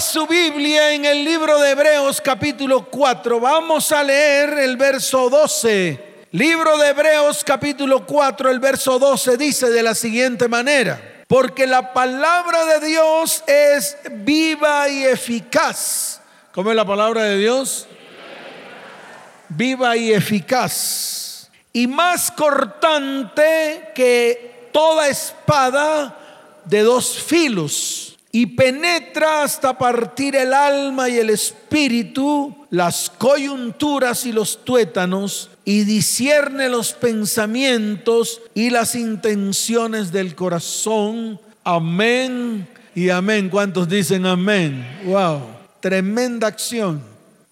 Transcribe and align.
Su 0.00 0.26
Biblia 0.26 0.92
en 0.92 1.04
el 1.04 1.24
libro 1.24 1.60
de 1.60 1.70
Hebreos 1.70 2.20
capítulo 2.20 2.84
4. 2.86 3.38
Vamos 3.38 3.92
a 3.92 4.02
leer 4.02 4.50
el 4.58 4.76
verso 4.76 5.30
12. 5.30 6.26
Libro 6.32 6.76
de 6.78 6.88
Hebreos 6.88 7.44
capítulo 7.44 8.04
4, 8.04 8.50
el 8.50 8.58
verso 8.58 8.98
12 8.98 9.36
dice 9.36 9.70
de 9.70 9.84
la 9.84 9.94
siguiente 9.94 10.48
manera. 10.48 11.24
Porque 11.28 11.68
la 11.68 11.92
palabra 11.92 12.64
de 12.64 12.88
Dios 12.88 13.44
es 13.46 13.96
viva 14.10 14.88
y 14.88 15.04
eficaz. 15.04 16.20
¿Cómo 16.52 16.70
es 16.70 16.76
la 16.76 16.84
palabra 16.84 17.22
de 17.24 17.38
Dios? 17.38 17.86
Viva 19.48 19.96
y 19.96 20.12
eficaz. 20.12 21.50
Y 21.72 21.86
más 21.86 22.32
cortante 22.32 23.92
que 23.94 24.70
toda 24.72 25.06
espada 25.06 26.18
de 26.64 26.82
dos 26.82 27.22
filos 27.22 28.13
y 28.34 28.46
penetra 28.46 29.44
hasta 29.44 29.78
partir 29.78 30.34
el 30.34 30.52
alma 30.52 31.08
y 31.08 31.18
el 31.18 31.30
espíritu, 31.30 32.52
las 32.68 33.08
coyunturas 33.08 34.26
y 34.26 34.32
los 34.32 34.64
tuétanos, 34.64 35.50
y 35.64 35.84
discierne 35.84 36.68
los 36.68 36.94
pensamientos 36.94 38.42
y 38.52 38.70
las 38.70 38.96
intenciones 38.96 40.10
del 40.10 40.34
corazón. 40.34 41.38
Amén 41.62 42.66
y 42.96 43.08
amén. 43.08 43.48
¿Cuántos 43.48 43.88
dicen 43.88 44.26
amén? 44.26 44.84
Wow, 45.04 45.42
tremenda 45.78 46.48
acción. 46.48 47.00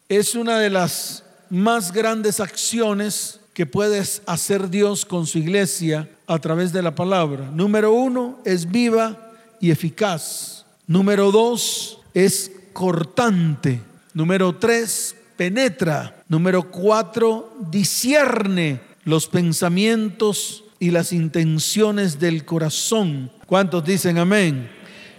Es 0.08 0.34
una 0.34 0.58
de 0.58 0.70
las 0.70 1.22
más 1.48 1.92
grandes 1.92 2.40
acciones 2.40 3.38
que 3.54 3.66
puedes 3.66 4.20
hacer 4.26 4.68
Dios 4.68 5.06
con 5.06 5.28
su 5.28 5.38
iglesia 5.38 6.08
a 6.26 6.40
través 6.40 6.72
de 6.72 6.82
la 6.82 6.92
palabra. 6.92 7.48
Número 7.54 7.92
uno, 7.92 8.40
es 8.44 8.68
viva 8.68 9.30
y 9.60 9.70
eficaz. 9.70 10.61
Número 10.92 11.32
dos, 11.32 12.00
es 12.12 12.52
cortante. 12.74 13.80
Número 14.12 14.54
tres, 14.56 15.16
penetra. 15.38 16.22
Número 16.28 16.70
cuatro, 16.70 17.50
discierne 17.70 18.78
los 19.04 19.26
pensamientos 19.26 20.64
y 20.78 20.90
las 20.90 21.14
intenciones 21.14 22.20
del 22.20 22.44
corazón. 22.44 23.30
¿Cuántos 23.46 23.86
dicen 23.86 24.18
amén? 24.18 24.68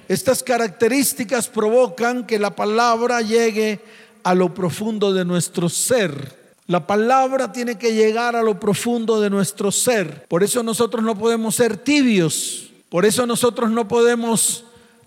Estas 0.08 0.44
características 0.44 1.48
provocan 1.48 2.28
que 2.28 2.38
la 2.38 2.55
palabra 2.55 3.22
llegue 3.22 3.80
a 4.22 4.36
lo 4.36 4.53
profundo 4.53 5.11
de 5.11 5.26
nuestro 5.26 5.70
ser. 5.70 6.38
La 6.67 6.86
palabra 6.86 7.52
tiene 7.52 7.80
que 7.80 7.95
llegar 7.95 8.36
a 8.36 8.44
lo 8.44 8.59
profundo 8.59 9.20
de 9.20 9.31
nuestro 9.31 9.72
ser. 9.72 10.28
Por 10.28 10.44
eso 10.44 10.61
nosotros 10.61 11.03
no 11.03 11.17
podemos 11.17 11.55
ser 11.55 11.78
tibios. 11.78 12.70
Por 12.89 13.08
eso 13.08 13.26
nosotros 13.26 13.72
no 13.72 13.88
podemos 13.88 14.66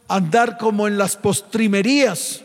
andar 0.08 0.58
como 0.58 0.86
en 0.86 0.98
las 0.98 1.16
postrimerías. 1.16 2.42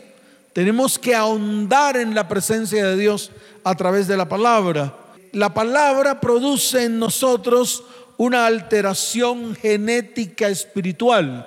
Tenemos 0.52 0.98
que 0.98 1.14
ahondar 1.14 1.96
en 1.96 2.14
la 2.14 2.28
presencia 2.28 2.86
de 2.86 2.96
Dios 2.96 3.30
a 3.64 3.74
través 3.74 4.06
de 4.06 4.16
la 4.16 4.28
palabra. 4.28 4.94
La 5.32 5.54
palabra 5.54 6.20
produce 6.20 6.84
en 6.84 6.98
nosotros 6.98 7.84
una 8.18 8.46
alteración 8.46 9.54
genética 9.54 10.48
espiritual. 10.48 11.46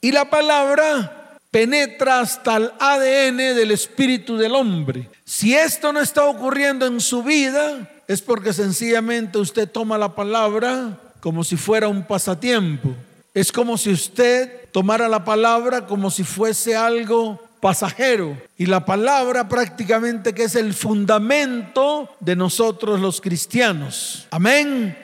Y 0.00 0.12
la 0.12 0.28
palabra 0.28 1.38
penetra 1.50 2.20
hasta 2.20 2.56
el 2.56 2.70
ADN 2.78 3.36
del 3.56 3.70
espíritu 3.70 4.36
del 4.36 4.54
hombre. 4.54 5.08
Si 5.24 5.54
esto 5.54 5.92
no 5.92 6.00
está 6.00 6.24
ocurriendo 6.24 6.86
en 6.86 7.00
su 7.00 7.22
vida, 7.22 7.88
es 8.08 8.22
porque 8.22 8.52
sencillamente 8.52 9.38
usted 9.38 9.68
toma 9.68 9.98
la 9.98 10.14
palabra 10.14 10.98
como 11.20 11.44
si 11.44 11.56
fuera 11.56 11.88
un 11.88 12.02
pasatiempo. 12.02 12.94
Es 13.32 13.52
como 13.52 13.78
si 13.78 13.90
usted 13.92 14.68
tomara 14.72 15.08
la 15.08 15.24
palabra 15.24 15.86
como 15.86 16.10
si 16.10 16.24
fuese 16.24 16.74
algo 16.74 17.40
pasajero. 17.60 18.36
Y 18.58 18.66
la 18.66 18.84
palabra 18.84 19.48
prácticamente 19.48 20.34
que 20.34 20.44
es 20.44 20.56
el 20.56 20.74
fundamento 20.74 22.08
de 22.20 22.34
nosotros 22.34 23.00
los 23.00 23.20
cristianos. 23.20 24.26
Amén. 24.30 24.96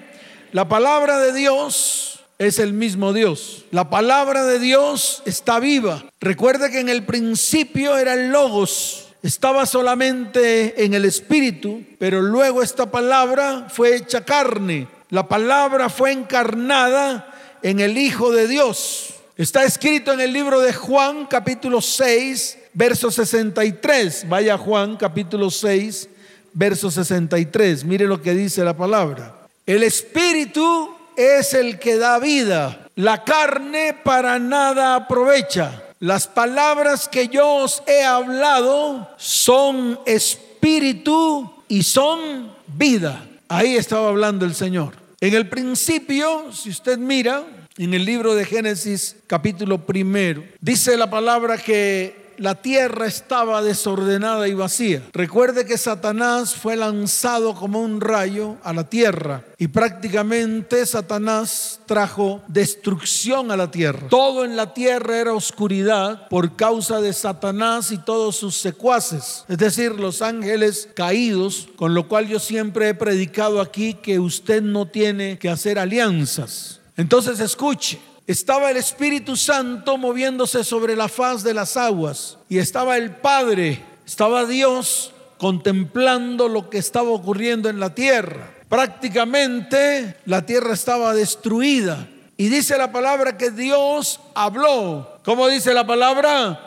La 0.52 0.68
palabra 0.68 1.18
de 1.18 1.32
Dios 1.32 2.20
es 2.38 2.58
el 2.58 2.72
mismo 2.72 3.12
Dios. 3.12 3.64
La 3.70 3.90
palabra 3.90 4.44
de 4.44 4.58
Dios 4.58 5.22
está 5.24 5.60
viva. 5.60 6.04
Recuerde 6.20 6.70
que 6.70 6.80
en 6.80 6.88
el 6.88 7.04
principio 7.04 7.96
era 7.96 8.14
el 8.14 8.30
logos. 8.30 9.08
Estaba 9.22 9.66
solamente 9.66 10.84
en 10.84 10.94
el 10.94 11.04
espíritu, 11.04 11.82
pero 11.98 12.22
luego 12.22 12.62
esta 12.62 12.90
palabra 12.90 13.68
fue 13.70 13.96
hecha 13.96 14.24
carne. 14.24 14.88
La 15.10 15.28
palabra 15.28 15.88
fue 15.88 16.12
encarnada 16.12 17.32
en 17.62 17.80
el 17.80 17.98
Hijo 17.98 18.32
de 18.32 18.48
Dios. 18.48 19.14
Está 19.36 19.64
escrito 19.64 20.12
en 20.12 20.20
el 20.20 20.32
libro 20.32 20.60
de 20.60 20.72
Juan 20.72 21.26
capítulo 21.26 21.80
6, 21.80 22.58
verso 22.72 23.10
63. 23.10 24.28
Vaya 24.28 24.56
Juan 24.56 24.96
capítulo 24.96 25.50
6, 25.50 26.08
verso 26.54 26.90
63. 26.90 27.84
Mire 27.84 28.06
lo 28.06 28.22
que 28.22 28.34
dice 28.34 28.64
la 28.64 28.76
palabra. 28.76 29.34
El 29.66 29.82
espíritu 29.82 30.90
es 31.16 31.54
el 31.54 31.78
que 31.78 31.98
da 31.98 32.18
vida. 32.18 32.88
La 32.94 33.24
carne 33.24 33.94
para 34.04 34.38
nada 34.38 34.94
aprovecha. 34.94 35.82
Las 36.00 36.26
palabras 36.26 37.08
que 37.08 37.28
yo 37.28 37.56
os 37.56 37.82
he 37.86 38.04
hablado 38.04 39.08
son 39.16 39.98
espíritu 40.06 41.52
y 41.68 41.82
son 41.82 42.54
vida. 42.66 43.26
Ahí 43.48 43.76
estaba 43.76 44.08
hablando 44.08 44.44
el 44.44 44.54
Señor. 44.54 45.05
En 45.20 45.32
el 45.32 45.48
principio, 45.48 46.52
si 46.52 46.68
usted 46.68 46.98
mira, 46.98 47.46
en 47.78 47.94
el 47.94 48.04
libro 48.04 48.34
de 48.34 48.44
Génesis 48.44 49.16
capítulo 49.26 49.86
primero, 49.86 50.44
dice 50.60 50.94
la 50.98 51.08
palabra 51.08 51.56
que 51.56 52.25
la 52.38 52.56
tierra 52.56 53.06
estaba 53.06 53.62
desordenada 53.62 54.48
y 54.48 54.54
vacía. 54.54 55.02
Recuerde 55.12 55.66
que 55.66 55.78
Satanás 55.78 56.54
fue 56.54 56.76
lanzado 56.76 57.54
como 57.54 57.80
un 57.80 58.00
rayo 58.00 58.56
a 58.62 58.72
la 58.72 58.84
tierra 58.84 59.44
y 59.58 59.68
prácticamente 59.68 60.84
Satanás 60.84 61.80
trajo 61.86 62.42
destrucción 62.48 63.50
a 63.50 63.56
la 63.56 63.70
tierra. 63.70 64.08
Todo 64.08 64.44
en 64.44 64.56
la 64.56 64.74
tierra 64.74 65.18
era 65.18 65.32
oscuridad 65.32 66.28
por 66.28 66.56
causa 66.56 67.00
de 67.00 67.12
Satanás 67.12 67.90
y 67.90 67.98
todos 67.98 68.36
sus 68.36 68.56
secuaces, 68.56 69.44
es 69.48 69.58
decir, 69.58 69.92
los 69.92 70.22
ángeles 70.22 70.88
caídos, 70.94 71.68
con 71.76 71.94
lo 71.94 72.08
cual 72.08 72.28
yo 72.28 72.38
siempre 72.38 72.88
he 72.88 72.94
predicado 72.94 73.60
aquí 73.60 73.94
que 73.94 74.18
usted 74.18 74.62
no 74.62 74.86
tiene 74.86 75.38
que 75.38 75.48
hacer 75.48 75.78
alianzas. 75.78 76.80
Entonces 76.96 77.40
escuche, 77.40 77.98
estaba 78.26 78.70
el 78.70 78.76
Espíritu 78.76 79.36
Santo 79.36 79.96
moviéndose 79.96 80.64
sobre 80.64 80.96
la 80.96 81.08
faz 81.08 81.42
de 81.42 81.54
las 81.54 81.76
aguas 81.76 82.38
y 82.48 82.58
estaba 82.58 82.96
el 82.96 83.12
Padre, 83.12 83.82
estaba 84.04 84.44
Dios 84.46 85.12
contemplando 85.38 86.48
lo 86.48 86.68
que 86.68 86.78
estaba 86.78 87.10
ocurriendo 87.10 87.68
en 87.68 87.78
la 87.78 87.94
tierra. 87.94 88.52
Prácticamente 88.68 90.16
la 90.24 90.42
tierra 90.44 90.74
estaba 90.74 91.14
destruida. 91.14 92.08
Y 92.36 92.48
dice 92.48 92.76
la 92.76 92.92
palabra 92.92 93.38
que 93.38 93.50
Dios 93.50 94.20
habló. 94.34 95.18
¿Cómo 95.24 95.48
dice 95.48 95.72
la 95.72 95.86
palabra? 95.86 96.60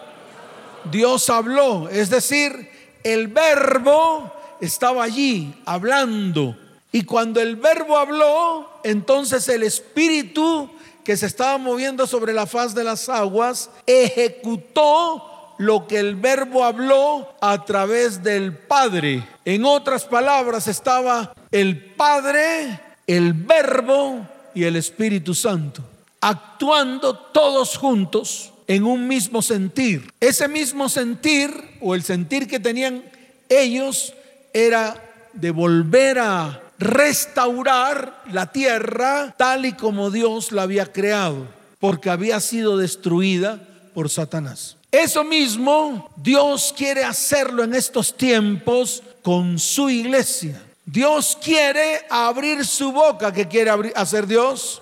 Dios 0.89 1.29
habló. 1.29 1.89
Es 1.89 2.09
decir, 2.09 2.69
el 3.03 3.27
verbo 3.27 4.33
estaba 4.61 5.03
allí 5.03 5.53
hablando. 5.65 6.55
Y 6.91 7.03
cuando 7.03 7.39
el 7.39 7.55
verbo 7.55 7.97
habló, 7.97 8.79
entonces 8.83 9.47
el 9.49 9.63
espíritu 9.63 10.69
que 11.09 11.17
se 11.17 11.25
estaba 11.25 11.57
moviendo 11.57 12.05
sobre 12.05 12.33
la 12.33 12.45
faz 12.45 12.75
de 12.75 12.83
las 12.83 13.09
aguas 13.09 13.71
ejecutó 13.87 15.55
lo 15.57 15.87
que 15.87 15.97
el 15.97 16.15
verbo 16.15 16.63
habló 16.63 17.33
a 17.41 17.65
través 17.65 18.21
del 18.21 18.55
Padre. 18.55 19.27
En 19.43 19.65
otras 19.65 20.05
palabras, 20.05 20.67
estaba 20.67 21.33
el 21.49 21.83
Padre, 21.95 22.79
el 23.07 23.33
verbo 23.33 24.23
y 24.53 24.65
el 24.65 24.75
Espíritu 24.75 25.33
Santo, 25.33 25.81
actuando 26.21 27.17
todos 27.17 27.75
juntos 27.75 28.53
en 28.67 28.83
un 28.83 29.07
mismo 29.07 29.41
sentir. 29.41 30.13
Ese 30.19 30.47
mismo 30.47 30.89
sentir 30.89 31.51
o 31.81 31.95
el 31.95 32.03
sentir 32.03 32.47
que 32.47 32.59
tenían 32.59 33.03
ellos 33.49 34.13
era 34.53 34.95
de 35.33 35.49
volver 35.49 36.19
a 36.19 36.68
restaurar 36.79 38.23
la 38.31 38.47
tierra 38.51 39.35
tal 39.37 39.65
y 39.65 39.73
como 39.73 40.09
Dios 40.09 40.51
la 40.51 40.63
había 40.63 40.91
creado, 40.91 41.45
porque 41.79 42.09
había 42.09 42.39
sido 42.39 42.77
destruida 42.77 43.59
por 43.93 44.09
Satanás. 44.09 44.77
Eso 44.91 45.23
mismo 45.23 46.09
Dios 46.15 46.73
quiere 46.75 47.03
hacerlo 47.03 47.63
en 47.63 47.75
estos 47.75 48.15
tiempos 48.15 49.03
con 49.21 49.59
su 49.59 49.89
iglesia. 49.89 50.59
Dios 50.85 51.37
quiere 51.43 52.07
abrir 52.09 52.65
su 52.65 52.91
boca. 52.91 53.31
¿Qué 53.31 53.47
quiere 53.47 53.71
hacer 53.95 54.25
Dios? 54.25 54.81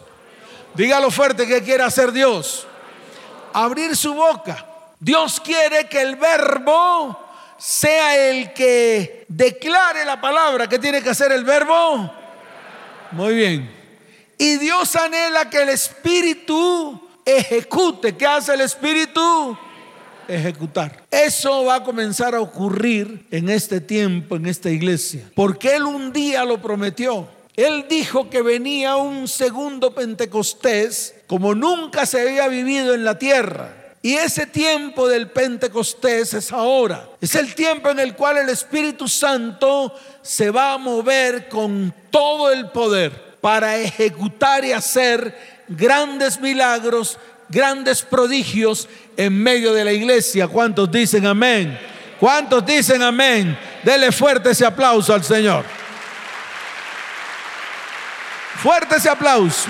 Dígalo 0.76 1.12
fuerte, 1.12 1.46
¿qué 1.46 1.62
quiere 1.62 1.84
hacer 1.84 2.12
Dios? 2.14 2.66
Abrir 3.52 3.98
su 3.98 4.14
boca. 4.14 4.66
Dios 5.00 5.42
quiere 5.42 5.90
que 5.90 6.02
el 6.02 6.16
verbo 6.16 7.27
sea 7.58 8.30
el 8.30 8.54
que 8.54 9.26
declare 9.28 10.06
la 10.06 10.20
palabra. 10.20 10.68
que 10.68 10.80
tiene 10.80 11.02
que 11.02 11.10
hacer 11.10 11.32
el 11.32 11.44
verbo? 11.44 12.12
Muy 13.12 13.36
bien. 13.36 13.70
Y 14.38 14.58
Dios 14.58 14.96
anhela 14.96 15.50
que 15.50 15.62
el 15.64 15.70
Espíritu 15.70 17.02
ejecute. 17.26 18.16
¿Qué 18.16 18.26
hace 18.26 18.54
el 18.54 18.62
Espíritu? 18.62 19.58
ejecutar. 20.28 21.04
Eso 21.10 21.66
va 21.66 21.76
a 21.76 21.84
comenzar 21.84 22.36
a 22.36 22.42
ocurrir 22.42 23.26
en 23.32 23.50
este 23.50 23.82
tiempo, 23.82 24.36
en 24.36 24.46
esta 24.46 24.70
iglesia, 24.70 25.24
porque 25.36 25.76
Él 25.76 25.84
un 25.84 26.12
día 26.12 26.44
lo 26.46 26.62
prometió. 26.62 27.28
Él 27.56 27.86
dijo 27.90 28.30
que 28.30 28.42
venía 28.42 28.98
un 28.98 29.28
segundo 29.28 29.96
Pentecostés 29.96 31.16
como 31.26 31.56
nunca 31.56 32.06
se 32.06 32.22
había 32.22 32.48
vivido 32.48 32.94
en 32.94 33.04
la 33.04 33.18
tierra. 33.18 33.87
Y 34.02 34.14
ese 34.14 34.46
tiempo 34.46 35.08
del 35.08 35.30
Pentecostés 35.30 36.34
es 36.34 36.52
ahora. 36.52 37.10
Es 37.20 37.36
el 37.36 37.56
tiempo 37.56 37.90
en 37.90 38.00
el 38.00 38.16
cual 38.16 38.38
el 38.38 38.50
Espíritu 38.50 39.08
Santo 39.08 39.94
se 40.22 40.52
va 40.52 40.74
a 40.74 40.78
mover 40.78 41.50
con 41.50 41.94
todo 42.12 42.52
el 42.52 42.70
poder 42.70 43.38
para 43.42 43.78
ejecutar 43.78 44.64
y 44.64 44.72
hacer 44.72 45.66
grandes 45.68 46.40
milagros, 46.40 47.18
grandes 47.50 48.02
prodigios 48.04 48.88
en 49.18 49.42
medio 49.42 49.74
de 49.74 49.84
la 49.84 49.92
iglesia. 49.92 50.48
¿Cuántos 50.48 50.92
dicen 50.92 51.26
amén? 51.26 51.78
¿Cuántos 52.20 52.66
dicen 52.66 53.02
amén? 53.02 53.58
Dele 53.84 54.12
fuerte 54.12 54.52
ese 54.52 54.66
aplauso 54.66 55.14
al 55.14 55.24
Señor. 55.24 55.66
Fuerte 58.62 58.96
ese 58.96 59.10
aplauso. 59.10 59.70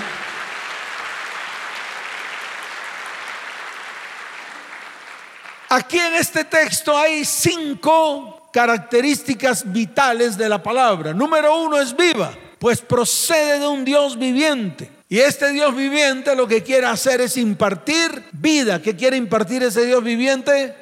Aquí 5.70 5.98
en 5.98 6.14
este 6.14 6.44
texto 6.44 6.96
hay 6.96 7.24
cinco 7.24 8.48
características 8.52 9.70
vitales 9.70 10.38
de 10.38 10.48
la 10.48 10.62
palabra. 10.62 11.12
Número 11.12 11.60
uno 11.60 11.78
es 11.78 11.94
viva, 11.94 12.32
pues 12.58 12.80
procede 12.80 13.58
de 13.60 13.66
un 13.66 13.84
Dios 13.84 14.18
viviente. 14.18 14.90
Y 15.10 15.18
este 15.18 15.52
Dios 15.52 15.74
viviente 15.74 16.34
lo 16.34 16.48
que 16.48 16.62
quiere 16.62 16.86
hacer 16.86 17.20
es 17.20 17.36
impartir 17.36 18.24
vida. 18.32 18.80
¿Qué 18.80 18.96
quiere 18.96 19.16
impartir 19.16 19.62
ese 19.62 19.84
Dios 19.84 20.02
viviente? 20.02 20.74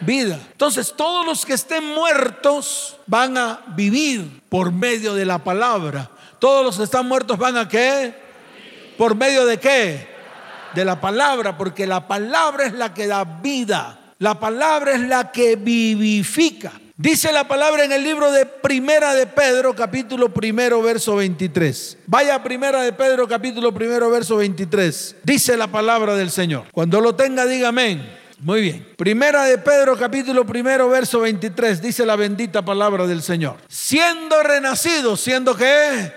Vida. 0.00 0.38
Entonces 0.50 0.92
todos 0.96 1.24
los 1.24 1.46
que 1.46 1.54
estén 1.54 1.84
muertos 1.94 2.96
van 3.06 3.38
a 3.38 3.60
vivir 3.68 4.42
por 4.48 4.72
medio 4.72 5.14
de 5.14 5.24
la 5.24 5.38
palabra. 5.38 6.10
Todos 6.40 6.64
los 6.64 6.76
que 6.76 6.84
están 6.84 7.06
muertos 7.06 7.38
van 7.38 7.56
a 7.56 7.68
qué? 7.68 8.12
¿Por 8.98 9.14
medio 9.14 9.46
de 9.46 9.58
qué? 9.58 10.08
De 10.74 10.84
la 10.84 11.00
palabra, 11.00 11.56
porque 11.56 11.86
la 11.86 12.08
palabra 12.08 12.66
es 12.66 12.72
la 12.72 12.92
que 12.92 13.06
da 13.06 13.22
vida. 13.22 14.01
La 14.22 14.38
palabra 14.38 14.92
es 14.92 15.00
la 15.00 15.32
que 15.32 15.56
vivifica. 15.56 16.70
Dice 16.96 17.32
la 17.32 17.48
palabra 17.48 17.84
en 17.84 17.90
el 17.90 18.04
libro 18.04 18.30
de 18.30 18.46
Primera 18.46 19.14
de 19.14 19.26
Pedro, 19.26 19.74
capítulo 19.74 20.28
primero, 20.28 20.80
verso 20.80 21.16
23. 21.16 21.98
Vaya 22.06 22.40
Primera 22.40 22.82
de 22.82 22.92
Pedro, 22.92 23.26
capítulo 23.26 23.74
primero, 23.74 24.08
verso 24.10 24.36
23. 24.36 25.16
Dice 25.24 25.56
la 25.56 25.66
palabra 25.66 26.14
del 26.14 26.30
Señor. 26.30 26.66
Cuando 26.70 27.00
lo 27.00 27.16
tenga, 27.16 27.46
diga 27.46 27.70
amén. 27.70 28.08
Muy 28.38 28.60
bien. 28.60 28.86
Primera 28.96 29.42
de 29.42 29.58
Pedro, 29.58 29.96
capítulo 29.96 30.46
primero, 30.46 30.88
verso 30.88 31.18
23. 31.18 31.82
Dice 31.82 32.06
la 32.06 32.14
bendita 32.14 32.64
palabra 32.64 33.08
del 33.08 33.22
Señor. 33.22 33.56
Siendo 33.66 34.40
renacidos, 34.44 35.20
siendo 35.20 35.56
qué? 35.56 36.12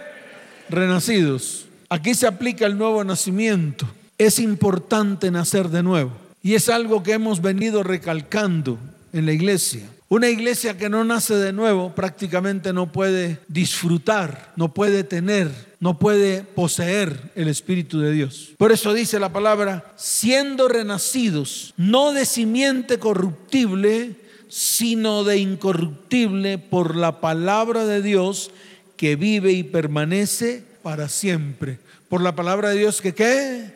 Renacidos. 0.69 1.65
Aquí 1.89 2.13
se 2.13 2.27
aplica 2.27 2.67
el 2.67 2.77
nuevo 2.77 3.03
nacimiento. 3.03 3.87
Es 4.19 4.37
importante 4.37 5.31
nacer 5.31 5.69
de 5.69 5.81
nuevo. 5.81 6.24
Y 6.45 6.53
es 6.53 6.69
algo 6.69 7.01
que 7.01 7.13
hemos 7.13 7.41
venido 7.41 7.81
recalcando 7.81 8.77
en 9.11 9.25
la 9.25 9.31
iglesia. 9.31 9.81
Una 10.09 10.29
iglesia 10.29 10.77
que 10.77 10.89
no 10.89 11.03
nace 11.03 11.33
de 11.33 11.51
nuevo 11.51 11.95
prácticamente 11.95 12.71
no 12.71 12.91
puede 12.91 13.39
disfrutar, 13.47 14.53
no 14.55 14.71
puede 14.71 15.03
tener, 15.03 15.49
no 15.79 15.97
puede 15.97 16.43
poseer 16.43 17.31
el 17.33 17.47
Espíritu 17.47 17.99
de 17.99 18.11
Dios. 18.11 18.51
Por 18.59 18.71
eso 18.71 18.93
dice 18.93 19.19
la 19.19 19.33
palabra, 19.33 19.91
siendo 19.95 20.67
renacidos, 20.67 21.73
no 21.77 22.13
de 22.13 22.27
simiente 22.27 22.99
corruptible, 22.99 24.15
sino 24.47 25.23
de 25.23 25.39
incorruptible 25.39 26.59
por 26.59 26.95
la 26.95 27.21
palabra 27.21 27.87
de 27.87 28.03
Dios 28.03 28.51
que 28.97 29.15
vive 29.15 29.51
y 29.51 29.63
permanece 29.63 30.63
para 30.83 31.09
siempre. 31.09 31.79
Por 32.07 32.21
la 32.21 32.35
palabra 32.35 32.69
de 32.69 32.77
Dios 32.77 33.01
que 33.01 33.15
qué? 33.15 33.74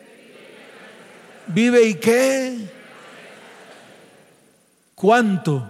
¿Vive 1.54 1.88
y 1.88 1.94
qué? 1.94 2.58
¿Cuánto? 4.94 5.68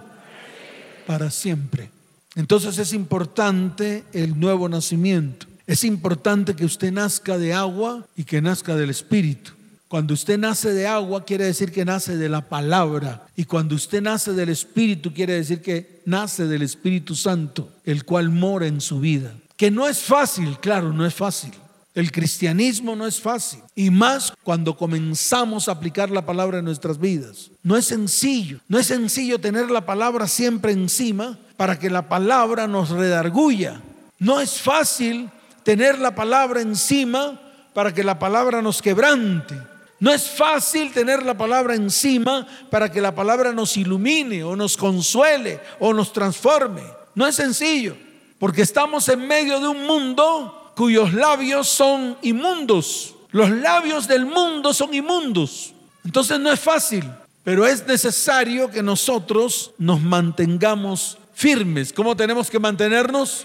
Para 1.07 1.31
siempre. 1.31 1.91
Entonces 2.35 2.79
es 2.79 2.93
importante 2.93 4.05
el 4.13 4.39
nuevo 4.39 4.69
nacimiento. 4.69 5.47
Es 5.67 5.85
importante 5.85 6.55
que 6.55 6.65
usted 6.65 6.93
nazca 6.93 7.39
de 7.39 7.55
agua 7.55 8.07
y 8.17 8.25
que 8.25 8.43
nazca 8.43 8.75
del 8.77 8.91
Espíritu. 8.91 9.53
Cuando 9.89 10.15
usted 10.15 10.39
nace 10.39 10.73
de 10.73 10.87
agua 10.87 11.25
quiere 11.25 11.45
decir 11.45 11.73
que 11.73 11.85
nace 11.85 12.17
de 12.17 12.29
la 12.29 12.49
palabra. 12.49 13.27
Y 13.35 13.45
cuando 13.45 13.75
usted 13.75 14.03
nace 14.03 14.33
del 14.33 14.49
Espíritu 14.49 15.13
quiere 15.13 15.35
decir 15.35 15.63
que 15.63 16.03
nace 16.07 16.47
del 16.47 16.63
Espíritu 16.63 17.17
Santo, 17.17 17.73
el 17.85 18.05
cual 18.05 18.31
mora 18.31 18.67
en 18.67 18.81
su 18.81 19.01
vida. 19.01 19.33
Que 19.57 19.71
no 19.71 19.89
es 19.89 19.99
fácil, 19.99 20.59
claro, 20.61 20.93
no 20.93 21.05
es 21.05 21.15
fácil. 21.15 21.53
El 21.93 22.13
cristianismo 22.13 22.95
no 22.95 23.07
es 23.07 23.21
fácil 23.21 23.61
y 23.75 23.91
más 23.91 24.33
cuando 24.45 24.77
comenzamos 24.77 25.69
a 25.69 25.73
aplicar 25.73 26.09
la 26.11 26.25
palabra 26.25 26.59
en 26.59 26.65
nuestras 26.65 26.99
vidas. 26.99 27.51
No 27.65 27.77
es 27.77 27.87
sencillo, 27.87 28.61
no 28.69 28.79
es 28.79 28.87
sencillo 28.87 29.41
tener 29.41 29.71
la 29.71 29.85
palabra 29.85 30.29
siempre 30.29 30.71
encima 30.71 31.37
para 31.57 31.79
que 31.79 31.91
la 31.91 32.09
palabra 32.09 32.69
nos 32.69 32.91
redarguya. 32.91 33.81
No 34.21 34.41
es 34.41 34.61
fácil 34.61 35.31
tener 35.65 35.99
la 35.99 36.15
palabra 36.15 36.61
encima 36.61 37.41
para 37.75 37.93
que 37.93 38.05
la 38.05 38.19
palabra 38.19 38.63
nos 38.63 38.81
quebrante. 38.81 39.57
No 39.99 40.13
es 40.13 40.31
fácil 40.31 40.93
tener 40.93 41.25
la 41.25 41.37
palabra 41.37 41.75
encima 41.75 42.47
para 42.71 42.91
que 42.91 43.01
la 43.01 43.15
palabra 43.15 43.53
nos 43.53 43.77
ilumine 43.77 44.45
o 44.45 44.55
nos 44.55 44.77
consuele 44.77 45.61
o 45.81 45.93
nos 45.93 46.13
transforme. 46.13 46.83
No 47.17 47.27
es 47.27 47.35
sencillo, 47.35 47.97
porque 48.39 48.63
estamos 48.63 49.09
en 49.09 49.27
medio 49.27 49.61
de 49.61 49.69
un 49.69 49.87
mundo 49.87 50.60
cuyos 50.81 51.13
labios 51.13 51.69
son 51.69 52.17
inmundos. 52.23 53.15
Los 53.33 53.51
labios 53.51 54.09
del 54.09 54.25
mundo 54.25 54.73
son 54.73 54.95
inmundos. 54.95 55.75
Entonces 56.07 56.41
no 56.41 56.51
es 56.51 56.59
fácil, 56.59 57.05
pero 57.45 57.67
es 57.67 57.87
necesario 57.87 58.71
que 58.71 58.83
nosotros 58.83 59.73
nos 59.77 60.01
mantengamos 60.01 61.19
firmes. 61.35 61.93
¿Cómo 61.93 62.17
tenemos 62.17 62.49
que 62.49 62.59
mantenernos? 62.59 63.45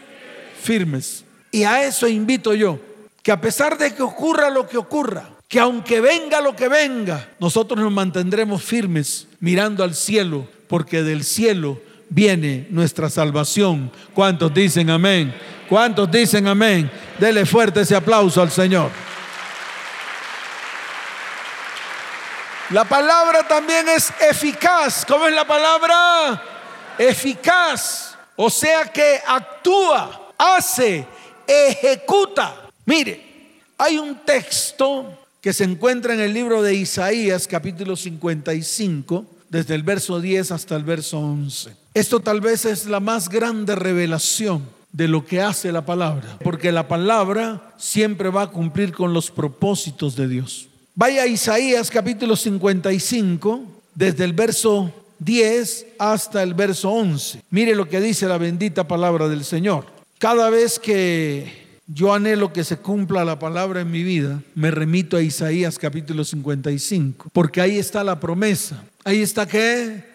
Firmes. 0.63 1.25
Y 1.51 1.63
a 1.63 1.83
eso 1.83 2.07
invito 2.07 2.53
yo, 2.53 2.79
que 3.21 3.33
a 3.33 3.41
pesar 3.41 3.77
de 3.77 3.93
que 3.93 4.01
ocurra 4.01 4.49
lo 4.49 4.65
que 4.65 4.77
ocurra, 4.77 5.27
que 5.49 5.59
aunque 5.59 5.99
venga 5.99 6.39
lo 6.39 6.55
que 6.55 6.69
venga, 6.69 7.31
nosotros 7.41 7.77
nos 7.77 7.91
mantendremos 7.91 8.63
firmes 8.63 9.27
mirando 9.41 9.83
al 9.83 9.93
cielo, 9.93 10.47
porque 10.69 11.03
del 11.03 11.25
cielo 11.25 11.81
viene 12.09 12.65
nuestra 12.69 13.09
salvación. 13.09 13.91
¿Cuántos 14.13 14.53
dicen 14.53 14.89
amén? 14.89 15.33
¿Cuántos 15.67 16.09
dicen 16.11 16.47
amén? 16.47 16.89
Dele 17.19 17.45
fuerte 17.45 17.81
ese 17.81 17.95
aplauso 17.95 18.41
al 18.41 18.51
Señor. 18.51 18.91
La 22.71 22.83
palabra 22.83 23.47
también 23.47 23.87
es 23.89 24.11
eficaz. 24.29 25.05
¿Cómo 25.05 25.27
es 25.27 25.33
la 25.33 25.45
palabra? 25.45 26.41
Eficaz. 26.97 28.15
O 28.35 28.49
sea 28.49 28.85
que 28.85 29.21
actúa, 29.25 30.33
hace, 30.37 31.05
ejecuta. 31.47 32.55
Mire, 32.85 33.61
hay 33.77 33.97
un 33.97 34.15
texto 34.25 35.25
que 35.41 35.53
se 35.53 35.63
encuentra 35.63 36.13
en 36.13 36.19
el 36.19 36.33
libro 36.33 36.61
de 36.61 36.73
Isaías 36.73 37.47
capítulo 37.47 37.95
55, 37.95 39.25
desde 39.49 39.75
el 39.75 39.83
verso 39.83 40.19
10 40.19 40.51
hasta 40.51 40.75
el 40.75 40.83
verso 40.83 41.19
11. 41.19 41.75
Esto 41.93 42.19
tal 42.19 42.41
vez 42.41 42.65
es 42.65 42.87
la 42.87 42.99
más 42.99 43.29
grande 43.29 43.75
revelación 43.75 44.67
de 44.95 45.09
lo 45.09 45.25
que 45.25 45.41
hace 45.41 45.73
la 45.73 45.85
palabra, 45.85 46.39
porque 46.41 46.71
la 46.71 46.87
palabra 46.87 47.73
siempre 47.77 48.29
va 48.29 48.43
a 48.43 48.51
cumplir 48.51 48.93
con 48.93 49.13
los 49.13 49.29
propósitos 49.29 50.15
de 50.15 50.29
Dios. 50.29 50.69
Vaya 50.95 51.23
a 51.23 51.27
Isaías 51.27 51.91
capítulo 51.91 52.37
55, 52.37 53.61
desde 53.93 54.23
el 54.23 54.31
verso 54.31 54.93
10 55.19 55.87
hasta 55.99 56.41
el 56.41 56.53
verso 56.53 56.91
11. 56.91 57.41
Mire 57.49 57.75
lo 57.75 57.89
que 57.89 57.99
dice 57.99 58.25
la 58.25 58.37
bendita 58.37 58.87
palabra 58.87 59.27
del 59.27 59.43
Señor. 59.43 59.85
Cada 60.17 60.49
vez 60.49 60.79
que 60.79 61.81
yo 61.87 62.13
anhelo 62.13 62.53
que 62.53 62.63
se 62.63 62.77
cumpla 62.77 63.25
la 63.25 63.37
palabra 63.37 63.81
en 63.81 63.91
mi 63.91 64.01
vida, 64.01 64.41
me 64.55 64.71
remito 64.71 65.17
a 65.17 65.21
Isaías 65.21 65.77
capítulo 65.77 66.23
55, 66.23 67.31
porque 67.33 67.59
ahí 67.59 67.77
está 67.77 68.01
la 68.01 68.21
promesa. 68.21 68.81
Ahí 69.03 69.21
está 69.21 69.45
que 69.45 70.14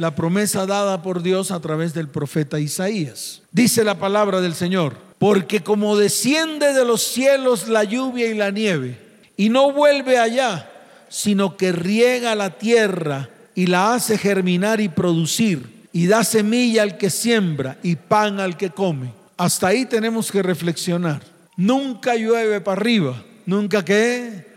la 0.00 0.14
promesa 0.14 0.64
dada 0.64 1.02
por 1.02 1.22
Dios 1.22 1.50
a 1.50 1.60
través 1.60 1.92
del 1.92 2.08
profeta 2.08 2.58
Isaías. 2.58 3.42
Dice 3.52 3.84
la 3.84 3.98
palabra 3.98 4.40
del 4.40 4.54
Señor, 4.54 4.96
porque 5.18 5.60
como 5.60 5.94
desciende 5.94 6.72
de 6.72 6.86
los 6.86 7.02
cielos 7.02 7.68
la 7.68 7.84
lluvia 7.84 8.26
y 8.28 8.34
la 8.34 8.50
nieve, 8.50 8.98
y 9.36 9.50
no 9.50 9.72
vuelve 9.72 10.16
allá, 10.16 10.70
sino 11.10 11.58
que 11.58 11.72
riega 11.72 12.34
la 12.34 12.56
tierra 12.56 13.28
y 13.54 13.66
la 13.66 13.92
hace 13.92 14.16
germinar 14.16 14.80
y 14.80 14.88
producir, 14.88 15.86
y 15.92 16.06
da 16.06 16.24
semilla 16.24 16.82
al 16.82 16.96
que 16.96 17.10
siembra 17.10 17.76
y 17.82 17.96
pan 17.96 18.40
al 18.40 18.56
que 18.56 18.70
come. 18.70 19.12
Hasta 19.36 19.66
ahí 19.66 19.84
tenemos 19.84 20.32
que 20.32 20.42
reflexionar. 20.42 21.20
Nunca 21.58 22.14
llueve 22.14 22.62
para 22.62 22.80
arriba, 22.80 23.22
nunca 23.44 23.84
que... 23.84 24.48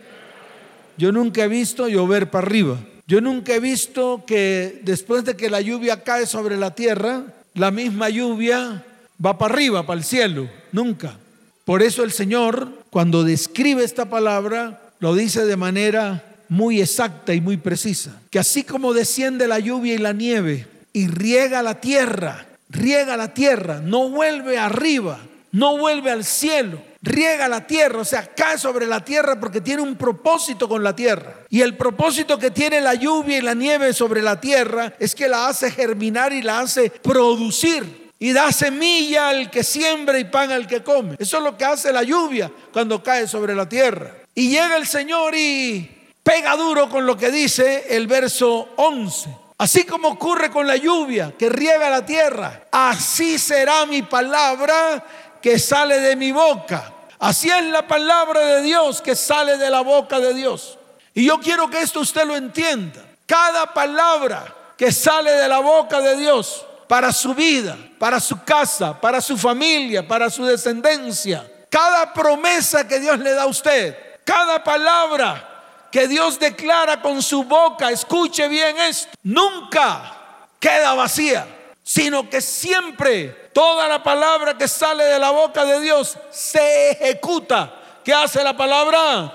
Yo 0.97 1.11
nunca 1.11 1.43
he 1.43 1.47
visto 1.49 1.89
llover 1.89 2.31
para 2.31 2.47
arriba. 2.47 2.77
Yo 3.07 3.19
nunca 3.19 3.53
he 3.53 3.59
visto 3.59 4.23
que 4.25 4.79
después 4.83 5.25
de 5.25 5.35
que 5.35 5.49
la 5.49 5.61
lluvia 5.61 6.03
cae 6.03 6.25
sobre 6.25 6.57
la 6.57 6.73
tierra, 6.73 7.23
la 7.53 7.71
misma 7.71 8.09
lluvia 8.09 8.83
va 9.23 9.37
para 9.37 9.53
arriba, 9.53 9.85
para 9.85 9.99
el 9.99 10.05
cielo. 10.05 10.49
Nunca. 10.71 11.17
Por 11.65 11.81
eso 11.81 12.03
el 12.03 12.11
Señor, 12.11 12.69
cuando 12.89 13.23
describe 13.23 13.83
esta 13.83 14.09
palabra, 14.09 14.81
lo 14.99 15.15
dice 15.15 15.45
de 15.45 15.57
manera 15.57 16.23
muy 16.49 16.81
exacta 16.81 17.33
y 17.33 17.41
muy 17.41 17.57
precisa. 17.57 18.21
Que 18.29 18.39
así 18.39 18.63
como 18.63 18.93
desciende 18.93 19.47
la 19.47 19.59
lluvia 19.59 19.95
y 19.95 19.97
la 19.97 20.13
nieve 20.13 20.67
y 20.93 21.07
riega 21.07 21.61
la 21.61 21.81
tierra, 21.81 22.45
riega 22.69 23.17
la 23.17 23.33
tierra, 23.33 23.81
no 23.83 24.09
vuelve 24.09 24.57
arriba, 24.57 25.19
no 25.51 25.77
vuelve 25.77 26.11
al 26.11 26.23
cielo, 26.23 26.79
riega 27.03 27.49
la 27.49 27.67
tierra, 27.67 27.99
o 27.99 28.05
sea, 28.05 28.25
cae 28.33 28.57
sobre 28.57 28.87
la 28.87 29.03
tierra 29.03 29.37
porque 29.39 29.59
tiene 29.59 29.81
un 29.81 29.95
propósito 29.95 30.69
con 30.69 30.83
la 30.83 30.95
tierra. 30.95 31.35
Y 31.49 31.61
el 31.61 31.75
propósito 31.75 32.39
que 32.39 32.49
tiene 32.49 32.79
la 32.79 32.95
lluvia 32.95 33.37
y 33.37 33.41
la 33.41 33.53
nieve 33.53 33.93
sobre 33.93 34.21
la 34.21 34.39
tierra 34.39 34.93
es 34.97 35.13
que 35.13 35.27
la 35.27 35.47
hace 35.47 35.69
germinar 35.69 36.31
y 36.31 36.41
la 36.41 36.61
hace 36.61 36.89
producir. 36.89 38.11
Y 38.17 38.31
da 38.31 38.53
semilla 38.53 39.29
al 39.29 39.51
que 39.51 39.65
siembra 39.65 40.17
y 40.17 40.23
pan 40.23 40.51
al 40.51 40.65
que 40.65 40.81
come. 40.81 41.17
Eso 41.19 41.37
es 41.37 41.43
lo 41.43 41.57
que 41.57 41.65
hace 41.65 41.91
la 41.91 42.03
lluvia 42.03 42.49
cuando 42.71 43.03
cae 43.03 43.27
sobre 43.27 43.53
la 43.53 43.67
tierra. 43.67 44.15
Y 44.33 44.47
llega 44.47 44.77
el 44.77 44.87
Señor 44.87 45.35
y 45.35 45.91
pega 46.23 46.55
duro 46.55 46.89
con 46.89 47.05
lo 47.05 47.17
que 47.17 47.29
dice 47.29 47.85
el 47.89 48.07
verso 48.07 48.69
11. 48.77 49.29
Así 49.57 49.83
como 49.83 50.07
ocurre 50.07 50.49
con 50.49 50.65
la 50.65 50.77
lluvia 50.77 51.33
que 51.37 51.49
riega 51.49 51.89
la 51.89 52.05
tierra, 52.05 52.63
así 52.71 53.37
será 53.37 53.85
mi 53.85 54.03
palabra 54.03 55.03
que 55.41 55.59
sale 55.59 55.99
de 55.99 56.15
mi 56.15 56.31
boca. 56.31 56.92
Así 57.23 57.49
es 57.49 57.63
la 57.67 57.87
palabra 57.87 58.41
de 58.41 58.63
Dios 58.63 59.01
que 59.01 59.15
sale 59.15 59.57
de 59.57 59.69
la 59.69 59.79
boca 59.79 60.19
de 60.19 60.33
Dios. 60.33 60.77
Y 61.13 61.25
yo 61.25 61.39
quiero 61.39 61.69
que 61.69 61.79
esto 61.79 62.01
usted 62.01 62.25
lo 62.25 62.35
entienda. 62.35 63.01
Cada 63.25 63.73
palabra 63.73 64.53
que 64.75 64.91
sale 64.91 65.31
de 65.31 65.47
la 65.47 65.59
boca 65.59 66.01
de 66.01 66.17
Dios 66.17 66.65
para 66.85 67.13
su 67.13 67.33
vida, 67.33 67.77
para 67.97 68.19
su 68.19 68.43
casa, 68.43 68.99
para 68.99 69.21
su 69.21 69.37
familia, 69.37 70.05
para 70.05 70.29
su 70.29 70.43
descendencia, 70.43 71.49
cada 71.69 72.11
promesa 72.11 72.85
que 72.85 72.99
Dios 72.99 73.17
le 73.19 73.31
da 73.31 73.43
a 73.43 73.47
usted, 73.47 73.97
cada 74.25 74.61
palabra 74.61 75.87
que 75.89 76.09
Dios 76.09 76.37
declara 76.37 77.01
con 77.01 77.21
su 77.21 77.45
boca, 77.45 77.89
escuche 77.89 78.49
bien 78.49 78.77
esto, 78.79 79.07
nunca 79.23 80.13
queda 80.59 80.93
vacía, 80.93 81.47
sino 81.83 82.29
que 82.29 82.41
siempre 82.41 83.43
Toda 83.53 83.87
la 83.87 84.01
palabra 84.01 84.57
que 84.57 84.67
sale 84.67 85.03
de 85.03 85.19
la 85.19 85.29
boca 85.29 85.63
de 85.63 85.79
Dios 85.79 86.17
se 86.31 86.89
ejecuta. 86.91 87.71
¿Qué 88.03 88.11
hace 88.11 88.43
la 88.43 88.57
palabra? 88.57 89.31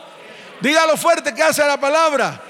Dígalo 0.60 0.96
fuerte, 0.96 1.32
¿qué 1.32 1.44
hace 1.44 1.64
la 1.64 1.78
palabra? 1.78 2.40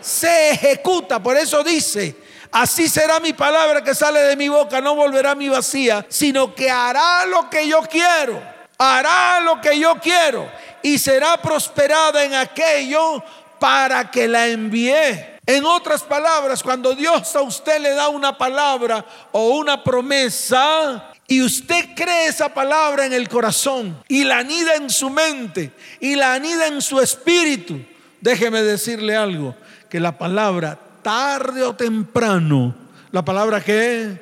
Se 0.00 0.50
ejecuta. 0.50 1.22
Por 1.22 1.36
eso 1.36 1.62
dice, 1.62 2.16
así 2.50 2.88
será 2.88 3.20
mi 3.20 3.32
palabra 3.32 3.84
que 3.84 3.94
sale 3.94 4.20
de 4.20 4.36
mi 4.36 4.48
boca, 4.48 4.80
no 4.80 4.96
volverá 4.96 5.30
a 5.30 5.34
mi 5.36 5.48
vacía, 5.48 6.04
sino 6.08 6.52
que 6.52 6.68
hará 6.68 7.24
lo 7.26 7.48
que 7.48 7.68
yo 7.68 7.80
quiero. 7.82 8.42
Hará 8.76 9.38
lo 9.38 9.60
que 9.60 9.78
yo 9.78 9.94
quiero 10.00 10.50
y 10.82 10.98
será 10.98 11.40
prosperada 11.40 12.24
en 12.24 12.34
aquello 12.34 13.22
para 13.58 14.10
que 14.10 14.28
la 14.28 14.48
envíe. 14.48 15.34
En 15.46 15.64
otras 15.64 16.02
palabras, 16.02 16.62
cuando 16.62 16.94
Dios 16.94 17.36
a 17.36 17.42
usted 17.42 17.80
le 17.80 17.90
da 17.90 18.08
una 18.08 18.36
palabra 18.36 19.04
o 19.32 19.58
una 19.58 19.84
promesa 19.84 21.12
y 21.26 21.42
usted 21.42 21.94
cree 21.94 22.28
esa 22.28 22.48
palabra 22.48 23.04
en 23.04 23.12
el 23.12 23.28
corazón 23.28 23.96
y 24.08 24.24
la 24.24 24.38
anida 24.38 24.74
en 24.76 24.88
su 24.88 25.10
mente 25.10 25.70
y 26.00 26.14
la 26.14 26.34
anida 26.34 26.66
en 26.66 26.80
su 26.80 26.98
espíritu, 27.00 27.78
déjeme 28.20 28.62
decirle 28.62 29.14
algo, 29.16 29.54
que 29.90 30.00
la 30.00 30.16
palabra 30.16 30.78
tarde 31.02 31.62
o 31.62 31.74
temprano, 31.74 32.74
la 33.12 33.22
palabra 33.22 33.60
que 33.62 34.18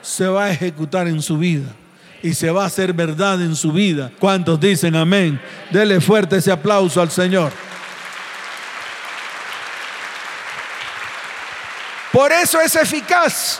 se 0.00 0.26
va 0.28 0.44
a 0.44 0.50
ejecutar 0.52 1.08
en 1.08 1.20
su 1.20 1.38
vida 1.38 1.66
y 2.22 2.34
se 2.34 2.50
va 2.50 2.62
a 2.62 2.66
hacer 2.66 2.92
verdad 2.92 3.42
en 3.42 3.56
su 3.56 3.72
vida. 3.72 4.10
¿Cuántos 4.18 4.58
dicen 4.60 4.94
amén? 4.94 5.40
Dele 5.70 6.00
fuerte 6.00 6.36
ese 6.36 6.52
aplauso 6.52 7.02
al 7.02 7.10
Señor. 7.10 7.52
Por 12.14 12.30
eso 12.30 12.60
es 12.60 12.76
eficaz. 12.76 13.58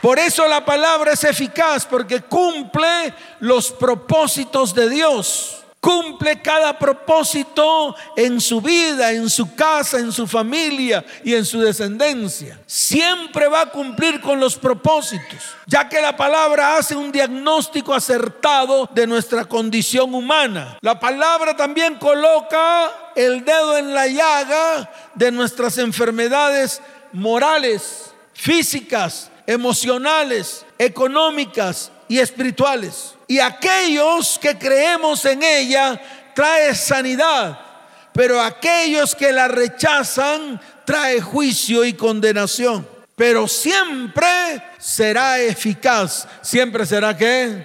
Por 0.00 0.20
eso 0.20 0.46
la 0.46 0.64
palabra 0.64 1.14
es 1.14 1.24
eficaz, 1.24 1.84
porque 1.84 2.20
cumple 2.20 3.12
los 3.40 3.72
propósitos 3.72 4.72
de 4.72 4.88
Dios. 4.88 5.64
Cumple 5.80 6.40
cada 6.40 6.78
propósito 6.78 7.96
en 8.16 8.40
su 8.40 8.60
vida, 8.60 9.10
en 9.10 9.28
su 9.28 9.52
casa, 9.56 9.98
en 9.98 10.12
su 10.12 10.28
familia 10.28 11.04
y 11.24 11.34
en 11.34 11.44
su 11.44 11.60
descendencia. 11.60 12.60
Siempre 12.66 13.48
va 13.48 13.62
a 13.62 13.70
cumplir 13.70 14.20
con 14.20 14.38
los 14.38 14.56
propósitos, 14.56 15.56
ya 15.66 15.88
que 15.88 16.00
la 16.00 16.16
palabra 16.16 16.76
hace 16.76 16.94
un 16.94 17.10
diagnóstico 17.10 17.92
acertado 17.92 18.88
de 18.94 19.08
nuestra 19.08 19.44
condición 19.44 20.14
humana. 20.14 20.78
La 20.82 21.00
palabra 21.00 21.56
también 21.56 21.96
coloca 21.96 22.92
el 23.16 23.44
dedo 23.44 23.76
en 23.76 23.92
la 23.92 24.06
llaga 24.06 24.88
de 25.14 25.32
nuestras 25.32 25.78
enfermedades 25.78 26.80
morales, 27.14 28.12
físicas, 28.34 29.30
emocionales, 29.46 30.66
económicas 30.78 31.90
y 32.08 32.18
espirituales. 32.18 33.14
Y 33.26 33.38
aquellos 33.38 34.38
que 34.38 34.58
creemos 34.58 35.24
en 35.24 35.42
ella 35.42 36.00
trae 36.34 36.74
sanidad, 36.74 37.58
pero 38.12 38.40
aquellos 38.40 39.14
que 39.14 39.32
la 39.32 39.48
rechazan 39.48 40.60
trae 40.84 41.20
juicio 41.20 41.84
y 41.84 41.94
condenación. 41.94 42.86
Pero 43.16 43.46
siempre 43.46 44.26
será 44.78 45.40
eficaz. 45.40 46.26
Siempre 46.42 46.84
será 46.84 47.16
que 47.16 47.64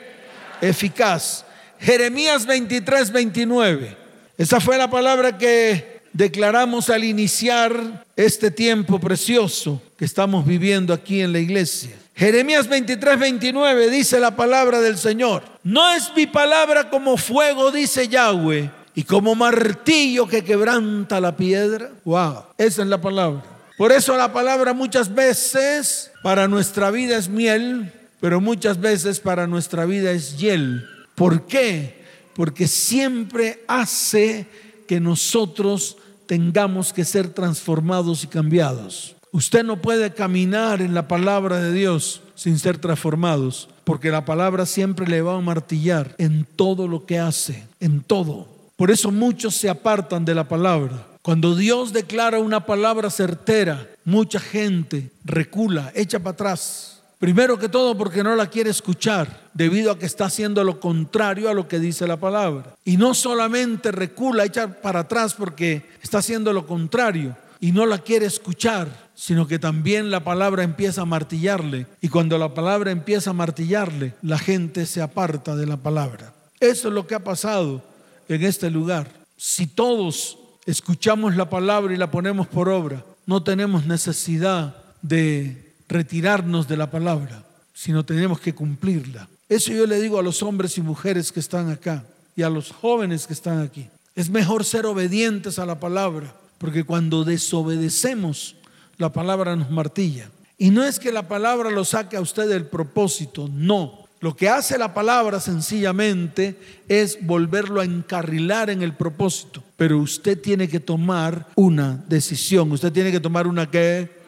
eficaz. 0.61 1.43
Jeremías 1.79 2.45
23, 2.45 3.11
29. 3.11 3.97
Esa 4.37 4.59
fue 4.59 4.77
la 4.77 4.89
palabra 4.89 5.37
que 5.37 5.98
declaramos 6.19 6.89
al 6.89 7.05
iniciar 7.05 8.05
este 8.17 8.51
tiempo 8.51 8.99
precioso 8.99 9.81
que 9.97 10.03
estamos 10.03 10.45
viviendo 10.45 10.93
aquí 10.93 11.21
en 11.21 11.31
la 11.31 11.39
iglesia. 11.39 11.95
Jeremías 12.13 12.67
23, 12.67 13.17
29 13.17 13.89
dice 13.89 14.19
la 14.19 14.35
palabra 14.35 14.81
del 14.81 14.97
Señor. 14.97 15.43
No 15.63 15.89
es 15.93 16.11
mi 16.13 16.27
palabra 16.27 16.89
como 16.89 17.15
fuego, 17.15 17.71
dice 17.71 18.09
Yahweh, 18.09 18.69
y 18.95 19.03
como 19.03 19.33
martillo 19.33 20.27
que 20.27 20.43
quebranta 20.43 21.21
la 21.21 21.37
piedra. 21.37 21.89
Wow, 22.03 22.43
esa 22.57 22.81
es 22.81 22.89
la 22.89 22.99
palabra. 22.99 23.41
Por 23.77 23.93
eso 23.93 24.17
la 24.17 24.33
palabra 24.33 24.73
muchas 24.73 25.15
veces 25.15 26.11
para 26.21 26.49
nuestra 26.49 26.91
vida 26.91 27.17
es 27.17 27.29
miel, 27.29 27.93
pero 28.19 28.41
muchas 28.41 28.81
veces 28.81 29.21
para 29.21 29.47
nuestra 29.47 29.85
vida 29.85 30.11
es 30.11 30.37
hiel. 30.37 30.85
¿Por 31.15 31.47
qué? 31.47 32.03
Porque 32.35 32.67
siempre 32.67 33.63
hace 33.69 34.47
que 34.85 34.99
nosotros 34.99 35.95
tengamos 36.29 36.93
que 36.93 37.05
ser 37.05 37.29
transformados 37.29 38.23
y 38.23 38.27
cambiados. 38.27 39.15
Usted 39.31 39.63
no 39.63 39.81
puede 39.81 40.13
caminar 40.13 40.79
en 40.79 40.93
la 40.93 41.07
palabra 41.07 41.59
de 41.59 41.73
Dios 41.73 42.21
sin 42.35 42.59
ser 42.59 42.77
transformados, 42.77 43.67
porque 43.83 44.11
la 44.11 44.25
palabra 44.25 44.67
siempre 44.67 45.07
le 45.07 45.23
va 45.23 45.35
a 45.35 45.41
martillar 45.41 46.13
en 46.19 46.45
todo 46.55 46.87
lo 46.87 47.07
que 47.07 47.17
hace, 47.17 47.65
en 47.79 48.01
todo. 48.01 48.47
Por 48.75 48.91
eso 48.91 49.09
muchos 49.09 49.55
se 49.55 49.69
apartan 49.69 50.23
de 50.23 50.35
la 50.35 50.47
palabra. 50.47 51.07
Cuando 51.23 51.55
Dios 51.55 51.93
declara 51.93 52.37
una 52.37 52.63
palabra 52.63 53.09
certera, 53.09 53.89
mucha 54.05 54.39
gente 54.39 55.11
recula, 55.25 55.91
echa 55.95 56.19
para 56.19 56.33
atrás. 56.33 56.98
Primero 57.19 57.59
que 57.59 57.67
todo 57.67 57.97
porque 57.97 58.23
no 58.23 58.33
la 58.37 58.47
quiere 58.47 58.69
escuchar, 58.69 59.49
debido 59.53 59.91
a 59.91 59.99
que 59.99 60.05
está 60.05 60.25
haciendo 60.25 60.63
lo 60.63 60.79
contrario 60.79 61.49
a 61.49 61.53
lo 61.53 61.67
que 61.67 61.77
dice 61.77 62.07
la 62.07 62.15
palabra. 62.15 62.75
Y 62.85 62.95
no 62.95 63.13
solamente 63.13 63.91
recula, 63.91 64.45
echa 64.45 64.81
para 64.81 65.01
atrás 65.01 65.33
porque 65.33 65.85
está 66.01 66.19
haciendo 66.19 66.53
lo 66.53 66.65
contrario 66.65 67.35
y 67.59 67.73
no 67.73 67.85
la 67.85 67.97
quiere 67.97 68.25
escuchar, 68.25 69.09
sino 69.15 69.47
que 69.47 69.59
también 69.59 70.11
la 70.11 70.23
palabra 70.23 70.63
empieza 70.63 71.01
a 71.01 71.05
martillarle. 71.05 71.87
Y 71.99 72.07
cuando 72.07 72.37
la 72.37 72.53
palabra 72.53 72.91
empieza 72.91 73.31
a 73.31 73.33
martillarle, 73.33 74.13
la 74.21 74.39
gente 74.39 74.85
se 74.85 75.01
aparta 75.01 75.57
de 75.57 75.65
la 75.65 75.75
palabra. 75.75 76.33
Eso 76.61 76.87
es 76.87 76.93
lo 76.93 77.05
que 77.05 77.15
ha 77.15 77.23
pasado 77.23 77.83
en 78.29 78.45
este 78.45 78.69
lugar. 78.69 79.11
Si 79.35 79.67
todos 79.67 80.37
escuchamos 80.65 81.35
la 81.35 81.49
palabra 81.49 81.93
y 81.93 81.97
la 81.97 82.11
ponemos 82.11 82.47
por 82.47 82.69
obra, 82.69 83.03
no 83.25 83.43
tenemos 83.43 83.85
necesidad 83.85 84.77
de 85.01 85.68
retirarnos 85.89 86.67
de 86.67 86.77
la 86.77 86.89
palabra, 86.89 87.43
sino 87.73 88.05
tenemos 88.05 88.39
que 88.39 88.53
cumplirla. 88.53 89.27
Eso 89.49 89.73
yo 89.73 89.87
le 89.87 89.99
digo 89.99 90.19
a 90.19 90.23
los 90.23 90.43
hombres 90.43 90.77
y 90.77 90.81
mujeres 90.81 91.31
que 91.31 91.39
están 91.39 91.69
acá 91.69 92.05
y 92.35 92.43
a 92.43 92.49
los 92.49 92.71
jóvenes 92.71 93.27
que 93.27 93.33
están 93.33 93.61
aquí. 93.61 93.87
Es 94.15 94.29
mejor 94.29 94.63
ser 94.63 94.85
obedientes 94.85 95.59
a 95.59 95.65
la 95.65 95.79
palabra, 95.79 96.33
porque 96.59 96.83
cuando 96.83 97.23
desobedecemos, 97.23 98.55
la 98.97 99.11
palabra 99.11 99.55
nos 99.55 99.71
martilla. 99.71 100.29
Y 100.57 100.69
no 100.69 100.83
es 100.83 100.99
que 100.99 101.11
la 101.11 101.27
palabra 101.27 101.71
lo 101.71 101.85
saque 101.85 102.17
a 102.17 102.21
usted 102.21 102.47
del 102.47 102.65
propósito, 102.65 103.49
no, 103.51 104.07
Lo 104.21 104.35
que 104.35 104.49
hace 104.49 104.77
la 104.77 104.93
palabra 104.93 105.39
sencillamente 105.39 106.59
es 106.89 107.25
volverlo 107.25 107.79
a 107.79 107.85
encarrilar 107.85 108.69
en 108.69 108.81
el 108.81 108.93
propósito. 108.93 109.63
Pero 109.77 109.97
usted 109.97 110.37
tiene 110.37 110.67
que 110.67 110.81
tomar 110.81 111.47
una 111.55 112.03
decisión. 112.09 112.69
Usted 112.73 112.91
tiene 112.91 113.13
que 113.13 113.21
tomar 113.21 113.47
una 113.47 113.71
qué. 113.71 114.18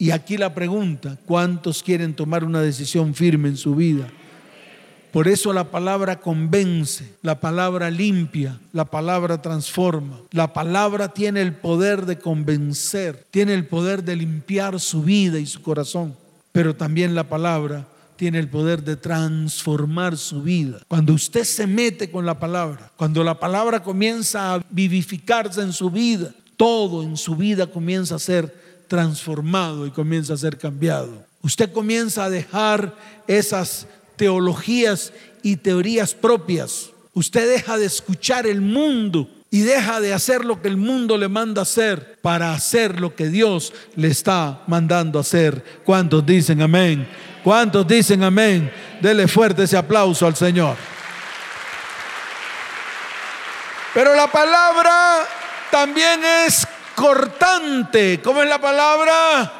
Y 0.00 0.12
aquí 0.12 0.38
la 0.38 0.54
pregunta, 0.54 1.18
¿cuántos 1.26 1.82
quieren 1.82 2.14
tomar 2.14 2.42
una 2.42 2.62
decisión 2.62 3.14
firme 3.14 3.50
en 3.50 3.58
su 3.58 3.74
vida? 3.74 4.08
Por 5.12 5.28
eso 5.28 5.52
la 5.52 5.64
palabra 5.64 6.20
convence, 6.20 7.16
la 7.20 7.38
palabra 7.38 7.90
limpia, 7.90 8.58
la 8.72 8.86
palabra 8.86 9.42
transforma. 9.42 10.18
La 10.30 10.54
palabra 10.54 11.08
tiene 11.08 11.42
el 11.42 11.52
poder 11.52 12.06
de 12.06 12.18
convencer, 12.18 13.26
tiene 13.30 13.52
el 13.52 13.66
poder 13.66 14.02
de 14.02 14.16
limpiar 14.16 14.80
su 14.80 15.02
vida 15.02 15.38
y 15.38 15.44
su 15.44 15.60
corazón. 15.60 16.16
Pero 16.50 16.74
también 16.74 17.14
la 17.14 17.24
palabra 17.24 17.86
tiene 18.16 18.38
el 18.38 18.48
poder 18.48 18.82
de 18.82 18.96
transformar 18.96 20.16
su 20.16 20.42
vida. 20.42 20.78
Cuando 20.88 21.12
usted 21.12 21.44
se 21.44 21.66
mete 21.66 22.10
con 22.10 22.24
la 22.24 22.40
palabra, 22.40 22.90
cuando 22.96 23.22
la 23.22 23.38
palabra 23.38 23.82
comienza 23.82 24.54
a 24.54 24.64
vivificarse 24.70 25.60
en 25.60 25.74
su 25.74 25.90
vida, 25.90 26.32
todo 26.56 27.02
en 27.02 27.18
su 27.18 27.36
vida 27.36 27.66
comienza 27.66 28.14
a 28.14 28.18
ser 28.18 28.69
transformado 28.90 29.86
y 29.86 29.92
comienza 29.92 30.34
a 30.34 30.36
ser 30.36 30.58
cambiado. 30.58 31.24
Usted 31.42 31.72
comienza 31.72 32.24
a 32.24 32.30
dejar 32.30 32.92
esas 33.28 33.86
teologías 34.16 35.12
y 35.44 35.56
teorías 35.56 36.12
propias. 36.12 36.90
Usted 37.14 37.48
deja 37.48 37.78
de 37.78 37.86
escuchar 37.86 38.48
el 38.48 38.60
mundo 38.60 39.30
y 39.48 39.60
deja 39.60 40.00
de 40.00 40.12
hacer 40.12 40.44
lo 40.44 40.60
que 40.60 40.66
el 40.66 40.76
mundo 40.76 41.16
le 41.16 41.28
manda 41.28 41.62
hacer 41.62 42.18
para 42.20 42.52
hacer 42.52 43.00
lo 43.00 43.14
que 43.14 43.28
Dios 43.28 43.72
le 43.94 44.08
está 44.08 44.64
mandando 44.66 45.20
hacer. 45.20 45.64
¿Cuántos 45.84 46.26
dicen 46.26 46.60
amén? 46.60 47.08
¿Cuántos 47.44 47.86
dicen 47.86 48.24
amén? 48.24 48.72
Dele 49.00 49.28
fuerte 49.28 49.62
ese 49.62 49.76
aplauso 49.76 50.26
al 50.26 50.34
Señor. 50.34 50.76
Pero 53.94 54.16
la 54.16 54.26
palabra 54.26 55.28
también 55.70 56.24
es 56.24 56.66
cortante. 57.00 58.20
¿Cómo 58.22 58.42
es 58.42 58.48
la 58.48 58.60
palabra? 58.60 59.52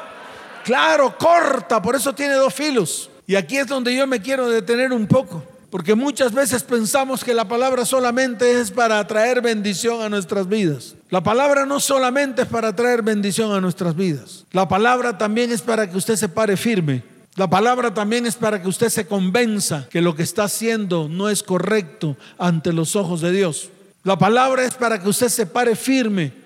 Claro, 0.63 1.17
corta, 1.17 1.81
por 1.81 1.95
eso 1.95 2.13
tiene 2.13 2.35
dos 2.35 2.53
filos. 2.53 3.09
Y 3.25 3.35
aquí 3.35 3.57
es 3.57 3.65
donde 3.65 3.95
yo 3.95 4.05
me 4.05 4.21
quiero 4.21 4.47
detener 4.47 4.93
un 4.93 5.07
poco, 5.07 5.43
porque 5.71 5.95
muchas 5.95 6.33
veces 6.33 6.61
pensamos 6.61 7.23
que 7.23 7.33
la 7.33 7.47
palabra 7.47 7.83
solamente 7.83 8.61
es 8.61 8.69
para 8.69 9.05
traer 9.07 9.41
bendición 9.41 10.03
a 10.03 10.09
nuestras 10.09 10.47
vidas. 10.47 10.93
La 11.09 11.23
palabra 11.23 11.65
no 11.65 11.79
solamente 11.79 12.43
es 12.43 12.47
para 12.47 12.75
traer 12.75 13.01
bendición 13.01 13.51
a 13.53 13.61
nuestras 13.61 13.95
vidas, 13.95 14.45
la 14.51 14.67
palabra 14.67 15.17
también 15.17 15.51
es 15.51 15.61
para 15.61 15.89
que 15.89 15.97
usted 15.97 16.17
se 16.17 16.29
pare 16.29 16.57
firme. 16.57 17.03
La 17.35 17.49
palabra 17.49 17.93
también 17.93 18.25
es 18.25 18.35
para 18.35 18.61
que 18.61 18.67
usted 18.67 18.89
se 18.89 19.07
convenza 19.07 19.87
que 19.89 20.01
lo 20.01 20.15
que 20.15 20.23
está 20.23 20.43
haciendo 20.43 21.07
no 21.07 21.29
es 21.29 21.43
correcto 21.43 22.17
ante 22.37 22.73
los 22.73 22.97
ojos 22.97 23.21
de 23.21 23.31
Dios. 23.31 23.69
La 24.03 24.17
palabra 24.17 24.65
es 24.65 24.73
para 24.73 25.01
que 25.01 25.07
usted 25.07 25.29
se 25.29 25.45
pare 25.45 25.77
firme 25.77 26.40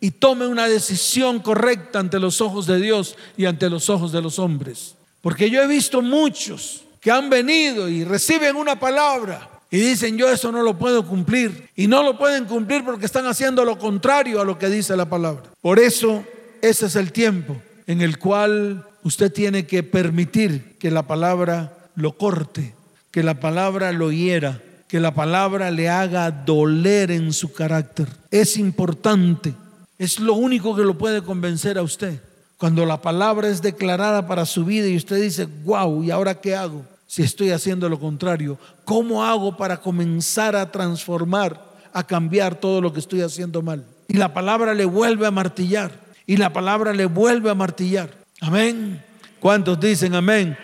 y 0.00 0.12
tome 0.12 0.46
una 0.46 0.68
decisión 0.68 1.40
correcta 1.40 1.98
ante 1.98 2.18
los 2.18 2.40
ojos 2.40 2.66
de 2.66 2.80
Dios 2.80 3.16
y 3.36 3.46
ante 3.46 3.68
los 3.68 3.90
ojos 3.90 4.12
de 4.12 4.22
los 4.22 4.38
hombres. 4.38 4.94
Porque 5.20 5.50
yo 5.50 5.62
he 5.62 5.66
visto 5.66 6.02
muchos 6.02 6.82
que 7.00 7.10
han 7.10 7.30
venido 7.30 7.88
y 7.88 8.04
reciben 8.04 8.56
una 8.56 8.78
palabra 8.78 9.48
y 9.70 9.78
dicen 9.78 10.16
yo 10.16 10.30
eso 10.30 10.50
no 10.50 10.62
lo 10.62 10.78
puedo 10.78 11.06
cumplir. 11.06 11.68
Y 11.76 11.86
no 11.86 12.02
lo 12.02 12.16
pueden 12.16 12.44
cumplir 12.46 12.84
porque 12.84 13.06
están 13.06 13.26
haciendo 13.26 13.64
lo 13.64 13.78
contrario 13.78 14.40
a 14.40 14.44
lo 14.44 14.58
que 14.58 14.68
dice 14.68 14.96
la 14.96 15.08
palabra. 15.08 15.44
Por 15.60 15.78
eso 15.78 16.24
ese 16.62 16.86
es 16.86 16.96
el 16.96 17.12
tiempo 17.12 17.56
en 17.86 18.00
el 18.00 18.18
cual 18.18 18.86
usted 19.02 19.32
tiene 19.32 19.66
que 19.66 19.82
permitir 19.82 20.76
que 20.78 20.90
la 20.90 21.06
palabra 21.06 21.72
lo 21.94 22.12
corte, 22.16 22.74
que 23.10 23.22
la 23.22 23.40
palabra 23.40 23.92
lo 23.92 24.12
hiera, 24.12 24.60
que 24.88 25.00
la 25.00 25.14
palabra 25.14 25.70
le 25.70 25.88
haga 25.88 26.30
doler 26.30 27.10
en 27.10 27.32
su 27.32 27.52
carácter. 27.52 28.08
Es 28.30 28.56
importante, 28.56 29.54
es 29.98 30.20
lo 30.20 30.34
único 30.34 30.76
que 30.76 30.82
lo 30.82 30.96
puede 30.96 31.22
convencer 31.22 31.76
a 31.76 31.82
usted. 31.82 32.20
Cuando 32.56 32.86
la 32.86 33.00
palabra 33.00 33.48
es 33.48 33.62
declarada 33.62 34.26
para 34.26 34.46
su 34.46 34.64
vida 34.64 34.88
y 34.88 34.96
usted 34.96 35.20
dice, 35.20 35.46
wow, 35.64 36.02
¿y 36.02 36.10
ahora 36.10 36.40
qué 36.40 36.56
hago? 36.56 36.84
Si 37.06 37.22
estoy 37.22 37.50
haciendo 37.50 37.88
lo 37.88 37.98
contrario, 37.98 38.58
¿cómo 38.84 39.24
hago 39.24 39.56
para 39.56 39.78
comenzar 39.78 40.56
a 40.56 40.70
transformar, 40.70 41.60
a 41.92 42.04
cambiar 42.04 42.54
todo 42.56 42.80
lo 42.80 42.92
que 42.92 43.00
estoy 43.00 43.22
haciendo 43.22 43.62
mal? 43.62 43.84
Y 44.08 44.16
la 44.16 44.32
palabra 44.32 44.74
le 44.74 44.84
vuelve 44.84 45.26
a 45.26 45.30
martillar. 45.30 45.92
Y 46.26 46.36
la 46.36 46.52
palabra 46.52 46.92
le 46.92 47.06
vuelve 47.06 47.50
a 47.50 47.54
martillar. 47.54 48.10
Amén. 48.40 49.02
¿Cuántos 49.40 49.78
dicen 49.80 50.14
amén? 50.14 50.56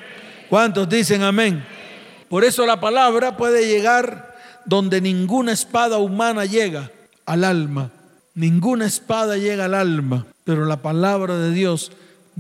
¿Cuántos 0.50 0.88
dicen 0.88 1.22
amén? 1.22 1.64
Por 2.28 2.44
eso 2.44 2.66
la 2.66 2.80
palabra 2.80 3.36
puede 3.36 3.66
llegar 3.66 4.34
donde 4.64 5.00
ninguna 5.00 5.52
espada 5.52 5.98
humana 5.98 6.44
llega 6.44 6.90
al 7.24 7.44
alma. 7.44 7.90
Ninguna 8.34 8.86
espada 8.86 9.36
llega 9.36 9.66
al 9.66 9.74
alma 9.74 10.26
pero 10.44 10.66
la 10.66 10.82
palabra 10.82 11.38
de 11.38 11.50
Dios 11.52 11.90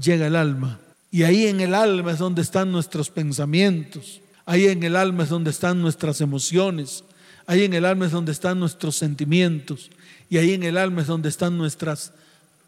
llega 0.00 0.26
al 0.26 0.36
alma. 0.36 0.78
Y 1.10 1.22
ahí 1.22 1.46
en 1.46 1.60
el 1.60 1.74
alma 1.74 2.12
es 2.12 2.18
donde 2.18 2.42
están 2.42 2.70
nuestros 2.70 3.10
pensamientos, 3.10 4.20
ahí 4.46 4.66
en 4.66 4.82
el 4.82 4.96
alma 4.96 5.24
es 5.24 5.30
donde 5.30 5.50
están 5.50 5.80
nuestras 5.80 6.20
emociones, 6.20 7.04
ahí 7.46 7.64
en 7.64 7.74
el 7.74 7.84
alma 7.84 8.06
es 8.06 8.12
donde 8.12 8.32
están 8.32 8.60
nuestros 8.60 8.96
sentimientos 8.96 9.90
y 10.28 10.38
ahí 10.38 10.52
en 10.52 10.64
el 10.64 10.76
alma 10.76 11.02
es 11.02 11.06
donde 11.06 11.28
están 11.28 11.56
nuestras 11.56 12.12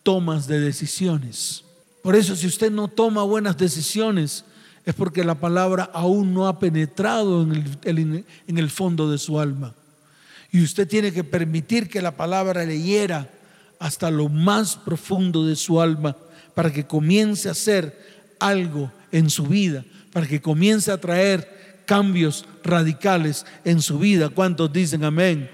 tomas 0.02 0.46
de 0.46 0.60
decisiones. 0.60 1.64
Por 2.02 2.14
eso 2.14 2.36
si 2.36 2.46
usted 2.46 2.70
no 2.70 2.88
toma 2.88 3.24
buenas 3.24 3.56
decisiones 3.58 4.44
es 4.84 4.94
porque 4.94 5.24
la 5.24 5.34
palabra 5.34 5.90
aún 5.92 6.32
no 6.32 6.46
ha 6.46 6.60
penetrado 6.60 7.42
en 7.42 7.76
el, 7.82 8.24
en 8.46 8.58
el 8.58 8.70
fondo 8.70 9.10
de 9.10 9.18
su 9.18 9.40
alma. 9.40 9.74
Y 10.52 10.62
usted 10.62 10.88
tiene 10.88 11.12
que 11.12 11.24
permitir 11.24 11.88
que 11.88 12.02
la 12.02 12.16
palabra 12.16 12.64
le 12.64 12.80
hiera 12.80 13.28
hasta 13.78 14.10
lo 14.10 14.28
más 14.28 14.76
profundo 14.76 15.46
de 15.46 15.56
su 15.56 15.80
alma 15.80 16.16
para 16.54 16.72
que 16.72 16.86
comience 16.86 17.48
a 17.48 17.52
hacer 17.52 17.98
algo 18.38 18.90
en 19.12 19.28
su 19.30 19.44
vida, 19.44 19.84
para 20.12 20.26
que 20.26 20.40
comience 20.40 20.90
a 20.90 21.00
traer 21.00 21.82
cambios 21.84 22.46
radicales 22.64 23.44
en 23.64 23.82
su 23.82 23.98
vida. 23.98 24.28
¿Cuántos 24.28 24.72
dicen 24.72 25.04
amén? 25.04 25.50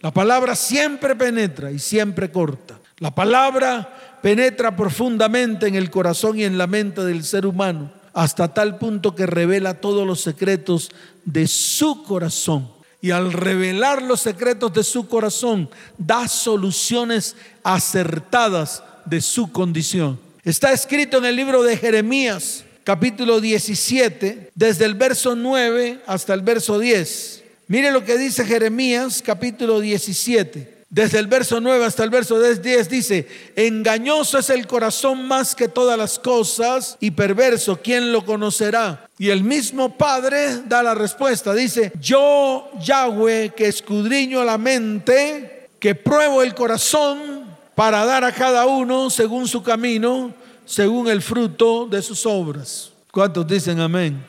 La 0.00 0.12
palabra 0.12 0.54
siempre 0.54 1.16
penetra 1.16 1.70
y 1.72 1.78
siempre 1.78 2.30
corta. 2.30 2.78
La 2.98 3.14
palabra 3.14 4.18
penetra 4.22 4.76
profundamente 4.76 5.66
en 5.66 5.74
el 5.74 5.90
corazón 5.90 6.38
y 6.38 6.44
en 6.44 6.58
la 6.58 6.66
mente 6.66 7.04
del 7.04 7.24
ser 7.24 7.46
humano 7.46 7.92
hasta 8.14 8.52
tal 8.52 8.78
punto 8.78 9.14
que 9.14 9.26
revela 9.26 9.74
todos 9.74 10.06
los 10.06 10.20
secretos 10.20 10.90
de 11.24 11.46
su 11.46 12.02
corazón 12.02 12.77
y 13.00 13.10
al 13.10 13.32
revelar 13.32 14.02
los 14.02 14.20
secretos 14.20 14.72
de 14.72 14.82
su 14.82 15.08
corazón, 15.08 15.70
da 15.96 16.26
soluciones 16.26 17.36
acertadas 17.62 18.82
de 19.04 19.20
su 19.20 19.52
condición. 19.52 20.18
Está 20.44 20.72
escrito 20.72 21.18
en 21.18 21.26
el 21.26 21.36
libro 21.36 21.62
de 21.62 21.76
Jeremías, 21.76 22.64
capítulo 22.84 23.40
17, 23.40 24.50
desde 24.54 24.84
el 24.84 24.94
verso 24.94 25.36
9 25.36 26.00
hasta 26.06 26.34
el 26.34 26.40
verso 26.40 26.78
10. 26.78 27.44
Mire 27.68 27.92
lo 27.92 28.04
que 28.04 28.16
dice 28.16 28.44
Jeremías, 28.44 29.22
capítulo 29.24 29.80
17. 29.80 30.77
Desde 30.90 31.18
el 31.18 31.26
verso 31.26 31.60
9 31.60 31.84
hasta 31.84 32.02
el 32.02 32.08
verso 32.08 32.40
10 32.40 32.88
dice, 32.88 33.28
engañoso 33.56 34.38
es 34.38 34.48
el 34.48 34.66
corazón 34.66 35.28
más 35.28 35.54
que 35.54 35.68
todas 35.68 35.98
las 35.98 36.18
cosas 36.18 36.96
y 36.98 37.10
perverso, 37.10 37.78
¿quién 37.82 38.10
lo 38.10 38.24
conocerá? 38.24 39.06
Y 39.18 39.28
el 39.28 39.44
mismo 39.44 39.98
Padre 39.98 40.62
da 40.64 40.82
la 40.82 40.94
respuesta, 40.94 41.52
dice, 41.52 41.92
yo 42.00 42.70
Yahweh 42.80 43.52
que 43.54 43.68
escudriño 43.68 44.42
la 44.44 44.56
mente, 44.56 45.68
que 45.78 45.94
pruebo 45.94 46.42
el 46.42 46.54
corazón 46.54 47.44
para 47.74 48.06
dar 48.06 48.24
a 48.24 48.32
cada 48.32 48.64
uno 48.64 49.10
según 49.10 49.46
su 49.46 49.62
camino, 49.62 50.32
según 50.64 51.08
el 51.08 51.20
fruto 51.20 51.86
de 51.86 52.00
sus 52.00 52.24
obras. 52.24 52.92
¿Cuántos 53.12 53.46
dicen 53.46 53.78
amén? 53.80 54.24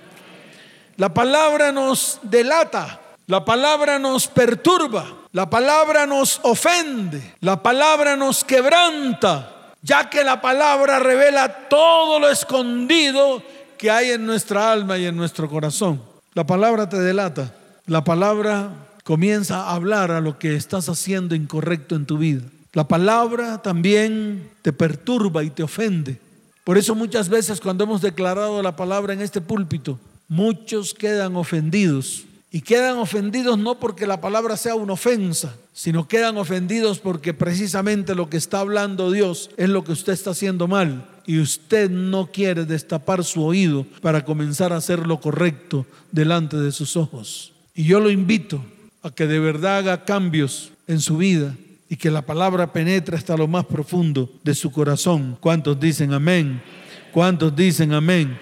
La 0.98 1.14
palabra 1.14 1.72
nos 1.72 2.20
delata, 2.22 3.00
la 3.28 3.46
palabra 3.46 3.98
nos 3.98 4.28
perturba. 4.28 5.19
La 5.32 5.48
palabra 5.48 6.08
nos 6.08 6.40
ofende, 6.42 7.36
la 7.42 7.62
palabra 7.62 8.16
nos 8.16 8.44
quebranta, 8.44 9.76
ya 9.84 10.10
que 10.10 10.24
la 10.24 10.42
palabra 10.42 10.98
revela 10.98 11.70
todo 11.70 12.20
lo 12.20 12.30
escondido 12.30 13.44
que 13.78 13.92
hay 13.92 14.10
en 14.10 14.26
nuestra 14.26 14.72
alma 14.72 14.98
y 14.98 15.06
en 15.06 15.16
nuestro 15.16 15.48
corazón. 15.48 16.02
La 16.34 16.48
palabra 16.48 16.90
te 16.90 17.00
delata, 17.00 17.54
la 17.86 18.04
palabra 18.04 18.72
comienza 19.04 19.66
a 19.66 19.76
hablar 19.76 20.10
a 20.10 20.20
lo 20.20 20.40
que 20.40 20.56
estás 20.56 20.90
haciendo 20.90 21.36
incorrecto 21.36 21.96
en 21.96 22.08
tu 22.08 22.18
vida. 22.18 22.42
La 22.74 22.88
palabra 22.88 23.62
también 23.62 24.50
te 24.64 24.74
perturba 24.74 25.44
y 25.44 25.52
te 25.52 25.62
ofende. 25.62 26.20
Por 26.64 26.80
eso 26.80 26.96
muchas 26.96 27.30
veces 27.30 27.62
cuando 27.62 27.84
hemos 27.84 28.02
declarado 28.02 28.64
la 28.64 28.76
palabra 28.76 29.14
en 29.14 29.22
este 29.22 29.42
púlpito, 29.42 30.00
muchos 30.28 30.96
quedan 30.96 31.36
ofendidos 31.36 32.26
y 32.52 32.62
quedan 32.62 32.98
ofendidos 32.98 33.60
no 33.60 33.76
porque 33.76 34.08
la 34.08 34.22
palabra 34.22 34.58
sea 34.58 34.76
una 34.76 34.94
ofensa, 34.94 35.56
sino 35.72 36.08
quedan 36.08 36.38
ofendidos 36.38 37.00
porque 37.00 37.34
precisamente 37.34 38.16
lo 38.16 38.30
que 38.30 38.38
está 38.38 38.60
hablando 38.60 39.12
Dios 39.12 39.52
es 39.58 39.70
lo 39.70 39.84
que 39.84 39.92
usted 39.92 40.14
está 40.14 40.32
haciendo 40.32 40.68
mal. 40.68 41.06
y 41.28 41.40
usted 41.40 41.92
no 41.92 42.32
quiere 42.32 42.66
destapar 42.66 43.24
su 43.24 43.44
oído 43.44 43.86
para 44.02 44.26
comenzar 44.26 44.74
a 44.74 44.78
hacer 44.78 45.06
lo 45.06 45.22
correcto 45.22 45.86
delante 46.12 46.58
de 46.58 46.72
sus 46.72 46.98
ojos. 46.98 47.54
Y 47.76 47.84
yo 47.84 48.00
lo 48.00 48.10
invito 48.10 48.64
a 49.04 49.12
que 49.12 49.28
de 49.28 49.38
verdad 49.38 49.78
haga 49.78 50.06
cambios 50.06 50.72
en 50.88 51.00
su 51.00 51.18
vida 51.18 51.56
y 51.88 51.98
que 51.98 52.10
la 52.10 52.24
palabra 52.24 52.74
penetre 52.74 53.16
hasta 53.16 53.38
lo 53.38 53.48
más 53.48 53.66
profundo 53.66 54.28
de 54.44 54.56
su 54.56 54.72
corazón. 54.72 55.38
¿Cuántos 55.40 55.80
dicen 55.80 56.14
amén? 56.14 56.64
¿Cuántos 57.12 57.56
dicen 57.56 57.94
amén? 57.94 58.36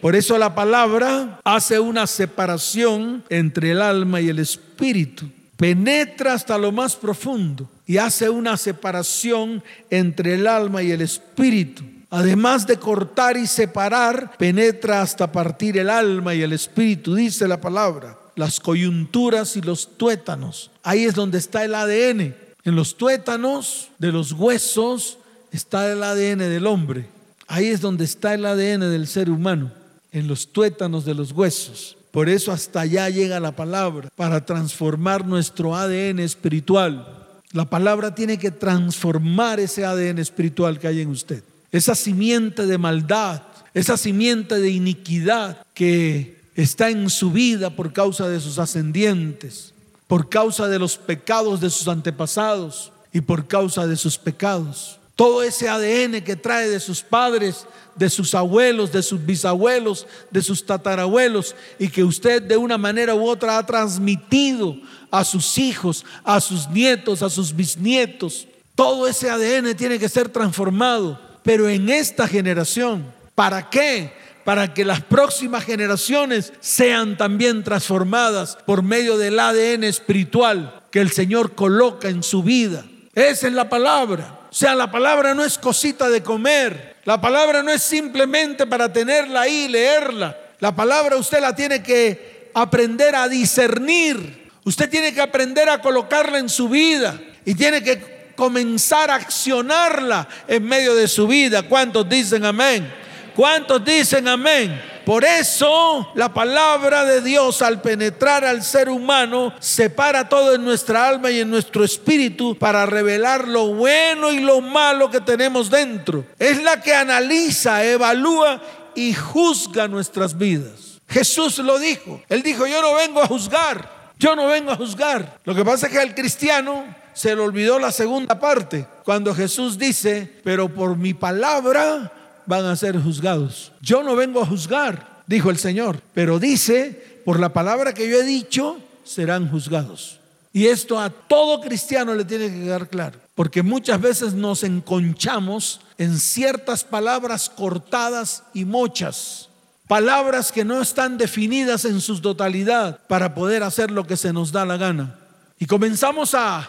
Por 0.00 0.14
eso 0.14 0.38
la 0.38 0.54
palabra 0.54 1.40
hace 1.42 1.80
una 1.80 2.06
separación 2.06 3.24
entre 3.28 3.72
el 3.72 3.82
alma 3.82 4.20
y 4.20 4.28
el 4.28 4.38
espíritu. 4.38 5.28
Penetra 5.56 6.34
hasta 6.34 6.56
lo 6.56 6.70
más 6.70 6.94
profundo 6.94 7.68
y 7.84 7.96
hace 7.96 8.30
una 8.30 8.56
separación 8.56 9.62
entre 9.90 10.34
el 10.34 10.46
alma 10.46 10.84
y 10.84 10.92
el 10.92 11.00
espíritu. 11.00 11.82
Además 12.10 12.66
de 12.66 12.78
cortar 12.78 13.36
y 13.36 13.48
separar, 13.48 14.36
penetra 14.38 15.02
hasta 15.02 15.32
partir 15.32 15.76
el 15.78 15.90
alma 15.90 16.34
y 16.34 16.42
el 16.42 16.52
espíritu, 16.52 17.16
dice 17.16 17.48
la 17.48 17.60
palabra. 17.60 18.16
Las 18.36 18.60
coyunturas 18.60 19.56
y 19.56 19.62
los 19.62 19.96
tuétanos. 19.96 20.70
Ahí 20.84 21.04
es 21.04 21.14
donde 21.14 21.38
está 21.38 21.64
el 21.64 21.74
ADN. 21.74 22.36
En 22.64 22.76
los 22.76 22.96
tuétanos 22.96 23.88
de 23.98 24.12
los 24.12 24.30
huesos 24.32 25.18
está 25.50 25.90
el 25.90 26.04
ADN 26.04 26.38
del 26.38 26.68
hombre. 26.68 27.06
Ahí 27.48 27.66
es 27.66 27.80
donde 27.80 28.04
está 28.04 28.34
el 28.34 28.46
ADN 28.46 28.92
del 28.92 29.08
ser 29.08 29.28
humano 29.28 29.72
en 30.12 30.28
los 30.28 30.52
tuétanos 30.52 31.04
de 31.04 31.14
los 31.14 31.32
huesos. 31.32 31.96
Por 32.10 32.28
eso 32.28 32.52
hasta 32.52 32.80
allá 32.80 33.08
llega 33.10 33.40
la 33.40 33.54
palabra, 33.54 34.08
para 34.16 34.44
transformar 34.44 35.26
nuestro 35.26 35.76
ADN 35.76 36.20
espiritual. 36.20 37.06
La 37.52 37.68
palabra 37.68 38.14
tiene 38.14 38.38
que 38.38 38.50
transformar 38.50 39.60
ese 39.60 39.84
ADN 39.84 40.18
espiritual 40.18 40.78
que 40.78 40.88
hay 40.88 41.00
en 41.00 41.10
usted. 41.10 41.42
Esa 41.70 41.94
simiente 41.94 42.66
de 42.66 42.78
maldad, 42.78 43.42
esa 43.74 43.96
simiente 43.96 44.58
de 44.58 44.70
iniquidad 44.70 45.58
que 45.74 46.38
está 46.54 46.90
en 46.90 47.08
su 47.10 47.30
vida 47.30 47.70
por 47.70 47.92
causa 47.92 48.28
de 48.28 48.40
sus 48.40 48.58
ascendientes, 48.58 49.74
por 50.06 50.28
causa 50.28 50.66
de 50.68 50.78
los 50.78 50.96
pecados 50.96 51.60
de 51.60 51.70
sus 51.70 51.86
antepasados 51.88 52.90
y 53.12 53.20
por 53.20 53.46
causa 53.46 53.86
de 53.86 53.96
sus 53.96 54.18
pecados. 54.18 54.97
Todo 55.18 55.42
ese 55.42 55.68
ADN 55.68 56.22
que 56.22 56.36
trae 56.36 56.68
de 56.68 56.78
sus 56.78 57.02
padres, 57.02 57.66
de 57.96 58.08
sus 58.08 58.36
abuelos, 58.36 58.92
de 58.92 59.02
sus 59.02 59.26
bisabuelos, 59.26 60.06
de 60.30 60.40
sus 60.40 60.64
tatarabuelos, 60.64 61.56
y 61.76 61.88
que 61.88 62.04
usted 62.04 62.40
de 62.40 62.56
una 62.56 62.78
manera 62.78 63.16
u 63.16 63.26
otra 63.28 63.58
ha 63.58 63.66
transmitido 63.66 64.76
a 65.10 65.24
sus 65.24 65.58
hijos, 65.58 66.06
a 66.22 66.40
sus 66.40 66.68
nietos, 66.68 67.22
a 67.22 67.30
sus 67.30 67.56
bisnietos. 67.56 68.46
Todo 68.76 69.08
ese 69.08 69.28
ADN 69.28 69.74
tiene 69.76 69.98
que 69.98 70.08
ser 70.08 70.28
transformado, 70.28 71.20
pero 71.42 71.68
en 71.68 71.88
esta 71.88 72.28
generación. 72.28 73.04
¿Para 73.34 73.70
qué? 73.70 74.12
Para 74.44 74.72
que 74.72 74.84
las 74.84 75.02
próximas 75.02 75.64
generaciones 75.64 76.52
sean 76.60 77.16
también 77.16 77.64
transformadas 77.64 78.56
por 78.64 78.84
medio 78.84 79.18
del 79.18 79.40
ADN 79.40 79.82
espiritual 79.82 80.80
que 80.92 81.00
el 81.00 81.10
Señor 81.10 81.56
coloca 81.56 82.08
en 82.08 82.22
su 82.22 82.44
vida. 82.44 82.84
Esa 83.16 83.48
es 83.48 83.52
la 83.52 83.68
palabra. 83.68 84.37
O 84.50 84.54
sea, 84.54 84.74
la 84.74 84.90
palabra 84.90 85.34
no 85.34 85.44
es 85.44 85.58
cosita 85.58 86.08
de 86.08 86.22
comer. 86.22 86.96
La 87.04 87.20
palabra 87.20 87.62
no 87.62 87.70
es 87.70 87.82
simplemente 87.82 88.66
para 88.66 88.92
tenerla 88.92 89.42
ahí 89.42 89.64
y 89.64 89.68
leerla. 89.68 90.36
La 90.60 90.74
palabra 90.74 91.16
usted 91.16 91.40
la 91.40 91.54
tiene 91.54 91.82
que 91.82 92.50
aprender 92.54 93.14
a 93.14 93.28
discernir. 93.28 94.50
Usted 94.64 94.88
tiene 94.88 95.12
que 95.12 95.20
aprender 95.20 95.68
a 95.68 95.80
colocarla 95.80 96.38
en 96.38 96.48
su 96.48 96.68
vida 96.68 97.20
y 97.44 97.54
tiene 97.54 97.82
que 97.82 98.32
comenzar 98.36 99.10
a 99.10 99.16
accionarla 99.16 100.28
en 100.46 100.64
medio 100.64 100.94
de 100.94 101.08
su 101.08 101.26
vida. 101.26 101.62
¿Cuántos 101.62 102.08
dicen 102.08 102.44
amén? 102.44 102.90
¿Cuántos 103.38 103.84
dicen 103.84 104.26
amén? 104.26 104.82
Por 105.06 105.24
eso 105.24 106.10
la 106.16 106.34
palabra 106.34 107.04
de 107.04 107.20
Dios 107.20 107.62
al 107.62 107.80
penetrar 107.80 108.44
al 108.44 108.64
ser 108.64 108.88
humano 108.88 109.54
separa 109.60 110.28
todo 110.28 110.56
en 110.56 110.64
nuestra 110.64 111.06
alma 111.06 111.30
y 111.30 111.38
en 111.38 111.48
nuestro 111.48 111.84
espíritu 111.84 112.58
para 112.58 112.84
revelar 112.84 113.46
lo 113.46 113.68
bueno 113.68 114.32
y 114.32 114.40
lo 114.40 114.60
malo 114.60 115.08
que 115.08 115.20
tenemos 115.20 115.70
dentro. 115.70 116.24
Es 116.36 116.60
la 116.64 116.82
que 116.82 116.92
analiza, 116.92 117.84
evalúa 117.84 118.60
y 118.96 119.14
juzga 119.14 119.86
nuestras 119.86 120.36
vidas. 120.36 121.00
Jesús 121.08 121.58
lo 121.58 121.78
dijo. 121.78 122.20
Él 122.28 122.42
dijo, 122.42 122.66
yo 122.66 122.82
no 122.82 122.94
vengo 122.94 123.22
a 123.22 123.28
juzgar. 123.28 123.88
Yo 124.18 124.34
no 124.34 124.48
vengo 124.48 124.72
a 124.72 124.76
juzgar. 124.76 125.38
Lo 125.44 125.54
que 125.54 125.64
pasa 125.64 125.86
es 125.86 125.92
que 125.92 126.00
al 126.00 126.12
cristiano 126.12 126.92
se 127.14 127.36
le 127.36 127.40
olvidó 127.40 127.78
la 127.78 127.92
segunda 127.92 128.40
parte, 128.40 128.84
cuando 129.04 129.32
Jesús 129.32 129.78
dice, 129.78 130.40
pero 130.42 130.68
por 130.68 130.96
mi 130.96 131.14
palabra 131.14 132.12
van 132.48 132.64
a 132.64 132.74
ser 132.74 132.98
juzgados. 133.00 133.72
Yo 133.82 134.02
no 134.02 134.16
vengo 134.16 134.40
a 134.40 134.46
juzgar, 134.46 135.22
dijo 135.26 135.50
el 135.50 135.58
Señor, 135.58 136.00
pero 136.14 136.38
dice, 136.38 137.20
por 137.24 137.38
la 137.38 137.52
palabra 137.52 137.92
que 137.92 138.08
yo 138.08 138.18
he 138.18 138.24
dicho, 138.24 138.78
serán 139.04 139.50
juzgados. 139.50 140.18
Y 140.50 140.66
esto 140.66 140.98
a 140.98 141.10
todo 141.10 141.60
cristiano 141.60 142.14
le 142.14 142.24
tiene 142.24 142.48
que 142.48 142.62
quedar 142.64 142.88
claro, 142.88 143.20
porque 143.34 143.62
muchas 143.62 144.00
veces 144.00 144.32
nos 144.32 144.64
enconchamos 144.64 145.82
en 145.98 146.18
ciertas 146.18 146.84
palabras 146.84 147.50
cortadas 147.50 148.42
y 148.54 148.64
mochas, 148.64 149.50
palabras 149.86 150.50
que 150.50 150.64
no 150.64 150.80
están 150.80 151.18
definidas 151.18 151.84
en 151.84 152.00
su 152.00 152.18
totalidad 152.20 152.98
para 153.08 153.34
poder 153.34 153.62
hacer 153.62 153.90
lo 153.90 154.06
que 154.06 154.16
se 154.16 154.32
nos 154.32 154.52
da 154.52 154.64
la 154.64 154.78
gana. 154.78 155.18
Y 155.58 155.66
comenzamos 155.66 156.34
a 156.34 156.66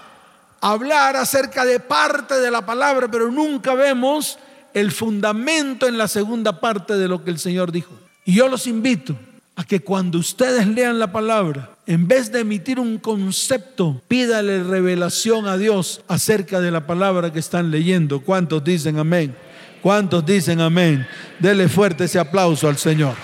hablar 0.60 1.15
acerca 1.15 1.63
de 1.63 1.80
parte 1.80 2.36
de 2.42 2.52
la 2.52 2.65
palabra, 2.65 3.10
pero 3.10 3.32
nunca 3.32 3.76
vemos 3.76 4.38
el 4.73 4.91
fundamento 4.91 5.88
en 5.88 5.97
la 5.97 6.08
segunda 6.08 6.60
parte 6.60 6.97
de 6.97 7.08
lo 7.08 7.23
que 7.23 7.32
el 7.32 7.39
Señor 7.39 7.71
dijo. 7.71 7.91
Y 8.25 8.34
yo 8.34 8.47
los 8.47 8.67
invito 8.67 9.15
a 9.55 9.63
que 9.63 9.82
cuando 9.82 10.19
ustedes 10.19 10.67
lean 10.67 10.99
la 10.99 11.12
palabra, 11.12 11.71
en 11.86 12.08
vez 12.08 12.32
de 12.32 12.39
emitir 12.39 12.79
un 12.79 12.97
concepto, 12.97 14.01
pídale 14.08 14.63
revelación 14.63 15.47
a 15.47 15.58
Dios 15.58 16.01
acerca 16.08 16.62
de 16.62 16.71
la 16.71 16.88
palabra 16.88 17.34
que 17.34 17.39
están 17.39 17.71
leyendo. 17.71 18.21
¿Cuántos 18.21 18.63
dicen 18.63 18.99
amén? 18.99 19.36
¿Cuántos 19.82 20.25
dicen 20.25 20.62
amén? 20.62 21.05
Dele 21.39 21.67
fuerte 21.67 22.05
ese 22.05 22.19
aplauso 22.19 22.67
al 22.67 22.77
Señor. 22.77 23.15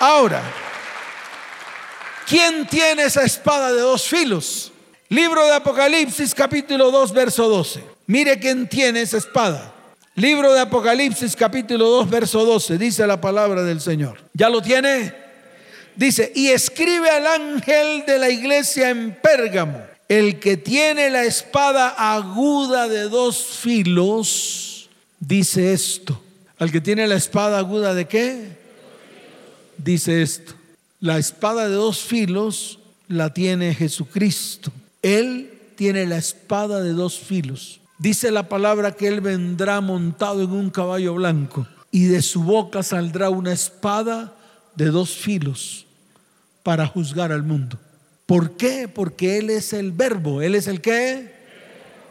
Ahora, 0.00 0.42
¿quién 2.26 2.66
tiene 2.66 3.04
esa 3.04 3.22
espada 3.22 3.72
de 3.72 3.80
dos 3.82 4.08
filos? 4.08 4.71
Libro 5.12 5.44
de 5.44 5.52
Apocalipsis 5.52 6.34
capítulo 6.34 6.90
2 6.90 7.12
verso 7.12 7.46
12. 7.46 7.84
Mire 8.06 8.38
quién 8.38 8.66
tiene 8.66 9.02
esa 9.02 9.18
espada. 9.18 9.70
Libro 10.14 10.54
de 10.54 10.60
Apocalipsis 10.60 11.36
capítulo 11.36 11.86
2 11.86 12.08
verso 12.08 12.46
12. 12.46 12.78
Dice 12.78 13.06
la 13.06 13.20
palabra 13.20 13.62
del 13.62 13.82
Señor. 13.82 14.18
¿Ya 14.32 14.48
lo 14.48 14.62
tiene? 14.62 15.12
Dice, 15.96 16.32
y 16.34 16.48
escribe 16.48 17.10
al 17.10 17.26
ángel 17.26 18.04
de 18.06 18.18
la 18.18 18.30
iglesia 18.30 18.88
en 18.88 19.14
Pérgamo, 19.22 19.82
el 20.08 20.40
que 20.40 20.56
tiene 20.56 21.10
la 21.10 21.24
espada 21.24 21.88
aguda 21.88 22.88
de 22.88 23.10
dos 23.10 23.36
filos, 23.60 24.88
dice 25.20 25.74
esto. 25.74 26.18
Al 26.58 26.72
que 26.72 26.80
tiene 26.80 27.06
la 27.06 27.16
espada 27.16 27.58
aguda 27.58 27.92
de 27.92 28.06
qué? 28.06 28.56
Dice 29.76 30.22
esto. 30.22 30.54
La 31.00 31.18
espada 31.18 31.68
de 31.68 31.74
dos 31.74 32.00
filos 32.00 32.78
la 33.08 33.34
tiene 33.34 33.74
Jesucristo. 33.74 34.72
Él 35.02 35.58
tiene 35.76 36.06
la 36.06 36.16
espada 36.16 36.80
de 36.80 36.92
dos 36.92 37.18
filos. 37.18 37.80
Dice 37.98 38.30
la 38.30 38.48
palabra 38.48 38.92
que 38.92 39.08
Él 39.08 39.20
vendrá 39.20 39.80
montado 39.80 40.42
en 40.42 40.50
un 40.50 40.70
caballo 40.70 41.14
blanco 41.14 41.66
y 41.90 42.06
de 42.06 42.22
su 42.22 42.42
boca 42.42 42.82
saldrá 42.82 43.28
una 43.30 43.52
espada 43.52 44.34
de 44.74 44.86
dos 44.86 45.10
filos 45.10 45.86
para 46.62 46.86
juzgar 46.86 47.32
al 47.32 47.42
mundo. 47.42 47.78
¿Por 48.26 48.56
qué? 48.56 48.88
Porque 48.88 49.38
Él 49.38 49.50
es 49.50 49.72
el 49.72 49.92
verbo. 49.92 50.40
¿Él 50.40 50.54
es 50.54 50.66
el 50.66 50.80
qué? 50.80 51.32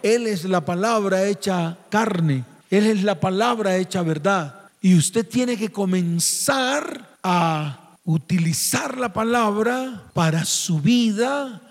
Él 0.04 0.27
es 0.27 0.45
la 0.45 0.62
palabra 0.65 1.25
hecha 1.25 1.77
carne. 1.89 2.45
Él 2.69 2.86
es 2.86 3.04
la 3.04 3.19
palabra 3.19 3.77
hecha 3.77 4.01
verdad. 4.01 4.69
Y 4.82 4.95
usted 4.95 5.27
tiene 5.27 5.58
que 5.58 5.69
comenzar 5.69 7.17
a 7.23 7.97
utilizar 8.04 8.97
la 8.97 9.13
palabra 9.13 10.04
para 10.13 10.45
su 10.45 10.80
vida, 10.80 11.62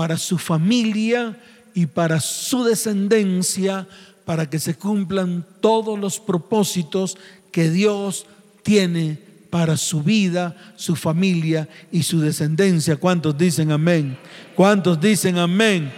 para 0.00 0.16
su 0.16 0.38
familia 0.38 1.36
y 1.74 1.84
para 1.84 2.20
su 2.20 2.64
descendencia, 2.64 3.86
para 4.24 4.48
que 4.48 4.58
se 4.58 4.74
cumplan 4.74 5.44
todos 5.60 5.98
los 5.98 6.18
propósitos 6.18 7.18
que 7.52 7.68
Dios 7.68 8.24
tiene 8.62 9.18
para 9.50 9.76
su 9.76 10.02
vida, 10.02 10.56
su 10.76 10.96
familia 10.96 11.68
y 11.92 12.02
su 12.02 12.18
descendencia. 12.18 12.96
¿Cuántos 12.96 13.36
dicen 13.36 13.72
amén? 13.72 14.16
¿Cuántos 14.54 14.98
dicen 14.98 15.36
amén? 15.36 15.92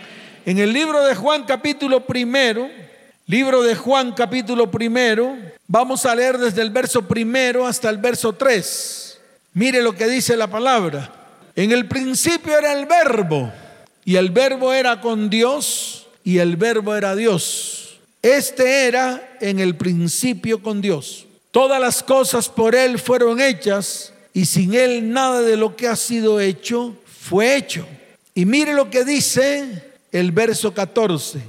En 0.47 0.59
el 0.59 0.73
libro 0.73 1.05
de 1.05 1.15
Juan 1.15 1.45
capítulo 1.45 2.05
primero, 2.05 2.69
libro 3.29 3.63
de 3.63 3.77
Juan 3.77 4.15
capítulo 4.15 4.69
primero, 4.69 5.37
vamos 5.69 6.05
a 6.07 6.17
leer 6.17 6.39
desde 6.39 6.61
el 6.61 6.71
verso 6.71 7.07
primero 7.07 7.69
hasta 7.69 7.89
el 7.89 7.99
verso 7.99 8.33
3. 8.33 9.21
Mire 9.55 9.81
lo 9.81 9.95
que 9.95 10.09
dice 10.09 10.37
la 10.37 10.49
palabra. 10.49 11.09
En 11.55 11.71
el 11.71 11.87
principio 11.87 12.59
era 12.59 12.73
el 12.73 12.87
verbo 12.87 13.62
y 14.05 14.17
el 14.17 14.31
verbo 14.31 14.73
era 14.73 15.01
con 15.01 15.31
Dios 15.31 16.07
y 16.25 16.39
el 16.39 16.57
verbo 16.57 16.95
era 16.95 17.15
Dios. 17.15 17.99
Este 18.23 18.87
era 18.87 19.37
en 19.41 19.59
el 19.59 19.77
principio 19.77 20.63
con 20.63 20.81
Dios. 20.81 21.27
Todas 21.51 21.81
las 21.81 22.03
cosas 22.03 22.49
por 22.49 22.75
Él 22.75 22.99
fueron 22.99 23.41
hechas 23.41 24.13
y 24.33 24.47
sin 24.47 24.75
Él 24.75 25.13
nada 25.13 25.43
de 25.43 25.57
lo 25.57 25.77
que 25.77 25.89
ha 25.89 25.97
sido 25.97 26.41
hecho 26.41 26.97
fue 27.05 27.57
hecho. 27.57 27.87
Y 28.35 28.45
mire 28.47 28.75
lo 28.75 28.91
que 28.91 29.05
dice 29.05 29.93
el 30.11 30.33
verso 30.33 30.73
14. 30.73 31.41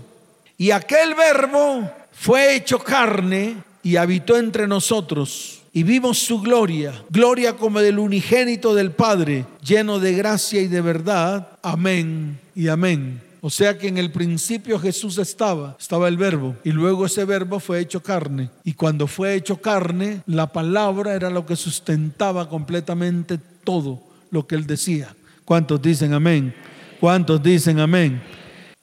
Y 0.57 0.71
aquel 0.71 1.15
verbo 1.15 1.89
fue 2.11 2.55
hecho 2.55 2.79
carne 2.79 3.57
y 3.81 3.95
habitó 3.95 4.37
entre 4.37 4.67
nosotros. 4.67 5.62
Y 5.75 5.81
vimos 5.81 6.19
su 6.19 6.39
gloria, 6.39 6.93
gloria 7.09 7.57
como 7.57 7.79
del 7.79 7.97
unigénito 7.97 8.75
del 8.75 8.91
Padre, 8.91 9.47
lleno 9.65 9.99
de 9.99 10.13
gracia 10.13 10.61
y 10.61 10.67
de 10.67 10.81
verdad. 10.81 11.47
Amén 11.63 12.39
y 12.53 12.67
amén. 12.67 13.19
O 13.41 13.49
sea 13.49 13.75
que 13.77 13.87
en 13.87 13.97
el 13.97 14.11
principio 14.11 14.79
Jesús 14.79 15.17
estaba, 15.17 15.75
estaba 15.79 16.07
el 16.07 16.15
verbo, 16.15 16.55
y 16.63 16.71
luego 16.71 17.07
ese 17.07 17.25
verbo 17.25 17.59
fue 17.59 17.79
hecho 17.79 18.03
carne. 18.03 18.51
Y 18.63 18.73
cuando 18.73 19.07
fue 19.07 19.33
hecho 19.33 19.57
carne, 19.57 20.21
la 20.27 20.53
palabra 20.53 21.15
era 21.15 21.31
lo 21.31 21.45
que 21.45 21.55
sustentaba 21.55 22.47
completamente 22.47 23.39
todo 23.63 23.99
lo 24.29 24.45
que 24.45 24.53
él 24.53 24.67
decía. 24.67 25.15
¿Cuántos 25.43 25.81
dicen 25.81 26.13
amén? 26.13 26.53
¿Cuántos 26.99 27.41
dicen 27.41 27.79
amén? 27.79 28.21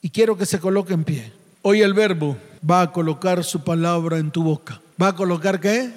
Y 0.01 0.09
quiero 0.09 0.37
que 0.37 0.45
se 0.45 0.59
coloque 0.59 0.93
en 0.93 1.05
pie. 1.05 1.31
Hoy 1.61 1.81
el 1.81 1.93
verbo 1.93 2.37
va 2.69 2.81
a 2.81 2.91
colocar 2.91 3.45
su 3.45 3.63
palabra 3.63 4.17
en 4.17 4.29
tu 4.29 4.43
boca. 4.43 4.81
¿Va 5.01 5.07
a 5.07 5.15
colocar 5.15 5.59
qué? 5.61 5.89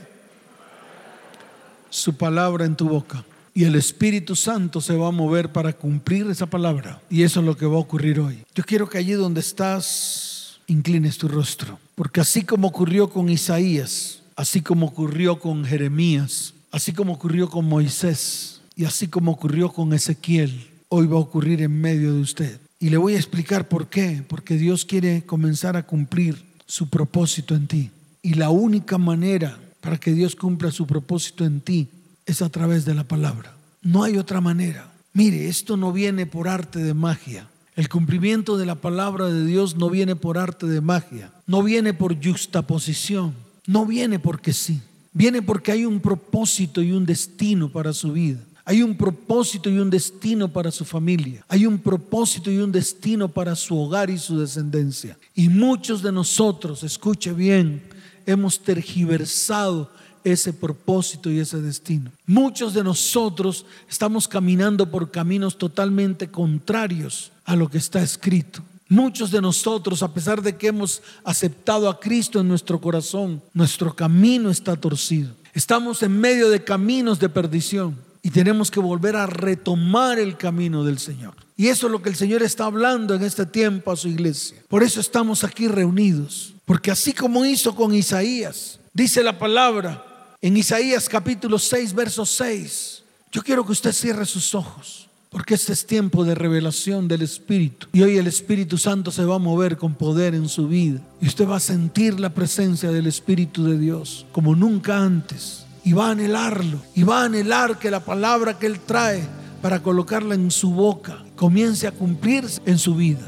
Su 1.95 2.17
palabra 2.17 2.65
en 2.65 2.75
tu 2.75 2.89
boca. 2.89 3.25
Y 3.55 3.63
el 3.63 3.77
Espíritu 3.77 4.35
Santo 4.35 4.81
se 4.81 4.97
va 4.97 5.07
a 5.07 5.13
mover 5.13 5.53
para 5.53 5.73
cumplir 5.73 6.27
esa 6.27 6.47
palabra. 6.47 7.01
Y 7.09 7.23
eso 7.23 7.39
es 7.39 7.47
lo 7.47 7.57
que 7.57 7.67
va 7.67 7.77
a 7.77 7.79
ocurrir 7.79 8.19
hoy. 8.19 8.43
Yo 8.53 8.65
quiero 8.65 8.89
que 8.89 8.99
allí 8.99 9.13
donde 9.13 9.39
estás, 9.39 10.59
inclines 10.67 11.19
tu 11.19 11.29
rostro. 11.29 11.79
Porque 11.95 12.21
así 12.21 12.43
como 12.43 12.67
ocurrió 12.67 13.11
con 13.11 13.29
Isaías, 13.29 14.19
así 14.35 14.61
como 14.61 14.87
ocurrió 14.87 15.39
con 15.39 15.65
Jeremías, 15.65 16.55
así 16.73 16.93
como 16.93 17.13
ocurrió 17.13 17.49
con 17.49 17.65
Moisés 17.67 18.61
y 18.75 18.87
así 18.87 19.07
como 19.07 19.31
ocurrió 19.31 19.73
con 19.73 19.93
Ezequiel, 19.93 20.67
hoy 20.89 21.07
va 21.07 21.19
a 21.19 21.21
ocurrir 21.21 21.63
en 21.63 21.81
medio 21.81 22.13
de 22.13 22.21
usted. 22.21 22.61
Y 22.81 22.91
le 22.91 22.97
voy 22.97 23.15
a 23.15 23.19
explicar 23.19 23.69
por 23.69 23.87
qué. 23.87 24.25
Porque 24.27 24.57
Dios 24.57 24.85
quiere 24.85 25.23
comenzar 25.25 25.77
a 25.77 25.87
cumplir 25.87 26.45
su 26.67 26.89
propósito 26.89 27.55
en 27.55 27.69
ti. 27.69 27.91
Y 28.21 28.35
la 28.35 28.51
única 28.51 28.99
manera 28.99 29.61
para 29.85 29.99
que 29.99 30.15
Dios 30.15 30.35
cumpla 30.35 30.71
su 30.71 30.87
propósito 30.87 31.45
en 31.45 31.61
ti 31.61 31.89
es 32.25 32.41
a 32.41 32.49
través 32.49 32.87
de 32.87 32.95
la 32.95 33.05
palabra. 33.05 33.55
No 33.83 34.03
hay 34.03 34.17
otra 34.17 34.41
manera. 34.41 34.91
Mire, 35.13 35.47
esto 35.47 35.77
no 35.77 35.93
viene 35.93 36.25
por 36.25 36.49
arte 36.49 36.79
de 36.79 36.95
magia. 36.95 37.51
El 37.77 37.91
cumplimiento 37.91 38.57
de 38.57 38.65
la 38.65 38.77
palabra 38.77 39.27
de 39.27 39.45
Dios 39.45 39.77
no 39.77 39.91
viene 39.91 40.17
por 40.17 40.39
arte 40.39 40.67
de 40.67 40.81
magia. 40.81 41.31
No 41.47 41.63
viene 41.63 41.93
por 41.93 42.17
juxtaposición. 42.17 43.35
No 43.67 43.85
viene 43.85 44.19
porque 44.19 44.55
sí. 44.55 44.81
Viene 45.13 45.43
porque 45.43 45.73
hay 45.73 45.85
un 45.85 46.01
propósito 46.01 46.81
y 46.81 46.93
un 46.93 47.05
destino 47.05 47.69
para 47.69 47.93
su 47.93 48.13
vida. 48.13 48.41
Hay 48.65 48.83
un 48.83 48.97
propósito 48.97 49.69
y 49.69 49.77
un 49.77 49.91
destino 49.91 50.51
para 50.51 50.71
su 50.71 50.87
familia. 50.87 51.45
Hay 51.47 51.67
un 51.67 51.79
propósito 51.79 52.51
y 52.51 52.57
un 52.57 52.73
destino 52.73 53.29
para 53.29 53.55
su 53.55 53.79
hogar 53.79 54.09
y 54.09 54.17
su 54.17 54.39
descendencia. 54.39 55.19
Y 55.35 55.51
muchos 55.51 56.01
de 56.01 56.11
nosotros, 56.11 56.83
escuche 56.85 57.35
bien, 57.35 57.83
hemos 58.27 58.61
tergiversado 58.61 59.91
ese 60.25 60.53
propósito 60.53 61.31
y 61.31 61.39
ese 61.39 61.61
destino. 61.61 62.11
Muchos 62.27 62.75
de 62.75 62.83
nosotros 62.83 63.67
estamos 63.89 64.27
caminando 64.27 64.91
por 64.91 65.11
caminos 65.11 65.59
totalmente 65.59 66.29
contrarios 66.29 67.31
a 67.45 67.55
lo 67.57 67.69
que 67.69 67.79
está 67.79 68.03
escrito. 68.03 68.63
Muchos 68.89 69.31
de 69.31 69.41
nosotros, 69.41 70.03
a 70.03 70.13
pesar 70.13 70.43
de 70.43 70.57
que 70.57 70.69
hemos 70.69 71.03
aceptado 71.25 71.89
a 71.89 72.01
Cristo 72.01 72.41
en 72.41 72.49
nuestro 72.49 72.81
corazón, 72.81 73.43
nuestro 73.53 73.95
camino 73.95 74.51
está 74.51 74.77
torcido. 74.77 75.35
Estamos 75.53 76.03
en 76.03 76.19
medio 76.19 76.49
de 76.51 76.65
caminos 76.65 77.19
de 77.19 77.29
perdición. 77.29 77.97
Y 78.23 78.31
tenemos 78.31 78.71
que 78.71 78.81
volver 78.81 79.17
a 79.17 79.27
retomar 79.27 80.19
el 80.19 80.39
camino 80.39 80.83
del 80.83 80.99
Señor. 80.99 81.35
Y 81.59 81.69
eso 81.69 81.87
es 81.87 81.93
lo 81.93 82.01
que 82.01 82.09
el 82.09 82.17
Señor 82.17 82.43
está 82.43 82.65
hablando 82.65 83.15
en 83.15 83.23
este 83.23 83.45
tiempo 83.45 83.93
a 83.93 83.97
su 83.97 84.09
iglesia. 84.09 84.57
Por 84.67 84.83
eso 84.83 84.99
estamos 84.99 85.45
aquí 85.45 85.69
reunidos. 85.69 86.54
Porque 86.65 86.91
así 86.91 87.13
como 87.13 87.45
hizo 87.45 87.75
con 87.75 87.95
Isaías, 87.95 88.81
dice 88.93 89.23
la 89.23 89.39
palabra 89.39 90.37
en 90.41 90.57
Isaías 90.57 91.09
capítulo 91.09 91.59
6, 91.59 91.95
verso 91.95 92.25
6. 92.25 93.03
Yo 93.33 93.43
quiero 93.43 93.65
que 93.65 93.73
usted 93.73 93.93
cierre 93.93 94.27
sus 94.27 94.55
ojos. 94.55 95.09
Porque 95.35 95.55
este 95.55 95.73
es 95.73 95.85
tiempo 95.85 96.25
de 96.25 96.37
revelación 96.37 97.09
del 97.09 97.23
Espíritu. 97.23 97.89
Y 97.93 98.03
hoy 98.03 98.19
el 98.19 98.29
Espíritu 98.29 98.79
Santo 98.79 99.11
se 99.11 99.25
va 99.25 99.35
a 99.35 99.41
mover 99.41 99.77
con 99.77 99.95
poder 99.95 100.33
en 100.33 100.49
su 100.49 100.69
vida. 100.69 101.01
Y 101.21 101.27
usted 101.27 101.49
va 101.49 101.57
a 101.57 101.61
sentir 101.61 102.21
la 102.21 102.31
presencia 102.31 102.93
del 102.93 103.09
Espíritu 103.09 103.65
de 103.65 103.77
Dios 103.77 104.27
como 104.31 104.55
nunca 104.55 104.99
antes 104.99 105.67
y 105.83 105.93
va 105.93 106.07
a 106.07 106.11
anhelarlo 106.13 106.81
y 106.95 107.03
va 107.03 107.23
a 107.23 107.25
anhelar 107.25 107.81
que 107.81 107.91
la 107.91 107.99
palabra 107.99 108.59
que 108.59 108.67
Él 108.67 108.79
trae 108.79 109.27
para 109.61 109.83
colocarla 109.83 110.37
en 110.37 110.53
su 110.53 110.71
boca 110.71 111.25
comience 111.35 111.89
a 111.89 111.93
cumplirse 111.93 112.63
en 112.65 112.79
su 112.79 112.95
vida. 112.95 113.27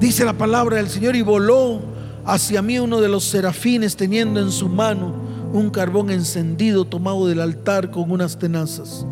Dice 0.00 0.24
la 0.26 0.34
palabra 0.34 0.76
del 0.76 0.88
Señor 0.88 1.16
y 1.16 1.22
voló 1.22 1.80
hacia 2.26 2.60
mí 2.60 2.78
uno 2.78 3.00
de 3.00 3.08
los 3.08 3.24
serafines 3.24 3.96
teniendo 3.96 4.40
en 4.40 4.50
su 4.50 4.68
mano 4.68 5.14
un 5.52 5.70
carbón 5.70 6.10
encendido 6.10 6.84
tomado 6.84 7.26
del 7.26 7.40
altar 7.40 7.90
con 7.90 8.10
unas 8.10 8.38
tenazas. 8.38 9.06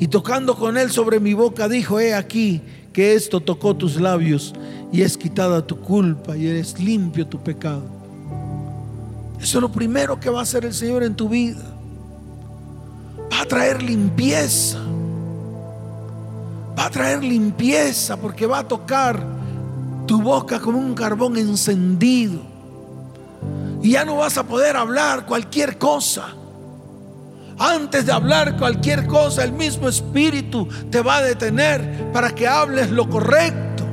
Y 0.00 0.08
tocando 0.08 0.56
con 0.56 0.76
él 0.76 0.90
sobre 0.90 1.20
mi 1.20 1.34
boca 1.34 1.68
dijo, 1.68 2.00
he 2.00 2.14
aquí 2.14 2.60
que 2.92 3.14
esto 3.14 3.40
tocó 3.40 3.76
tus 3.76 4.00
labios 4.00 4.54
y 4.90 5.02
es 5.02 5.16
quitada 5.16 5.64
tu 5.64 5.78
culpa 5.78 6.36
y 6.36 6.48
eres 6.48 6.80
limpio 6.80 7.26
tu 7.26 7.40
pecado. 7.40 7.84
Eso 9.40 9.58
es 9.58 9.62
lo 9.62 9.70
primero 9.70 10.18
que 10.18 10.30
va 10.30 10.40
a 10.40 10.42
hacer 10.42 10.64
el 10.64 10.74
Señor 10.74 11.04
en 11.04 11.14
tu 11.14 11.28
vida. 11.28 11.62
Va 13.32 13.42
a 13.42 13.46
traer 13.46 13.82
limpieza. 13.82 14.78
Va 16.76 16.86
a 16.86 16.90
traer 16.90 17.22
limpieza 17.22 18.16
porque 18.16 18.46
va 18.46 18.60
a 18.60 18.68
tocar 18.68 19.41
tu 20.12 20.20
boca 20.20 20.60
como 20.60 20.78
un 20.78 20.92
carbón 20.92 21.38
encendido. 21.38 22.38
Y 23.82 23.92
ya 23.92 24.04
no 24.04 24.16
vas 24.16 24.36
a 24.36 24.42
poder 24.42 24.76
hablar 24.76 25.24
cualquier 25.24 25.78
cosa. 25.78 26.34
Antes 27.58 28.04
de 28.04 28.12
hablar 28.12 28.58
cualquier 28.58 29.06
cosa, 29.06 29.42
el 29.42 29.52
mismo 29.52 29.88
Espíritu 29.88 30.68
te 30.90 31.00
va 31.00 31.16
a 31.16 31.22
detener 31.22 32.12
para 32.12 32.34
que 32.34 32.46
hables 32.46 32.90
lo 32.90 33.08
correcto. 33.08 33.84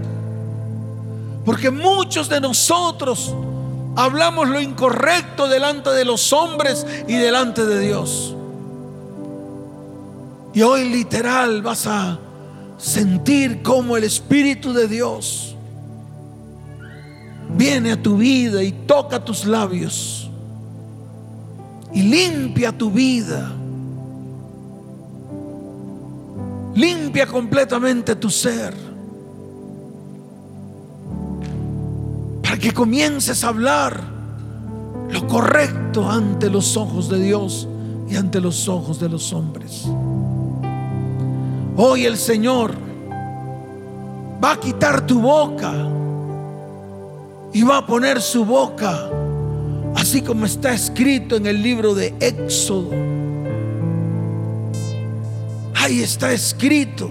Porque 1.45 1.71
muchos 1.71 2.27
de 2.27 2.41
nosotros 2.41 3.33
hablamos 3.95 4.49
lo 4.49 4.59
incorrecto 4.59 5.47
delante 5.47 5.91
de 5.91 6.03
los 6.03 6.33
hombres 6.33 6.85
y 7.07 7.13
delante 7.13 7.65
de 7.65 7.79
Dios. 7.79 8.35
Y 10.53 10.63
hoy 10.63 10.89
literal 10.89 11.61
vas 11.61 11.87
a 11.87 12.19
sentir 12.77 13.63
como 13.63 13.95
el 13.95 14.03
Espíritu 14.03 14.73
de 14.73 14.89
Dios 14.89 15.55
viene 17.55 17.91
a 17.91 18.01
tu 18.01 18.17
vida 18.17 18.63
y 18.63 18.71
toca 18.71 19.23
tus 19.23 19.45
labios 19.45 20.29
y 21.93 22.01
limpia 22.03 22.71
tu 22.71 22.91
vida. 22.91 23.51
Limpia 26.75 27.27
completamente 27.27 28.15
tu 28.15 28.29
ser. 28.29 28.89
que 32.59 32.73
comiences 32.73 33.43
a 33.43 33.47
hablar 33.47 34.03
lo 35.09 35.27
correcto 35.27 36.09
ante 36.09 36.49
los 36.49 36.75
ojos 36.75 37.07
de 37.09 37.19
Dios 37.19 37.67
y 38.09 38.17
ante 38.17 38.41
los 38.41 38.67
ojos 38.67 38.99
de 38.99 39.07
los 39.07 39.31
hombres. 39.31 39.87
Hoy 41.77 42.05
el 42.05 42.17
Señor 42.17 42.73
va 44.43 44.51
a 44.51 44.59
quitar 44.59 45.07
tu 45.07 45.21
boca 45.21 45.87
y 47.53 47.63
va 47.63 47.77
a 47.77 47.85
poner 47.85 48.21
su 48.21 48.45
boca 48.45 49.09
así 49.95 50.21
como 50.21 50.45
está 50.45 50.73
escrito 50.73 51.35
en 51.35 51.47
el 51.47 51.61
libro 51.61 51.93
de 51.93 52.13
Éxodo. 52.19 52.91
Ahí 55.75 56.01
está 56.01 56.31
escrito 56.31 57.09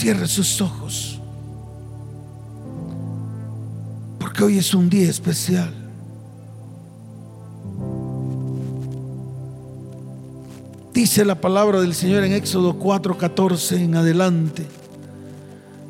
Cierre 0.00 0.26
sus 0.28 0.62
ojos. 0.62 1.20
Porque 4.18 4.42
hoy 4.44 4.56
es 4.56 4.72
un 4.72 4.88
día 4.88 5.10
especial. 5.10 5.79
Dice 11.00 11.24
la 11.24 11.36
palabra 11.36 11.80
del 11.80 11.94
Señor 11.94 12.24
en 12.24 12.34
Éxodo 12.34 12.78
4:14 12.78 13.76
en 13.76 13.94
adelante. 13.96 14.66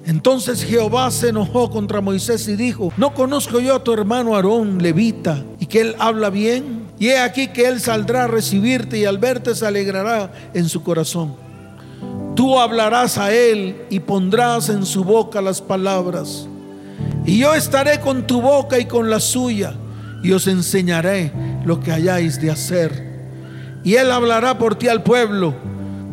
Entonces 0.07 0.63
Jehová 0.63 1.11
se 1.11 1.31
enojó 1.31 1.69
contra 1.69 2.01
Moisés 2.01 2.47
y 2.47 2.55
dijo, 2.55 2.93
¿no 2.97 3.13
conozco 3.13 3.59
yo 3.59 3.75
a 3.75 3.83
tu 3.83 3.93
hermano 3.93 4.37
Aarón, 4.37 4.81
levita, 4.81 5.43
y 5.59 5.67
que 5.67 5.81
él 5.81 5.97
habla 5.99 6.31
bien? 6.31 6.87
Y 7.01 7.09
he 7.09 7.19
aquí 7.19 7.49
que 7.49 7.67
él 7.67 7.81
saldrá 7.81 8.23
a 8.23 8.27
recibirte 8.29 8.99
y 8.99 9.05
al 9.05 9.19
verte 9.19 9.57
se 9.57 9.67
alegrará 9.67 10.31
en 10.55 10.69
su 10.69 10.85
corazón. 10.85 11.35
Tú 12.37 12.61
hablarás 12.61 13.19
a 13.19 13.35
él 13.35 13.83
y 13.91 13.99
pondrás 13.99 14.69
en 14.69 14.87
su 14.87 15.03
boca 15.03 15.43
las 15.43 15.61
palabras. 15.61 16.47
Y 17.27 17.39
yo 17.39 17.53
estaré 17.57 17.99
con 17.99 18.29
tu 18.29 18.41
boca 18.41 18.79
y 18.79 18.85
con 18.85 19.11
la 19.11 19.19
suya 19.19 19.75
y 20.23 20.31
os 20.31 20.47
enseñaré 20.47 21.33
lo 21.65 21.81
que 21.81 21.91
hayáis 21.91 22.41
de 22.41 22.53
hacer. 22.53 23.10
Y 23.85 23.95
él 23.95 24.11
hablará 24.11 24.59
por 24.59 24.75
ti 24.75 24.89
al 24.89 25.03
pueblo. 25.03 25.55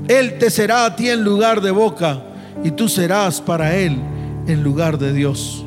Él 0.07 0.37
te 0.37 0.49
será 0.49 0.85
a 0.85 0.95
ti 0.95 1.09
en 1.09 1.23
lugar 1.23 1.61
de 1.61 1.71
boca 1.71 2.21
y 2.63 2.71
tú 2.71 2.87
serás 2.87 3.41
para 3.41 3.75
él 3.75 3.99
en 4.47 4.63
lugar 4.63 4.97
de 4.97 5.13
Dios. 5.13 5.65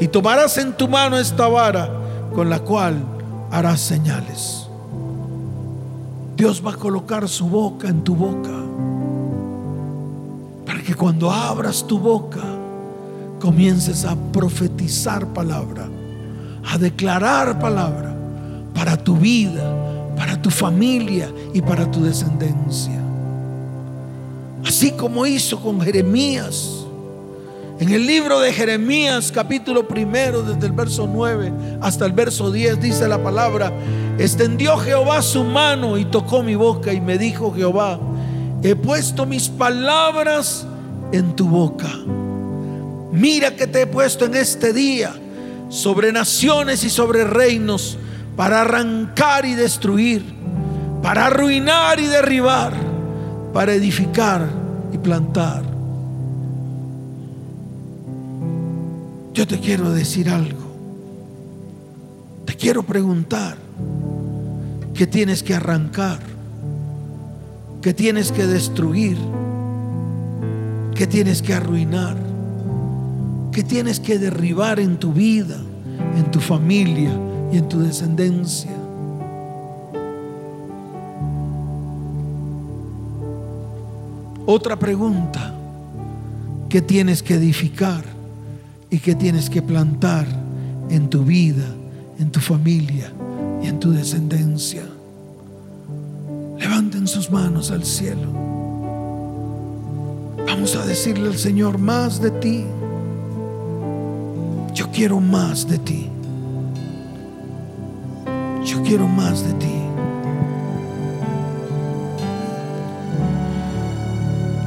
Y 0.00 0.08
tomarás 0.08 0.58
en 0.58 0.72
tu 0.72 0.88
mano 0.88 1.18
esta 1.18 1.46
vara 1.46 1.90
con 2.34 2.50
la 2.50 2.58
cual 2.60 2.96
harás 3.50 3.80
señales. 3.80 4.66
Dios 6.36 6.62
va 6.64 6.72
a 6.72 6.76
colocar 6.76 7.28
su 7.28 7.48
boca 7.48 7.88
en 7.88 8.02
tu 8.02 8.14
boca 8.14 8.50
para 10.64 10.80
que 10.82 10.94
cuando 10.94 11.30
abras 11.30 11.86
tu 11.86 11.98
boca 11.98 12.40
comiences 13.38 14.04
a 14.04 14.16
profetizar 14.32 15.26
palabra, 15.28 15.86
a 16.72 16.78
declarar 16.78 17.58
palabra 17.58 18.14
para 18.74 18.96
tu 18.96 19.16
vida, 19.16 19.62
para 20.20 20.36
tu 20.36 20.50
familia 20.50 21.32
y 21.54 21.62
para 21.62 21.90
tu 21.90 22.02
descendencia. 22.04 23.00
Así 24.62 24.90
como 24.92 25.24
hizo 25.24 25.58
con 25.58 25.80
Jeremías. 25.80 26.84
En 27.78 27.88
el 27.88 28.06
libro 28.06 28.38
de 28.38 28.52
Jeremías 28.52 29.32
capítulo 29.32 29.88
primero, 29.88 30.42
desde 30.42 30.66
el 30.66 30.72
verso 30.72 31.08
9 31.10 31.50
hasta 31.80 32.04
el 32.04 32.12
verso 32.12 32.52
10, 32.52 32.82
dice 32.82 33.08
la 33.08 33.22
palabra, 33.22 33.72
extendió 34.18 34.76
Jehová 34.76 35.22
su 35.22 35.42
mano 35.42 35.96
y 35.96 36.04
tocó 36.04 36.42
mi 36.42 36.54
boca 36.54 36.92
y 36.92 37.00
me 37.00 37.16
dijo 37.16 37.54
Jehová, 37.54 37.98
he 38.62 38.76
puesto 38.76 39.24
mis 39.24 39.48
palabras 39.48 40.66
en 41.12 41.34
tu 41.34 41.48
boca. 41.48 41.88
Mira 43.10 43.56
que 43.56 43.66
te 43.66 43.80
he 43.80 43.86
puesto 43.86 44.26
en 44.26 44.34
este 44.34 44.74
día 44.74 45.14
sobre 45.70 46.12
naciones 46.12 46.84
y 46.84 46.90
sobre 46.90 47.24
reinos 47.24 47.96
para 48.40 48.62
arrancar 48.62 49.44
y 49.44 49.54
destruir, 49.54 50.24
para 51.02 51.26
arruinar 51.26 52.00
y 52.00 52.06
derribar, 52.06 52.72
para 53.52 53.74
edificar 53.74 54.48
y 54.94 54.96
plantar. 54.96 55.62
Yo 59.34 59.46
te 59.46 59.60
quiero 59.60 59.92
decir 59.92 60.30
algo. 60.30 60.58
Te 62.46 62.54
quiero 62.54 62.82
preguntar 62.82 63.58
qué 64.94 65.06
tienes 65.06 65.42
que 65.42 65.54
arrancar, 65.54 66.20
qué 67.82 67.92
tienes 67.92 68.32
que 68.32 68.46
destruir, 68.46 69.18
qué 70.94 71.06
tienes 71.06 71.42
que 71.42 71.52
arruinar 71.52 72.16
que 73.52 73.64
tienes 73.64 74.00
que 74.00 74.18
derribar 74.18 74.80
en 74.80 74.96
tu 74.96 75.12
vida, 75.12 75.56
en 76.16 76.30
tu 76.30 76.40
familia 76.40 77.10
y 77.52 77.58
en 77.58 77.68
tu 77.68 77.80
descendencia. 77.80 78.70
Otra 84.46 84.76
pregunta, 84.76 85.54
¿qué 86.68 86.82
tienes 86.82 87.22
que 87.22 87.34
edificar 87.34 88.02
y 88.90 88.98
qué 88.98 89.14
tienes 89.14 89.48
que 89.48 89.62
plantar 89.62 90.26
en 90.88 91.08
tu 91.08 91.24
vida, 91.24 91.66
en 92.18 92.30
tu 92.30 92.40
familia 92.40 93.12
y 93.62 93.68
en 93.68 93.78
tu 93.78 93.92
descendencia? 93.92 94.82
Levanten 96.58 97.06
sus 97.06 97.30
manos 97.30 97.70
al 97.70 97.84
cielo. 97.84 98.28
Vamos 100.46 100.74
a 100.74 100.84
decirle 100.84 101.28
al 101.28 101.38
Señor 101.38 101.78
más 101.78 102.20
de 102.20 102.30
ti. 102.32 102.64
Yo 104.74 104.90
quiero 104.90 105.20
más 105.20 105.68
de 105.68 105.78
ti. 105.78 106.10
Quiero 108.90 109.06
más 109.06 109.44
de 109.46 109.52
ti. 109.54 109.76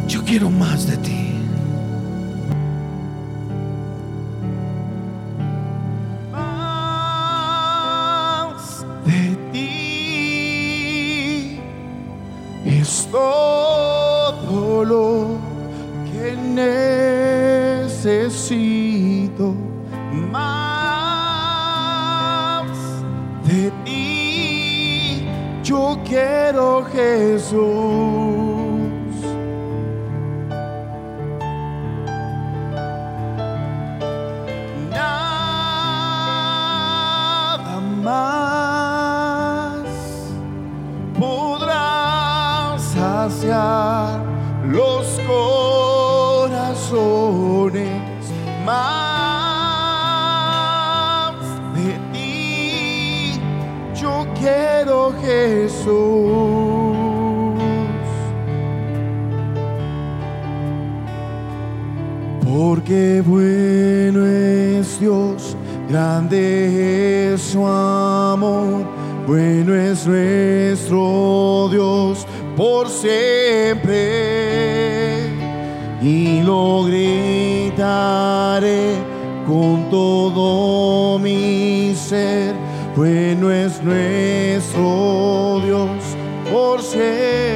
Yo 0.08 0.24
quiero 0.24 0.50
más 0.50 0.88
de 0.88 0.96
ti. 0.96 1.34
Más 6.32 6.56
de 9.06 9.36
ti 9.52 9.70
es 12.64 13.10
todo 13.12 14.86
lo 14.86 15.38
que 16.10 16.38
necesito. 17.92 18.73
Por 72.56 72.90
siempre. 72.90 74.04
Y 76.02 76.42
lo 76.42 76.84
gritaré 76.84 77.94
con 79.48 79.90
todo 79.90 81.20
mi 81.20 81.94
ser, 81.96 82.54
bueno 82.96 83.52
es 83.52 83.82
nuestro 83.84 85.62
Dios 85.64 85.90
por 86.52 86.82
siempre. 86.82 87.53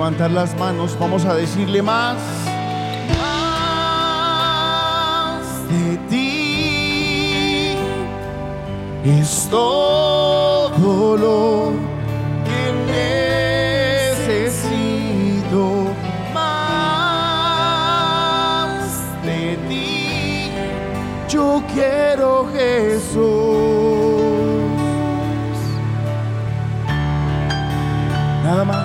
Levantar 0.00 0.30
las 0.30 0.56
manos, 0.58 0.96
vamos 0.98 1.26
a 1.26 1.34
decirle 1.34 1.82
más. 1.82 2.16
Más 3.18 3.28
de 5.68 5.98
ti 6.08 7.76
es 9.04 9.46
todo 9.50 11.18
lo 11.18 11.72
que 12.46 12.72
necesito. 14.22 15.92
Más 16.32 17.60
de 19.22 19.58
ti 19.68 20.50
yo 21.28 21.62
quiero 21.74 22.46
Jesús. 22.54 23.20
Nada 28.42 28.64
más. 28.64 28.79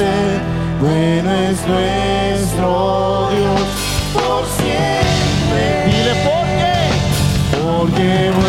Ser. 0.00 0.40
Bueno 0.80 1.30
es 1.30 1.58
nuestro 1.66 3.28
Dios 3.36 3.60
por 4.14 4.42
siempre. 4.58 5.62
Dile 5.86 6.14
por 6.28 6.44
qué. 6.58 6.78
Porque 7.60 8.39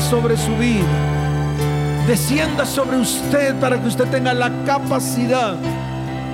sobre 0.00 0.36
su 0.36 0.56
vida. 0.56 0.86
Descienda 2.06 2.66
sobre 2.66 2.98
usted 2.98 3.54
para 3.60 3.80
que 3.80 3.88
usted 3.88 4.06
tenga 4.08 4.34
la 4.34 4.50
capacidad 4.64 5.54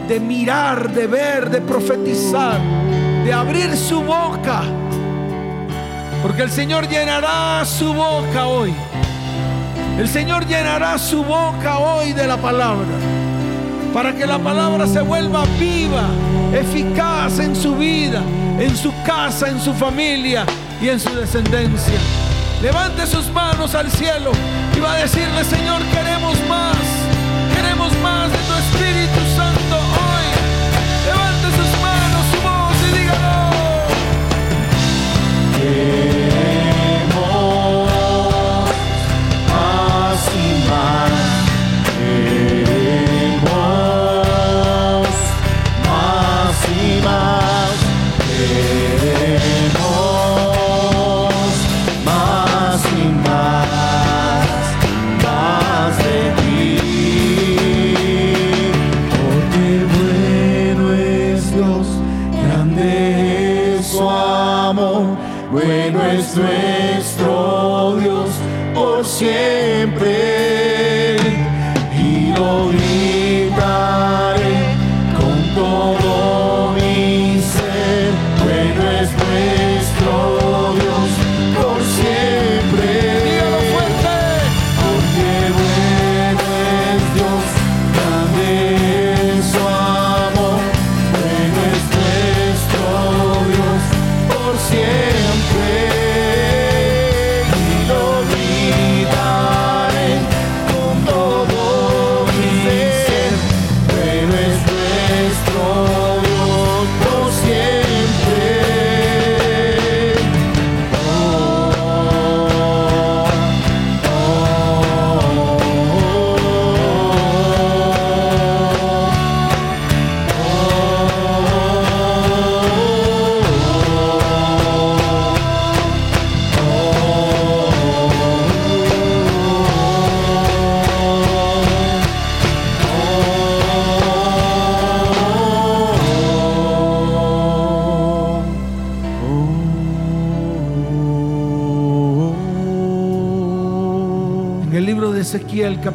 de 0.08 0.18
mirar, 0.18 0.90
de 0.92 1.06
ver, 1.06 1.50
de 1.50 1.61
profetizar, 1.61 2.61
de 3.24 3.32
abrir 3.32 3.76
su 3.76 4.02
boca. 4.02 4.62
Porque 6.22 6.42
el 6.42 6.50
Señor 6.50 6.88
llenará 6.88 7.64
su 7.64 7.92
boca 7.92 8.46
hoy. 8.46 8.74
El 9.98 10.08
Señor 10.08 10.46
llenará 10.46 10.98
su 10.98 11.22
boca 11.22 11.78
hoy 11.78 12.12
de 12.12 12.26
la 12.26 12.36
palabra 12.36 12.86
para 13.92 14.14
que 14.14 14.26
la 14.26 14.38
palabra 14.38 14.86
se 14.86 15.00
vuelva 15.00 15.44
viva, 15.58 16.08
eficaz 16.52 17.38
en 17.40 17.56
su 17.56 17.74
vida, 17.76 18.22
en 18.58 18.76
su 18.76 18.92
casa, 19.04 19.48
en 19.48 19.61
su 19.61 19.74
familia 19.74 20.46
y 20.80 20.88
en 20.88 21.00
su 21.00 21.14
descendencia. 21.14 21.98
Levante 22.62 23.06
sus 23.06 23.26
manos 23.30 23.74
al 23.74 23.90
cielo 23.90 24.32
y 24.76 24.80
va 24.80 24.92
a 24.92 24.96
decirle, 24.98 25.44
Señor, 25.44 25.82
queremos 25.86 26.36
más, 26.46 26.76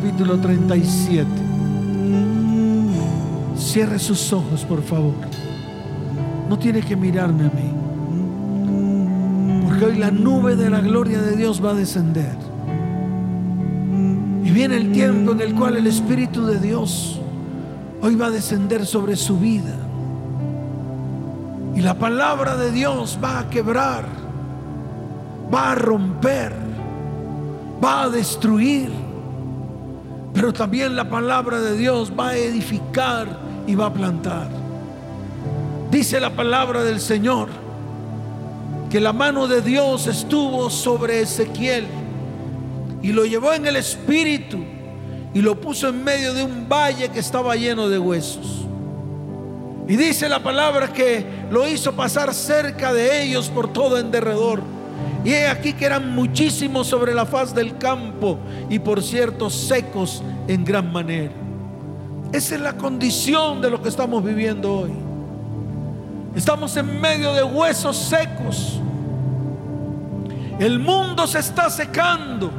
capítulo 0.06 0.38
37. 0.38 1.26
Cierre 3.58 3.98
sus 3.98 4.32
ojos, 4.32 4.64
por 4.64 4.84
favor. 4.84 5.16
No 6.48 6.60
tiene 6.60 6.82
que 6.82 6.96
mirarme 6.96 7.46
a 7.46 7.50
mí. 7.50 7.72
Porque 9.66 9.86
hoy 9.86 9.98
la 9.98 10.12
nube 10.12 10.56
de 10.56 10.70
la 10.70 10.82
gloria 10.82 11.20
de 11.20 11.36
Dios 11.36 11.60
va 11.64 11.72
a 11.72 11.74
descender. 11.74 12.36
Y 14.44 14.52
viene 14.52 14.78
el 14.78 14.92
tiempo 14.92 15.32
en 15.32 15.42
el 15.42 15.56
cual 15.56 15.76
el 15.76 15.88
Espíritu 15.88 16.46
de 16.46 16.60
Dios 16.60 17.20
hoy 18.04 18.14
va 18.14 18.28
a 18.28 18.32
descender 18.32 18.86
sobre 18.86 19.16
su 19.16 19.40
vida. 19.40 19.74
Y 21.76 21.82
la 21.82 21.96
palabra 21.96 22.56
de 22.58 22.72
Dios 22.72 23.18
va 23.24 23.40
a 23.40 23.50
quebrar, 23.50 24.06
va 25.52 25.72
a 25.72 25.76
romper, 25.76 26.54
va 27.84 28.04
a 28.04 28.10
destruir. 28.10 29.05
Pero 30.36 30.52
también 30.52 30.98
la 30.98 31.10
palabra 31.10 31.62
de 31.62 31.78
Dios 31.78 32.12
va 32.12 32.30
a 32.30 32.36
edificar 32.36 33.26
y 33.66 33.74
va 33.74 33.86
a 33.86 33.94
plantar. 33.94 34.50
Dice 35.90 36.20
la 36.20 36.30
palabra 36.30 36.84
del 36.84 37.00
Señor 37.00 37.48
que 38.90 39.00
la 39.00 39.14
mano 39.14 39.48
de 39.48 39.62
Dios 39.62 40.08
estuvo 40.08 40.70
sobre 40.70 41.22
Ezequiel 41.22 41.88
y 43.02 43.14
lo 43.14 43.26
llevó 43.26 43.54
en 43.54 43.66
el 43.66 43.78
espíritu 43.78 44.58
y 45.34 45.42
lo 45.42 45.60
puso 45.60 45.88
en 45.88 46.04
medio 46.04 46.34
de 46.34 46.44
un 46.44 46.68
valle 46.68 47.10
que 47.10 47.20
estaba 47.20 47.56
lleno 47.56 47.88
de 47.88 47.98
huesos. 47.98 48.66
Y 49.88 49.96
dice 49.96 50.28
la 50.28 50.44
palabra 50.44 50.92
que 50.92 51.26
lo 51.50 51.68
hizo 51.68 51.94
pasar 51.94 52.34
cerca 52.34 52.92
de 52.94 53.24
ellos 53.24 53.50
por 53.50 53.72
todo 53.72 53.98
en 53.98 54.12
derredor. 54.12 54.62
Y 55.26 55.32
he 55.32 55.48
aquí 55.48 55.74
que 55.74 55.86
eran 55.86 56.14
muchísimos 56.14 56.86
sobre 56.86 57.12
la 57.16 57.26
faz 57.26 57.54
del 57.54 57.80
campo 57.80 58.38
y 58.70 58.78
por 58.78 59.02
cierto 59.02 59.50
secos 59.50 60.22
en 60.48 60.64
gran 60.64 60.92
manera. 60.94 61.34
Esa 62.32 62.56
es 62.56 62.62
la 62.62 62.74
condición 62.74 63.60
de 63.60 63.72
lo 63.72 63.82
que 63.82 63.90
estamos 63.90 64.24
viviendo 64.24 64.72
hoy. 64.72 64.92
Estamos 66.36 66.78
en 66.78 67.02
medio 67.02 67.34
de 67.34 67.44
huesos 67.44 67.98
secos. 67.98 68.80
El 70.60 70.78
mundo 70.78 71.26
se 71.26 71.40
está 71.40 71.72
secando. 71.72 72.52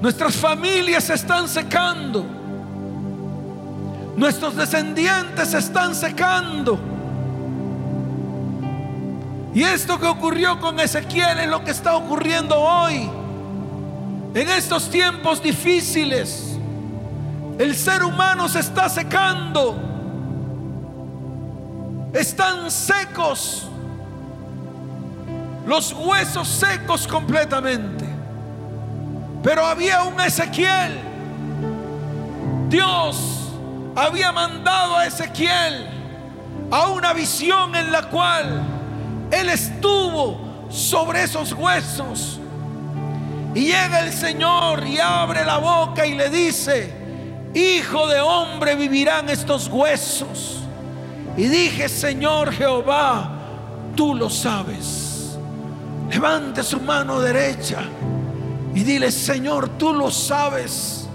Nuestras 0.00 0.36
familias 0.36 1.02
se 1.02 1.14
están 1.14 1.48
secando. 1.48 2.24
Nuestros 4.16 4.54
descendientes 4.54 5.48
se 5.48 5.58
están 5.58 5.96
secando. 5.96 6.91
Y 9.54 9.62
esto 9.62 9.98
que 9.98 10.06
ocurrió 10.06 10.58
con 10.60 10.80
Ezequiel 10.80 11.40
es 11.40 11.48
lo 11.48 11.62
que 11.62 11.72
está 11.72 11.94
ocurriendo 11.94 12.58
hoy. 12.58 13.10
En 14.34 14.48
estos 14.48 14.88
tiempos 14.88 15.42
difíciles, 15.42 16.56
el 17.58 17.76
ser 17.76 18.02
humano 18.02 18.48
se 18.48 18.60
está 18.60 18.88
secando. 18.88 19.76
Están 22.14 22.70
secos. 22.70 23.68
los 25.66 25.92
huesos 25.92 26.48
secos 26.48 27.06
completamente. 27.06 28.04
Pero 29.42 29.66
había 29.66 30.02
un 30.02 30.18
Ezequiel. 30.20 30.98
Dios 32.68 33.52
había 33.94 34.32
mandado 34.32 34.96
a 34.96 35.06
Ezequiel 35.06 35.88
a 36.70 36.88
una 36.88 37.12
visión 37.12 37.76
en 37.76 37.92
la 37.92 38.08
cual 38.08 38.62
él 39.32 39.48
estuvo 39.48 40.68
sobre 40.68 41.24
esos 41.24 41.52
huesos. 41.52 42.38
Y 43.54 43.66
llega 43.66 44.00
el 44.00 44.12
Señor 44.12 44.86
y 44.86 44.98
abre 44.98 45.44
la 45.44 45.58
boca 45.58 46.06
y 46.06 46.14
le 46.14 46.30
dice, 46.30 47.02
Hijo 47.54 48.06
de 48.06 48.20
hombre, 48.20 48.76
vivirán 48.76 49.28
estos 49.28 49.68
huesos. 49.68 50.60
Y 51.36 51.44
dije, 51.44 51.88
Señor 51.88 52.52
Jehová, 52.52 53.30
tú 53.96 54.14
lo 54.14 54.30
sabes. 54.30 55.36
Levante 56.10 56.62
su 56.62 56.80
mano 56.80 57.20
derecha 57.20 57.82
y 58.74 58.82
dile, 58.84 59.10
Señor, 59.10 59.70
tú 59.78 59.92
lo 59.92 60.10
sabes. 60.10 61.06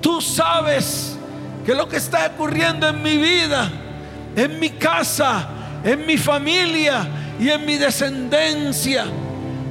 Tú 0.00 0.20
sabes 0.20 1.16
que 1.64 1.74
lo 1.74 1.88
que 1.88 1.96
está 1.96 2.30
ocurriendo 2.34 2.88
en 2.88 3.02
mi 3.02 3.16
vida, 3.16 3.70
en 4.34 4.60
mi 4.60 4.70
casa, 4.70 5.48
en 5.84 6.06
mi 6.06 6.16
familia 6.16 7.15
y 7.38 7.50
en 7.50 7.64
mi 7.64 7.76
descendencia. 7.76 9.06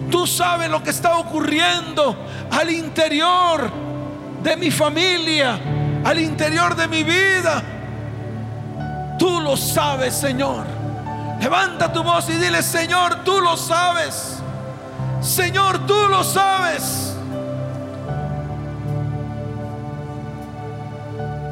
Tú 0.10 0.28
sabes 0.28 0.70
lo 0.70 0.84
que 0.84 0.92
está 0.92 1.18
ocurriendo 1.18 2.16
al 2.52 2.70
interior 2.70 3.72
de 4.44 4.56
mi 4.56 4.70
familia, 4.70 5.60
al 6.04 6.20
interior 6.20 6.76
de 6.76 6.88
mi 6.88 7.04
vida. 7.04 7.64
Tú 9.18 9.42
lo 9.42 9.58
sabes, 9.58 10.14
Señor. 10.14 10.66
Levanta 11.42 11.92
tu 11.92 12.04
voz 12.04 12.30
y 12.30 12.34
dile, 12.34 12.62
Señor, 12.62 13.24
tú 13.24 13.42
lo 13.42 13.58
sabes. 13.58 14.38
Señor, 15.22 15.86
tú 15.88 16.08
lo 16.08 16.24
sabes. 16.24 17.16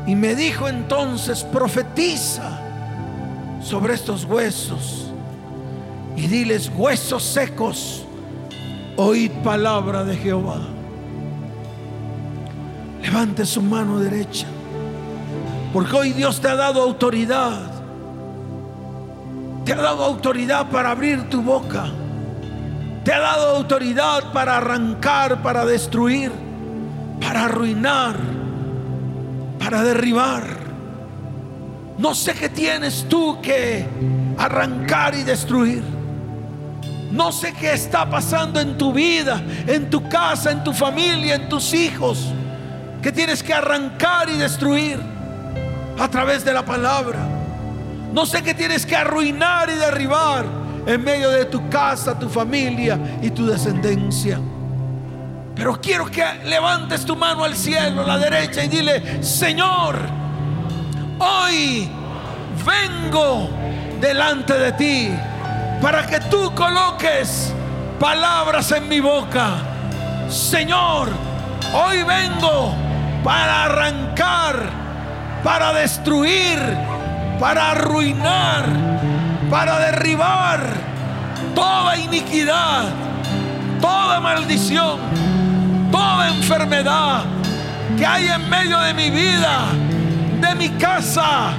Y 0.05 0.16
me 0.16 0.36
dijo 0.36 0.68
entonces, 0.68 1.43
profetiza 1.43 2.59
sobre 3.61 3.95
estos 3.95 4.26
huesos 4.26 5.12
y 6.16 6.28
diles, 6.28 6.72
huesos 6.76 7.24
secos, 7.24 8.05
oíd 8.95 9.32
palabra 9.43 10.03
de 10.03 10.16
Jehová. 10.16 10.61
Levante 13.01 13.45
su 13.45 13.61
mano 13.61 13.99
derecha. 13.99 14.47
Porque 15.74 15.95
hoy 15.95 16.14
Dios 16.14 16.39
te 16.39 16.47
ha 16.47 16.55
dado 16.55 16.82
autoridad. 16.82 17.72
Te 19.66 19.74
ha 19.74 19.78
dado 19.78 20.03
autoridad 20.03 20.70
para 20.70 20.91
abrir 20.91 21.30
tu 21.30 21.41
boca. 21.41 21.86
Te 23.03 23.11
ha 23.11 23.20
dado 23.20 23.57
autoridad 23.57 24.32
para 24.32 24.57
arrancar, 24.57 25.41
para 25.41 25.66
destruir, 25.66 26.32
para 27.20 27.45
arruinar, 27.45 28.16
para 29.59 29.84
derribar. 29.84 30.43
No 31.97 32.16
sé 32.16 32.34
qué 32.34 32.49
tienes 32.49 33.05
tú 33.09 33.39
que 33.41 33.86
arrancar 34.38 35.16
y 35.16 35.24
destruir. 35.24 35.93
No 37.14 37.32
sé 37.32 37.53
qué 37.53 37.74
está 37.74 38.09
pasando 38.09 38.59
en 38.59 38.76
tu 38.76 38.91
vida, 38.91 39.39
en 39.68 39.88
tu 39.88 40.09
casa, 40.09 40.49
en 40.49 40.64
tu 40.64 40.74
familia, 40.74 41.36
en 41.36 41.47
tus 41.47 41.72
hijos 41.76 42.34
que 43.03 43.11
tienes 43.11 43.43
que 43.43 43.53
arrancar 43.53 44.30
y 44.30 44.38
destruir 44.38 44.99
a 45.99 46.07
través 46.07 46.43
de 46.43 46.51
la 46.51 46.66
palabra. 46.66 47.20
No 48.11 48.26
sé 48.26 48.41
qué 48.41 48.55
tienes 48.55 48.84
que 48.84 48.95
arruinar 48.95 49.70
y 49.70 49.76
derribar 49.76 50.43
en 50.88 51.03
medio 51.03 51.30
de 51.30 51.45
tu 51.45 51.70
casa, 51.70 52.18
tu 52.18 52.28
familia 52.28 52.97
y 53.22 53.30
tu 53.30 53.45
descendencia. 53.45 54.39
Pero 55.53 55.80
quiero 55.80 56.07
que 56.07 56.26
levantes 56.45 57.05
tu 57.05 57.16
mano 57.16 57.43
al 57.43 57.55
cielo, 57.55 58.01
a 58.01 58.07
la 58.07 58.18
derecha, 58.18 58.64
y 58.64 58.70
dile, 58.70 59.24
Señor, 59.24 59.97
hoy 61.20 61.88
vengo 62.66 63.51
delante 64.01 64.57
de 64.57 64.72
ti 64.72 65.11
para 65.84 66.08
que 66.08 66.18
tú 66.22 66.56
coloques 66.56 67.54
palabras 68.00 68.72
en 68.72 68.88
mi 68.88 69.02
boca. 69.02 69.58
Señor, 70.30 71.10
hoy 71.74 72.04
vengo 72.04 72.74
para 73.22 73.66
arrancar, 73.66 74.70
para 75.44 75.74
destruir, 75.74 76.58
para 77.38 77.72
arruinar, 77.72 78.66
para 79.52 79.78
derribar 79.80 80.62
toda 81.54 81.98
iniquidad, 81.98 82.86
toda 83.82 84.22
maldición, 84.22 85.00
toda 85.92 86.30
enfermedad 86.30 87.26
que 87.98 88.06
hay 88.06 88.28
en 88.30 88.50
medio 88.50 88.80
de 88.80 88.94
mi 88.94 89.10
vida, 89.10 89.66
de 90.40 90.56
mi 90.56 90.70
casa, 90.70 91.52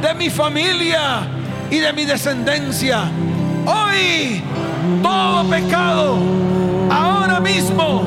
de 0.00 0.14
mi 0.14 0.30
familia 0.30 1.28
y 1.70 1.76
de 1.76 1.92
mi 1.92 2.06
descendencia. 2.06 3.10
Hoy 3.66 4.42
todo 5.02 5.44
pecado 5.50 6.18
ahora 6.90 7.40
mismo 7.40 8.04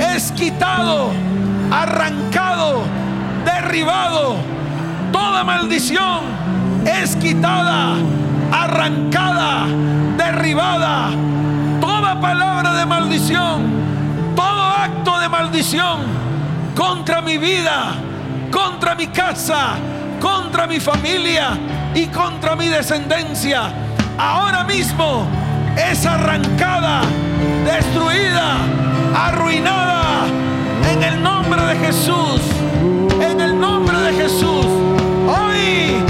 es 0.00 0.32
quitado 0.32 1.12
arrancado, 1.70 2.82
derribado. 3.44 4.36
Toda 5.12 5.44
maldición 5.44 6.20
es 6.84 7.16
quitada, 7.16 7.96
arrancada, 8.52 9.66
derribada. 10.16 11.10
Toda 11.80 12.20
palabra 12.20 12.74
de 12.74 12.86
maldición, 12.86 13.62
todo 14.34 14.62
acto 14.62 15.18
de 15.18 15.28
maldición 15.28 16.00
contra 16.74 17.20
mi 17.20 17.38
vida, 17.38 17.94
contra 18.50 18.94
mi 18.94 19.08
casa, 19.08 19.74
contra 20.20 20.66
mi 20.66 20.80
familia 20.80 21.58
y 21.94 22.06
contra 22.06 22.56
mi 22.56 22.68
descendencia. 22.68 23.72
Ahora 24.18 24.64
mismo 24.64 25.26
es 25.76 26.06
arrancada, 26.06 27.02
destruida, 27.64 28.56
arruinada 29.14 30.26
en 30.92 31.02
el 31.02 31.22
nombre 31.22 31.60
de 31.62 31.76
Jesús. 31.76 32.40
En 33.20 33.40
el 33.40 33.58
nombre 33.58 33.98
de 33.98 34.12
Jesús. 34.12 34.66
Hoy 35.26 36.02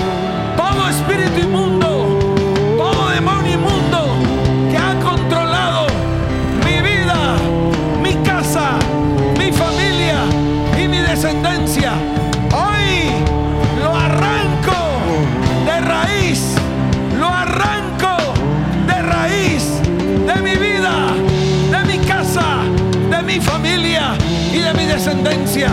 familia 23.45 24.17
y 24.53 24.59
de 24.59 24.75
mi 24.75 24.85
descendencia. 24.87 25.71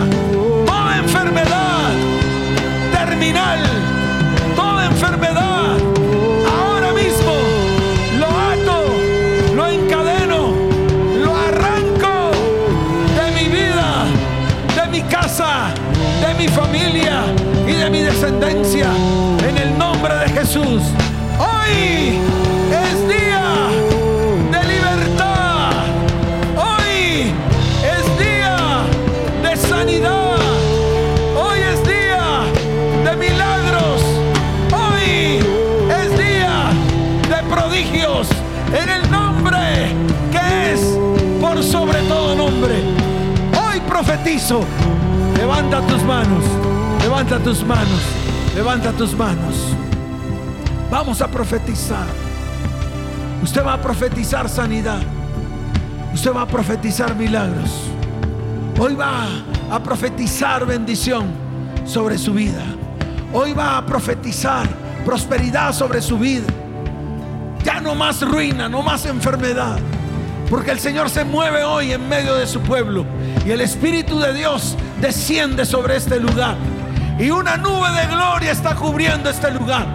Toda 0.66 0.98
enfermedad 0.98 1.90
terminal, 2.92 3.60
toda 4.54 4.86
enfermedad, 4.86 5.76
ahora 6.58 6.92
mismo 6.92 7.32
lo 8.18 8.26
ato, 8.26 9.54
lo 9.54 9.66
encadeno, 9.66 10.54
lo 11.24 11.36
arranco 11.36 12.30
de 13.18 13.26
mi 13.36 13.48
vida, 13.48 14.04
de 14.76 14.90
mi 14.90 15.02
casa, 15.02 15.72
de 16.20 16.34
mi 16.34 16.48
familia 16.48 17.24
y 17.66 17.72
de 17.72 17.90
mi 17.90 18.02
descendencia. 18.02 18.88
En 19.48 19.56
el 19.58 19.76
nombre 19.76 20.14
de 20.14 20.28
Jesús. 20.28 20.82
Hoy 21.38 22.18
Levanta 45.36 45.80
tus 45.86 46.02
manos. 46.02 46.44
Levanta 47.00 47.38
tus 47.38 47.64
manos. 47.64 48.00
Levanta 48.54 48.92
tus 48.92 49.16
manos. 49.16 49.54
Vamos 50.90 51.22
a 51.22 51.28
profetizar. 51.28 52.06
Usted 53.42 53.64
va 53.64 53.74
a 53.74 53.80
profetizar 53.80 54.48
sanidad. 54.48 55.00
Usted 56.12 56.32
va 56.34 56.42
a 56.42 56.46
profetizar 56.46 57.14
milagros. 57.16 57.70
Hoy 58.78 58.94
va 58.94 59.26
a 59.70 59.82
profetizar 59.82 60.66
bendición 60.66 61.26
sobre 61.86 62.18
su 62.18 62.34
vida. 62.34 62.62
Hoy 63.32 63.54
va 63.54 63.78
a 63.78 63.86
profetizar 63.86 64.68
prosperidad 65.04 65.72
sobre 65.72 66.02
su 66.02 66.18
vida. 66.18 66.46
Ya 67.64 67.80
no 67.80 67.94
más 67.94 68.20
ruina, 68.20 68.68
no 68.68 68.82
más 68.82 69.06
enfermedad. 69.06 69.78
Porque 70.50 70.70
el 70.70 70.78
Señor 70.78 71.08
se 71.08 71.24
mueve 71.24 71.64
hoy 71.64 71.92
en 71.92 72.06
medio 72.08 72.34
de 72.34 72.46
su 72.46 72.60
pueblo. 72.60 73.06
Y 73.44 73.50
el 73.50 73.60
Espíritu 73.60 74.20
de 74.20 74.32
Dios 74.32 74.76
desciende 75.00 75.64
sobre 75.66 75.96
este 75.96 76.20
lugar. 76.20 76.56
Y 77.18 77.30
una 77.30 77.56
nube 77.56 77.90
de 77.90 78.06
gloria 78.06 78.52
está 78.52 78.74
cubriendo 78.74 79.30
este 79.30 79.50
lugar. 79.50 79.86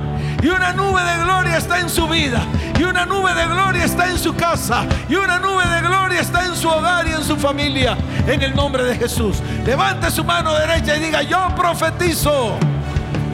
Y 0.42 0.48
una 0.50 0.74
nube 0.74 1.02
de 1.02 1.24
gloria 1.24 1.58
está 1.58 1.80
en 1.80 1.90
su 1.90 2.08
vida. 2.08 2.42
Y 2.78 2.84
una 2.84 3.06
nube 3.06 3.34
de 3.34 3.46
gloria 3.46 3.86
está 3.86 4.10
en 4.10 4.20
su 4.20 4.36
casa. 4.36 4.86
Y 5.08 5.16
una 5.16 5.40
nube 5.40 5.66
de 5.66 5.82
gloria 5.82 6.20
está 6.20 6.46
en 6.46 6.56
su 6.56 6.68
hogar 6.68 7.08
y 7.08 7.12
en 7.12 7.24
su 7.24 7.38
familia. 7.38 7.98
En 8.28 8.42
el 8.42 8.54
nombre 8.54 8.84
de 8.84 8.96
Jesús. 8.96 9.38
Levante 9.66 10.12
su 10.12 10.26
mano 10.26 10.54
derecha 10.54 10.98
y 10.98 11.00
diga, 11.00 11.22
yo 11.22 11.48
profetizo 11.56 12.58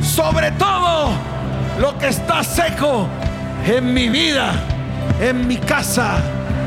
sobre 0.01 0.51
todo 0.51 1.11
lo 1.80 1.97
que 1.97 2.09
está 2.09 2.43
seco 2.43 3.07
en 3.66 3.93
mi 3.93 4.09
vida, 4.09 4.51
en 5.20 5.47
mi 5.47 5.57
casa, 5.57 6.18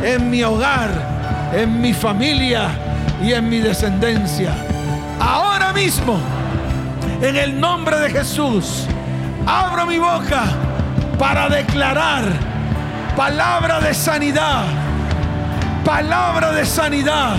en 0.02 0.30
mi 0.30 0.42
hogar, 0.42 0.90
en 1.54 1.80
mi 1.80 1.94
familia 1.94 2.85
y 3.22 3.32
en 3.32 3.48
mi 3.48 3.58
descendencia. 3.60 4.52
Ahora 5.20 5.72
mismo, 5.72 6.18
en 7.20 7.36
el 7.36 7.58
nombre 7.58 7.98
de 7.98 8.10
Jesús, 8.10 8.86
abro 9.46 9.86
mi 9.86 9.98
boca 9.98 10.44
para 11.18 11.48
declarar 11.48 12.24
palabra 13.16 13.80
de 13.80 13.94
sanidad, 13.94 14.64
palabra 15.84 16.52
de 16.52 16.66
sanidad 16.66 17.36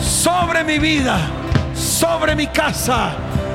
sobre 0.00 0.64
mi 0.64 0.78
vida, 0.78 1.18
sobre 1.74 2.34
mi 2.34 2.46
casa, 2.48 3.12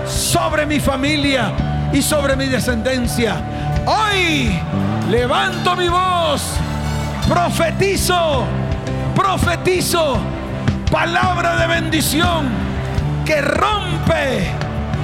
sobre 0.07 0.65
mi 0.65 0.79
familia 0.79 1.51
y 1.91 2.01
sobre 2.01 2.35
mi 2.35 2.45
descendencia. 2.45 3.35
Hoy 3.85 4.57
levanto 5.09 5.75
mi 5.75 5.89
voz, 5.89 6.41
profetizo, 7.27 8.45
profetizo 9.15 10.38
palabra 10.91 11.55
de 11.57 11.67
bendición 11.67 12.49
que 13.25 13.41
rompe, 13.41 14.51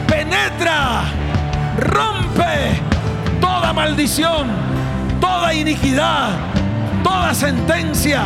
penetra, 0.07 1.03
rompe 1.77 2.81
toda 3.39 3.73
maldición, 3.73 4.47
toda 5.19 5.53
iniquidad, 5.53 6.29
toda 7.03 7.33
sentencia. 7.33 8.23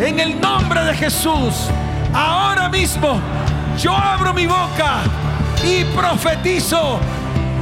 En 0.00 0.20
el 0.20 0.40
nombre 0.40 0.84
de 0.84 0.94
Jesús, 0.94 1.68
ahora 2.12 2.68
mismo 2.68 3.20
yo 3.78 3.96
abro 3.96 4.34
mi 4.34 4.46
boca 4.46 5.00
y 5.64 5.84
profetizo 5.96 7.00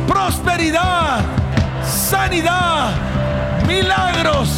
prosperidad, 0.06 1.20
sanidad, 1.84 2.90
milagros 3.66 4.50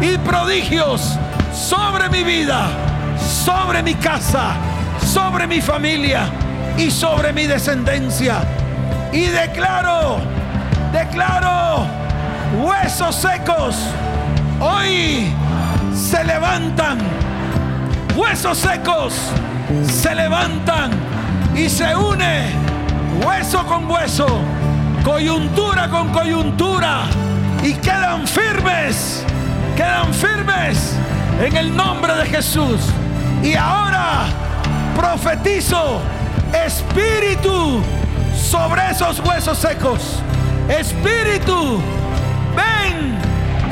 y 0.00 0.16
prodigios 0.18 1.18
sobre 1.52 2.08
mi 2.08 2.22
vida, 2.24 2.66
sobre 3.24 3.82
mi 3.82 3.94
casa, 3.94 4.54
sobre 5.04 5.46
mi 5.46 5.60
familia 5.60 6.26
y 6.76 6.90
sobre 6.90 7.32
mi 7.32 7.46
descendencia. 7.46 8.42
Y 9.12 9.26
declaro, 9.26 10.18
declaro, 10.92 11.86
huesos 12.62 13.14
secos, 13.14 13.76
hoy 14.60 15.32
se 15.94 16.24
levantan, 16.24 16.98
huesos 18.16 18.58
secos 18.58 19.14
se 19.86 20.14
levantan 20.14 20.90
y 21.54 21.68
se 21.68 21.94
une 21.94 22.50
hueso 23.24 23.64
con 23.66 23.90
hueso 23.90 24.26
coyuntura 25.04 25.88
con 25.88 26.10
coyuntura 26.12 27.02
y 27.62 27.74
quedan 27.74 28.26
firmes, 28.26 29.22
quedan 29.76 30.12
firmes 30.14 30.94
en 31.40 31.56
el 31.56 31.76
nombre 31.76 32.14
de 32.14 32.26
Jesús. 32.26 32.80
Y 33.44 33.54
ahora 33.56 34.24
profetizo 34.96 36.00
espíritu 36.64 37.82
sobre 38.34 38.90
esos 38.90 39.20
huesos 39.20 39.58
secos. 39.58 40.00
Espíritu, 40.66 41.78
ven, 42.56 43.18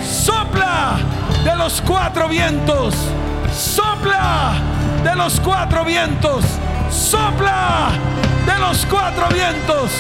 sopla 0.05 0.99
de 1.43 1.57
los 1.57 1.81
cuatro 1.81 2.29
vientos, 2.29 2.95
sopla 3.51 4.61
de 5.03 5.17
los 5.17 5.41
cuatro 5.41 5.87
vientos, 5.87 6.45
sopla 6.91 7.93
de 8.45 8.59
los 8.59 8.85
cuatro 8.85 9.27
vientos 9.29 9.91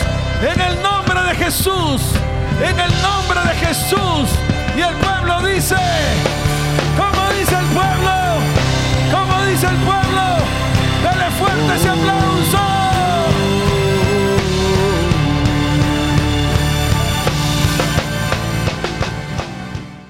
en 0.42 0.60
el 0.60 0.82
nombre 0.82 1.22
de 1.22 1.34
Jesús, 1.34 2.02
en 2.62 2.78
el 2.78 2.92
nombre 3.00 3.40
de 3.48 3.66
Jesús. 3.66 4.28
Y 4.76 4.82
el 4.82 4.94
pueblo 4.96 5.40
dice, 5.48 5.76
como 9.72 9.80
dice 9.80 9.80
el 9.80 9.84
pueblo, 9.84 10.22
dale 11.02 11.30
fuerte 11.30 11.74
ese 11.74 11.88
aplauso. 11.88 12.58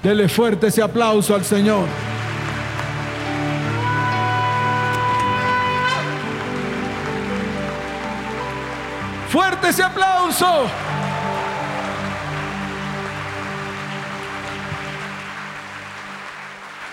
Dele 0.01 0.27
fuerte 0.27 0.67
ese 0.67 0.81
aplauso 0.81 1.35
al 1.35 1.45
Señor. 1.45 1.87
Fuerte 9.29 9.69
ese 9.69 9.83
aplauso. 9.83 10.92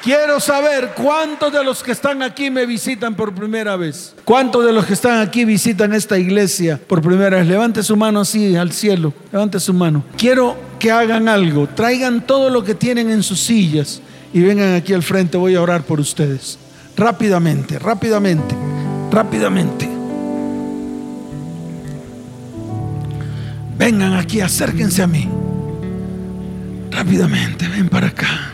Quiero 0.03 0.41
saber 0.41 0.93
cuántos 0.97 1.53
de 1.53 1.63
los 1.63 1.83
que 1.83 1.93
están 1.93 2.23
aquí 2.23 2.51
me 2.51 2.65
visitan 2.65 3.15
por 3.15 3.35
primera 3.35 3.77
vez. 3.77 4.15
¿Cuántos 4.25 4.65
de 4.65 4.73
los 4.73 4.87
que 4.87 4.95
están 4.95 5.21
aquí 5.21 5.45
visitan 5.45 5.93
esta 5.93 6.19
iglesia 6.19 6.81
por 6.87 7.03
primera 7.03 7.37
vez? 7.37 7.47
Levante 7.47 7.83
su 7.83 7.97
mano 7.97 8.21
así 8.21 8.57
al 8.57 8.73
cielo. 8.73 9.13
Levante 9.31 9.61
su 9.61 9.75
mano. 9.75 10.03
Quiero 10.17 10.57
que 10.79 10.91
hagan 10.91 11.29
algo. 11.29 11.67
Traigan 11.67 12.27
todo 12.27 12.49
lo 12.49 12.65
que 12.65 12.75
tienen 12.75 13.11
en 13.11 13.23
sus 13.23 13.41
sillas 13.41 14.01
y 14.33 14.41
vengan 14.41 14.75
aquí 14.75 14.95
al 14.95 15.03
frente. 15.03 15.37
Voy 15.37 15.55
a 15.55 15.63
orar 15.63 15.83
por 15.83 16.01
ustedes. 16.01 16.59
Rápidamente, 16.97 17.79
rápidamente, 17.79 18.55
rápidamente. 19.11 19.87
Vengan 23.77 24.15
aquí, 24.15 24.41
acérquense 24.41 25.03
a 25.03 25.07
mí. 25.07 25.29
Rápidamente, 26.91 27.69
ven 27.69 27.89
para 27.89 28.09
acá. 28.09 28.50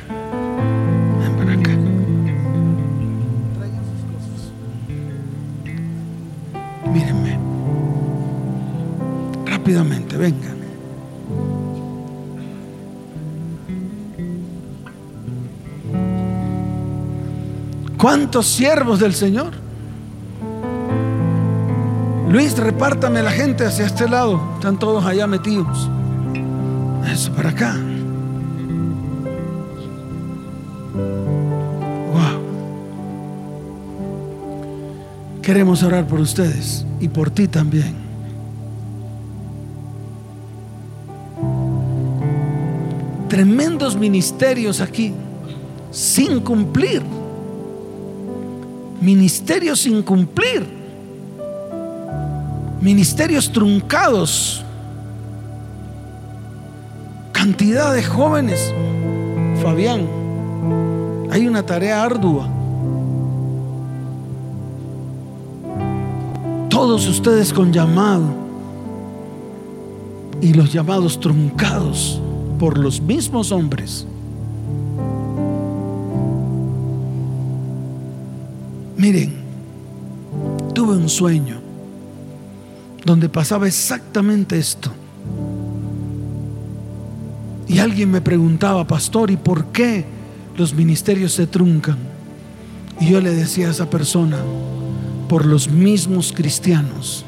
Rápidamente, 9.67 10.17
vengan. 10.17 10.57
¿Cuántos 17.99 18.47
siervos 18.47 19.01
del 19.01 19.13
Señor? 19.13 19.55
Luis, 22.29 22.57
repártame 22.57 23.25
la 23.25 23.33
gente 23.33 23.67
hacia 23.67 23.87
este 23.87 24.09
lado. 24.09 24.41
Están 24.55 24.79
todos 24.79 25.05
allá 25.05 25.27
metidos. 25.27 25.91
Eso 27.11 27.33
para 27.33 27.49
acá. 27.49 27.75
Wow. 32.13 32.41
Queremos 35.43 35.83
orar 35.83 36.07
por 36.07 36.21
ustedes 36.21 36.87
y 37.01 37.09
por 37.09 37.31
ti 37.31 37.49
también. 37.49 38.06
Tremendos 43.37 43.95
ministerios 43.95 44.81
aquí 44.81 45.13
sin 45.91 46.41
cumplir. 46.41 47.03
Ministerios 48.99 49.81
sin 49.81 50.03
cumplir 50.03 50.77
ministerios 52.81 53.51
truncados, 53.53 54.65
cantidad 57.33 57.93
de 57.93 58.03
jóvenes. 58.03 58.73
Fabián, 59.63 60.07
hay 61.31 61.47
una 61.47 61.67
tarea 61.67 62.03
ardua. 62.03 62.49
Todos 66.71 67.07
ustedes 67.07 67.53
con 67.53 67.71
llamado 67.71 68.25
y 70.41 70.55
los 70.55 70.73
llamados 70.73 71.19
truncados 71.19 72.23
por 72.59 72.79
los 72.79 73.01
mismos 73.01 73.53
hombres. 73.53 74.07
Miren, 78.97 79.35
tuve 80.75 80.97
un 80.97 81.09
sueño 81.09 81.61
donde 83.05 83.29
pasaba 83.29 83.67
exactamente 83.67 84.59
esto. 84.59 84.91
Y 87.69 87.79
alguien 87.79 88.11
me 88.11 88.21
preguntaba, 88.21 88.87
pastor, 88.87 89.31
¿y 89.31 89.37
por 89.37 89.67
qué 89.67 90.05
los 90.57 90.75
ministerios 90.75 91.33
se 91.33 91.47
truncan? 91.47 91.99
Y 93.01 93.11
yo 93.11 93.21
le 93.21 93.31
decía 93.31 93.69
a 93.69 93.71
esa 93.73 93.91
persona, 93.91 94.39
por 95.29 95.45
los 95.45 95.69
mismos 95.69 96.33
cristianos, 96.33 97.25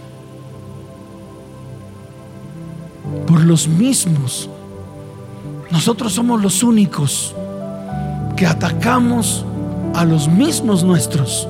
por 3.27 3.45
los 3.45 3.69
mismos, 3.69 4.49
nosotros 5.71 6.15
somos 6.15 6.43
los 6.43 6.63
únicos 6.63 7.35
que 8.37 8.47
atacamos 8.47 9.45
a 9.95 10.05
los 10.05 10.29
mismos 10.29 10.85
nuestros. 10.85 11.47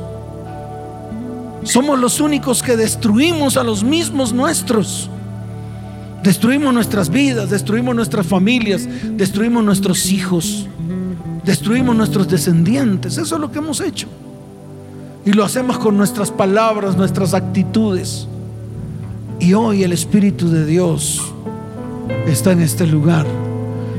Somos 1.63 1.99
los 1.99 2.21
únicos 2.21 2.63
que 2.63 2.77
destruimos 2.77 3.57
a 3.57 3.63
los 3.63 3.85
mismos 3.85 4.33
nuestros. 4.33 5.09
Destruimos 6.23 6.75
nuestras 6.75 7.11
vidas, 7.11 7.51
destruimos 7.51 7.95
nuestras 7.95 8.27
familias, 8.27 8.89
destruimos 9.17 9.63
nuestros 9.63 10.11
hijos, 10.11 10.67
destruimos 11.45 11.95
nuestros 11.95 12.29
descendientes. 12.29 13.19
Eso 13.19 13.37
es 13.37 13.41
lo 13.41 13.53
que 13.53 13.59
hemos 13.59 13.81
hecho. 13.81 14.09
Y 15.25 15.33
lo 15.33 15.45
hacemos 15.45 15.79
con 15.79 15.97
nuestras 15.97 16.31
palabras, 16.31 16.97
nuestras 16.97 17.35
actitudes. 17.35 18.27
Y 19.39 19.53
hoy 19.53 19.85
el 19.85 19.93
Espíritu 19.93 20.49
de 20.49 20.67
Dios 20.67 21.23
está 22.27 22.53
en 22.53 22.63
este 22.63 22.87
lugar 22.87 23.27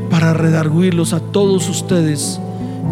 para 0.09 0.33
redarguirlos 0.33 1.13
a 1.13 1.19
todos 1.19 1.69
ustedes 1.69 2.39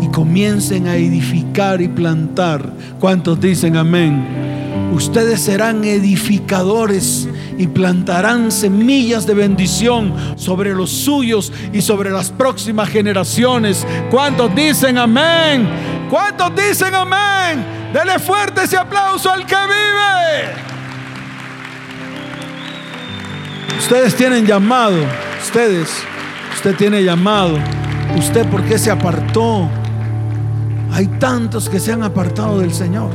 y 0.02 0.08
comiencen 0.10 0.88
a 0.88 0.96
edificar 0.96 1.82
y 1.82 1.88
plantar. 1.88 2.72
¿Cuántos 3.00 3.40
dicen 3.40 3.78
amén? 3.78 4.48
Ustedes 4.94 5.42
serán 5.42 5.84
edificadores 5.84 7.28
y 7.58 7.68
plantarán 7.68 8.52
semillas 8.52 9.26
de 9.26 9.34
bendición 9.34 10.14
sobre 10.38 10.74
los 10.74 10.92
suyos 10.92 11.52
y 11.74 11.82
sobre 11.82 12.12
las 12.12 12.30
próximas 12.30 12.90
generaciones. 12.90 13.86
¿Cuántos 14.10 14.54
dicen 14.56 14.98
amén? 14.98 15.68
¿Cuántos 16.10 16.56
dicen 16.56 16.94
amén? 16.94 17.66
Dele 17.94 18.20
fuerte 18.20 18.64
ese 18.64 18.78
aplauso 18.78 19.32
al 19.32 19.46
que 19.46 19.56
vive. 19.56 20.68
Ustedes 23.80 24.16
tienen 24.16 24.46
llamado, 24.46 24.98
ustedes, 25.42 25.90
usted 26.58 26.76
tiene 26.76 27.04
llamado. 27.04 27.56
¿Usted 28.18 28.50
por 28.50 28.64
qué 28.64 28.80
se 28.80 28.90
apartó? 28.90 29.70
Hay 30.92 31.06
tantos 31.20 31.70
que 31.70 31.80
se 31.80 31.92
han 31.94 32.02
apartado 32.02 32.60
del 32.60 32.74
Señor. 32.74 33.12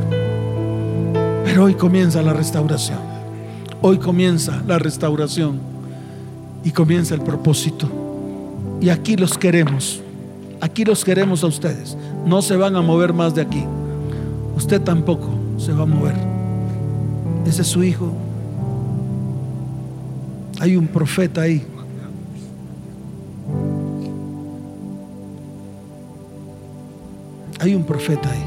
Pero 1.43 1.65
hoy 1.65 1.73
comienza 1.73 2.21
la 2.21 2.31
restauración. 2.31 2.99
Hoy 3.81 3.97
comienza 3.97 4.63
la 4.65 4.79
restauración. 4.79 5.59
Y 6.63 6.71
comienza 6.71 7.15
el 7.15 7.21
propósito. 7.21 7.89
Y 8.79 8.87
aquí 8.87 9.17
los 9.17 9.37
queremos. 9.37 10.01
Aquí 10.61 10.85
los 10.85 11.03
queremos 11.03 11.43
a 11.43 11.47
ustedes. 11.47 11.97
No 12.25 12.41
se 12.41 12.55
van 12.55 12.77
a 12.77 12.81
mover 12.81 13.11
más 13.11 13.35
de 13.35 13.41
aquí. 13.41 13.65
Usted 14.55 14.79
tampoco 14.79 15.27
se 15.57 15.73
va 15.73 15.83
a 15.83 15.85
mover. 15.85 16.15
Ese 17.45 17.63
es 17.63 17.67
su 17.67 17.83
hijo. 17.83 18.09
Hay 20.61 20.77
un 20.77 20.87
profeta 20.87 21.41
ahí. 21.41 21.72
Hay 27.63 27.75
un 27.75 27.85
profeta 27.85 28.29
ahí. 28.29 28.43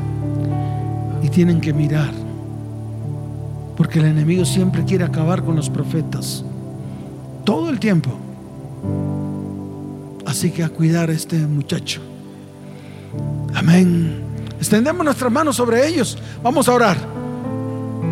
Y 1.23 1.31
tienen 1.31 1.59
que 1.59 1.73
mirar. 1.73 2.13
Porque 3.75 3.99
el 3.99 4.05
enemigo 4.05 4.45
siempre 4.45 4.85
quiere 4.85 5.05
acabar 5.05 5.43
con 5.43 5.57
los 5.57 5.71
profetas. 5.71 6.45
Todo 7.43 7.71
el 7.71 7.81
tiempo. 7.81 8.11
Así 10.27 10.51
que 10.51 10.63
a 10.63 10.69
cuidar 10.69 11.09
a 11.09 11.15
este 11.15 11.39
muchacho. 11.39 12.03
Amén. 13.55 14.21
Extendemos 14.59 15.03
nuestras 15.03 15.33
manos 15.33 15.57
sobre 15.57 15.89
ellos. 15.89 16.19
Vamos 16.43 16.69
a 16.69 16.75
orar. 16.75 16.99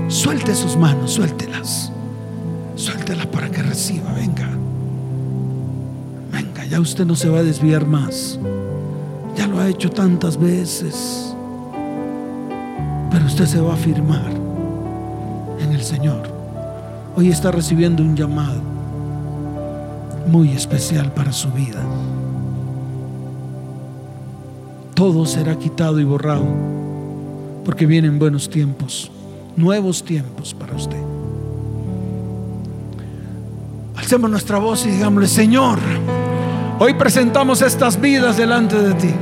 Suelte 0.09 0.55
sus 0.55 0.75
manos, 0.75 1.13
suéltelas. 1.13 1.93
Suéltelas 2.77 3.27
para 3.27 3.51
que 3.51 3.63
reciba. 3.63 4.11
Venga. 4.15 4.49
Venga, 6.33 6.65
ya 6.65 6.81
usted 6.81 7.05
no 7.05 7.15
se 7.15 7.29
va 7.29 7.41
a 7.41 7.43
desviar 7.43 7.87
más. 7.87 8.39
Ya 9.37 9.47
lo 9.47 9.59
ha 9.59 9.69
hecho 9.69 9.91
tantas 9.91 10.39
veces. 10.39 11.35
Pero 13.11 13.27
usted 13.27 13.47
se 13.47 13.61
va 13.61 13.73
a 13.73 13.75
afirmar 13.75 14.33
en 15.61 15.73
el 15.73 15.83
Señor. 15.83 16.29
Hoy 17.17 17.31
está 17.31 17.51
recibiendo 17.51 18.03
un 18.03 18.17
llamado 18.17 18.61
muy 20.27 20.51
especial 20.51 21.13
para 21.13 21.33
su 21.33 21.51
vida. 21.51 21.83
Todo 24.95 25.27
será 25.27 25.59
quitado 25.59 26.01
y 26.01 26.05
borrado 26.05 26.45
porque 27.65 27.87
vienen 27.87 28.19
buenos 28.19 28.49
tiempos, 28.49 29.11
nuevos 29.57 30.05
tiempos 30.05 30.55
para 30.55 30.75
usted. 30.75 31.03
Alcemos 33.97 34.31
nuestra 34.31 34.59
voz 34.59 34.87
y 34.87 34.91
digámosle, 34.91 35.29
Señor, 35.29 35.79
Hoy 36.77 36.93
presentamos 36.95 37.63
estas 37.63 38.01
vidas 38.01 38.37
delante 38.37 38.77
de 38.77 38.95
ti. 38.95 39.15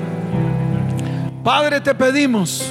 Padre, 1.44 1.82
te 1.82 1.94
pedimos 1.94 2.64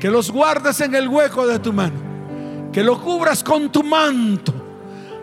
que 0.00 0.08
los 0.08 0.30
guardes 0.30 0.80
en 0.80 0.94
el 0.94 1.06
hueco 1.06 1.46
de 1.46 1.58
tu 1.58 1.70
mano, 1.70 1.96
que 2.72 2.82
los 2.82 2.98
cubras 3.00 3.44
con 3.44 3.70
tu 3.70 3.82
manto, 3.82 4.54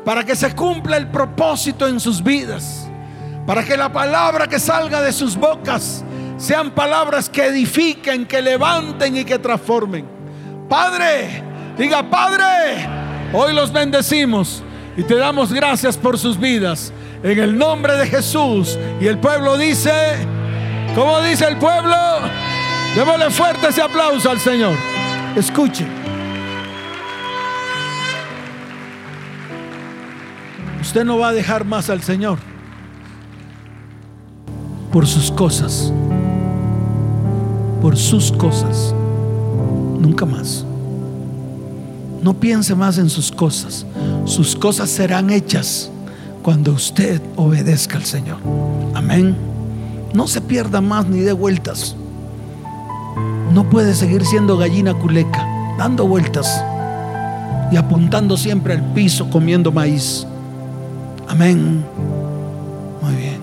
para 0.06 0.24
que 0.24 0.36
se 0.36 0.54
cumpla 0.54 0.98
el 0.98 1.08
propósito 1.08 1.88
en 1.88 2.00
sus 2.00 2.22
vidas, 2.22 2.88
para 3.48 3.64
que 3.64 3.76
la 3.76 3.92
palabra 3.92 4.46
que 4.48 4.60
salga 4.60 5.02
de 5.02 5.12
sus 5.12 5.36
bocas 5.36 6.06
sean 6.38 6.70
palabras 6.70 7.28
que 7.28 7.48
edifiquen, 7.48 8.28
que 8.28 8.44
levanten 8.44 9.18
y 9.18 9.26
que 9.26 9.40
transformen. 9.40 10.06
Padre, 10.70 11.42
diga, 11.80 12.08
Padre, 12.08 12.88
hoy 13.34 13.56
los 13.56 13.74
bendecimos 13.74 14.62
y 14.96 15.02
te 15.02 15.16
damos 15.16 15.52
gracias 15.52 15.98
por 15.98 16.20
sus 16.20 16.40
vidas 16.40 16.94
en 17.24 17.40
el 17.40 17.58
nombre 17.58 17.96
de 17.96 18.08
Jesús. 18.08 18.78
Y 19.00 19.08
el 19.08 19.18
pueblo 19.18 19.58
dice, 19.58 19.92
¿cómo 20.94 21.22
dice 21.22 21.48
el 21.48 21.58
pueblo? 21.58 21.96
Démosle 22.96 23.32
fuerte 23.32 23.70
ese 23.70 23.82
aplauso 23.82 24.30
al 24.30 24.40
Señor. 24.40 24.76
Escuche. 25.36 25.88
Usted 30.82 31.06
no 31.06 31.18
va 31.18 31.30
a 31.30 31.34
dejar 31.34 31.66
más 31.66 31.90
al 31.90 32.04
Señor 32.04 32.38
por 34.92 35.08
sus 35.08 35.32
cosas, 35.32 35.92
por 37.82 37.98
sus 37.98 38.32
cosas, 38.32 38.94
nunca 39.98 40.26
más. 40.26 40.66
No 42.22 42.36
piense 42.36 42.76
más 42.76 43.00
en 43.00 43.10
sus 43.10 43.32
cosas. 43.32 43.88
Sus 44.26 44.56
cosas 44.56 44.90
serán 44.90 45.32
hechas 45.32 45.90
cuando 46.44 46.74
usted 46.74 47.22
obedezca 47.38 47.98
al 47.98 48.04
Señor. 48.04 48.38
Amén. 48.94 49.36
No 50.14 50.28
se 50.28 50.42
pierda 50.42 50.82
más 50.82 51.08
ni 51.08 51.22
de 51.22 51.32
vueltas. 51.32 51.96
No 53.52 53.70
puede 53.70 53.96
seguir 53.96 54.26
siendo 54.26 54.58
gallina 54.58 54.94
culeca, 54.94 55.48
dando 55.78 56.06
vueltas 56.06 56.64
y 57.72 57.78
apuntando 57.78 58.36
siempre 58.36 58.74
al 58.74 58.94
piso 58.94 59.30
comiendo 59.30 59.72
maíz. 59.72 60.28
Amén. 61.28 61.84
Muy 63.02 63.16
bien. 63.16 63.40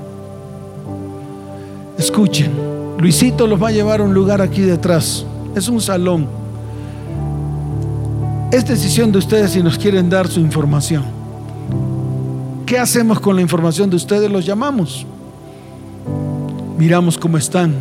Escuchen, 1.99 2.53
Luisito 2.99 3.47
los 3.47 3.61
va 3.61 3.69
a 3.69 3.73
llevar 3.73 4.01
a 4.01 4.05
un 4.05 4.13
lugar 4.13 4.43
aquí 4.43 4.61
detrás. 4.61 5.25
Es 5.55 5.69
un 5.69 5.81
salón. 5.81 6.29
Es 8.53 8.67
decisión 8.67 9.11
de 9.11 9.19
ustedes 9.19 9.53
si 9.53 9.63
nos 9.63 9.79
quieren 9.79 10.11
dar 10.11 10.29
su 10.29 10.41
información. 10.41 11.20
¿Qué 12.71 12.79
hacemos 12.79 13.19
con 13.19 13.35
la 13.35 13.43
información 13.43 13.91
de 13.91 13.97
ustedes? 13.97 14.31
Los 14.31 14.47
llamamos. 14.47 15.05
Miramos 16.79 17.19
cómo 17.19 17.37
están. 17.37 17.75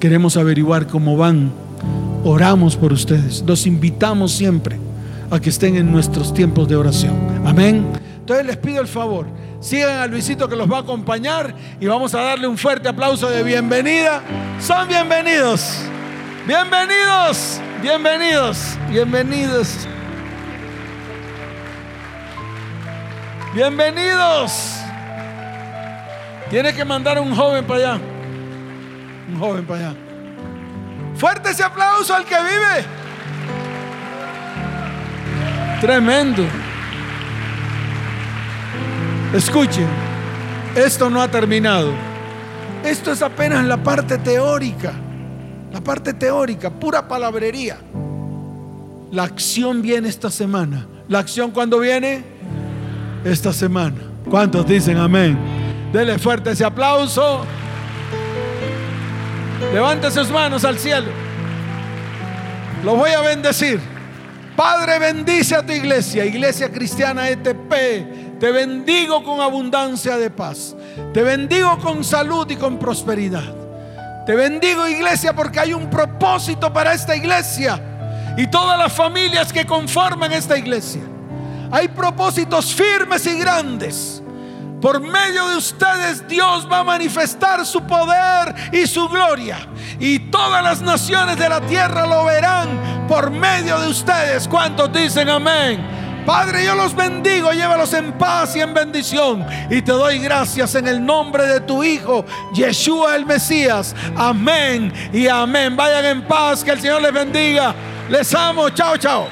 Queremos 0.00 0.36
averiguar 0.36 0.88
cómo 0.88 1.16
van. 1.16 1.52
Oramos 2.24 2.74
por 2.74 2.92
ustedes. 2.92 3.44
Los 3.46 3.64
invitamos 3.64 4.32
siempre 4.32 4.76
a 5.30 5.38
que 5.38 5.50
estén 5.50 5.76
en 5.76 5.92
nuestros 5.92 6.34
tiempos 6.34 6.68
de 6.68 6.74
oración. 6.74 7.14
Amén. 7.46 7.86
Entonces 8.18 8.44
les 8.44 8.56
pido 8.56 8.80
el 8.80 8.88
favor. 8.88 9.26
Sigan 9.60 10.00
a 10.00 10.08
Luisito 10.08 10.48
que 10.48 10.56
los 10.56 10.68
va 10.68 10.78
a 10.78 10.80
acompañar 10.80 11.54
y 11.78 11.86
vamos 11.86 12.12
a 12.16 12.20
darle 12.20 12.48
un 12.48 12.58
fuerte 12.58 12.88
aplauso 12.88 13.30
de 13.30 13.44
bienvenida. 13.44 14.20
Son 14.60 14.88
bienvenidos. 14.88 15.78
Bienvenidos. 16.44 17.60
Bienvenidos. 17.80 18.76
Bienvenidos. 18.90 19.86
Bienvenidos. 23.58 24.76
Tiene 26.48 26.72
que 26.72 26.84
mandar 26.84 27.18
un 27.18 27.34
joven 27.34 27.66
para 27.66 27.94
allá. 27.94 28.00
Un 29.28 29.36
joven 29.36 29.66
para 29.66 29.80
allá. 29.80 29.96
Fuerte 31.16 31.50
ese 31.50 31.64
aplauso 31.64 32.14
al 32.14 32.24
que 32.24 32.36
vive. 32.36 32.86
Tremendo. 35.80 36.44
Escuchen, 39.34 39.88
esto 40.76 41.10
no 41.10 41.20
ha 41.20 41.26
terminado. 41.26 41.90
Esto 42.84 43.10
es 43.10 43.22
apenas 43.22 43.64
la 43.64 43.78
parte 43.78 44.18
teórica. 44.18 44.92
La 45.72 45.80
parte 45.80 46.14
teórica, 46.14 46.70
pura 46.70 47.08
palabrería. 47.08 47.76
La 49.10 49.24
acción 49.24 49.82
viene 49.82 50.08
esta 50.08 50.30
semana. 50.30 50.86
¿La 51.08 51.18
acción 51.18 51.50
cuando 51.50 51.80
viene? 51.80 52.37
Esta 53.24 53.52
semana. 53.52 53.96
¿Cuántos 54.28 54.66
dicen 54.66 54.96
amén? 54.98 55.38
Dele 55.92 56.18
fuerte 56.18 56.50
ese 56.50 56.64
aplauso. 56.64 57.44
Levante 59.72 60.10
sus 60.10 60.30
manos 60.30 60.64
al 60.64 60.78
cielo. 60.78 61.08
Lo 62.84 62.94
voy 62.96 63.10
a 63.10 63.20
bendecir. 63.20 63.80
Padre, 64.56 64.98
bendice 64.98 65.54
a 65.54 65.64
tu 65.64 65.72
iglesia, 65.72 66.24
Iglesia 66.24 66.70
Cristiana 66.70 67.28
ETP. 67.28 68.38
Te 68.40 68.52
bendigo 68.52 69.22
con 69.24 69.40
abundancia 69.40 70.16
de 70.16 70.30
paz. 70.30 70.76
Te 71.12 71.22
bendigo 71.22 71.78
con 71.78 72.04
salud 72.04 72.48
y 72.50 72.56
con 72.56 72.78
prosperidad. 72.78 73.54
Te 74.26 74.34
bendigo, 74.34 74.86
iglesia, 74.86 75.32
porque 75.32 75.58
hay 75.58 75.72
un 75.72 75.88
propósito 75.88 76.72
para 76.72 76.92
esta 76.92 77.16
iglesia 77.16 77.80
y 78.36 78.46
todas 78.48 78.78
las 78.78 78.92
familias 78.92 79.52
que 79.52 79.64
conforman 79.64 80.32
esta 80.32 80.56
iglesia. 80.56 81.02
Hay 81.70 81.88
propósitos 81.88 82.74
firmes 82.74 83.26
y 83.26 83.38
grandes. 83.38 84.22
Por 84.80 85.00
medio 85.00 85.48
de 85.48 85.56
ustedes 85.56 86.26
Dios 86.28 86.68
va 86.70 86.80
a 86.80 86.84
manifestar 86.84 87.66
su 87.66 87.82
poder 87.82 88.54
y 88.72 88.86
su 88.86 89.08
gloria. 89.08 89.68
Y 89.98 90.18
todas 90.30 90.62
las 90.62 90.80
naciones 90.80 91.36
de 91.36 91.48
la 91.48 91.60
tierra 91.62 92.06
lo 92.06 92.24
verán 92.24 93.06
por 93.08 93.30
medio 93.30 93.80
de 93.80 93.88
ustedes. 93.88 94.46
¿Cuántos 94.46 94.92
dicen 94.92 95.28
amén? 95.28 95.98
Padre, 96.24 96.62
yo 96.62 96.74
los 96.74 96.94
bendigo, 96.94 97.52
llévalos 97.52 97.94
en 97.94 98.12
paz 98.12 98.54
y 98.54 98.60
en 98.60 98.74
bendición. 98.74 99.46
Y 99.70 99.80
te 99.80 99.92
doy 99.92 100.18
gracias 100.18 100.74
en 100.74 100.86
el 100.86 101.04
nombre 101.04 101.46
de 101.46 101.60
tu 101.60 101.82
Hijo, 101.82 102.24
Yeshua 102.52 103.16
el 103.16 103.24
Mesías. 103.24 103.96
Amén 104.14 104.92
y 105.10 105.26
amén. 105.26 105.74
Vayan 105.74 106.04
en 106.04 106.22
paz, 106.22 106.62
que 106.62 106.72
el 106.72 106.80
Señor 106.80 107.00
les 107.00 107.14
bendiga. 107.14 107.74
Les 108.10 108.34
amo. 108.34 108.68
Chao, 108.70 108.98
chao. 108.98 109.26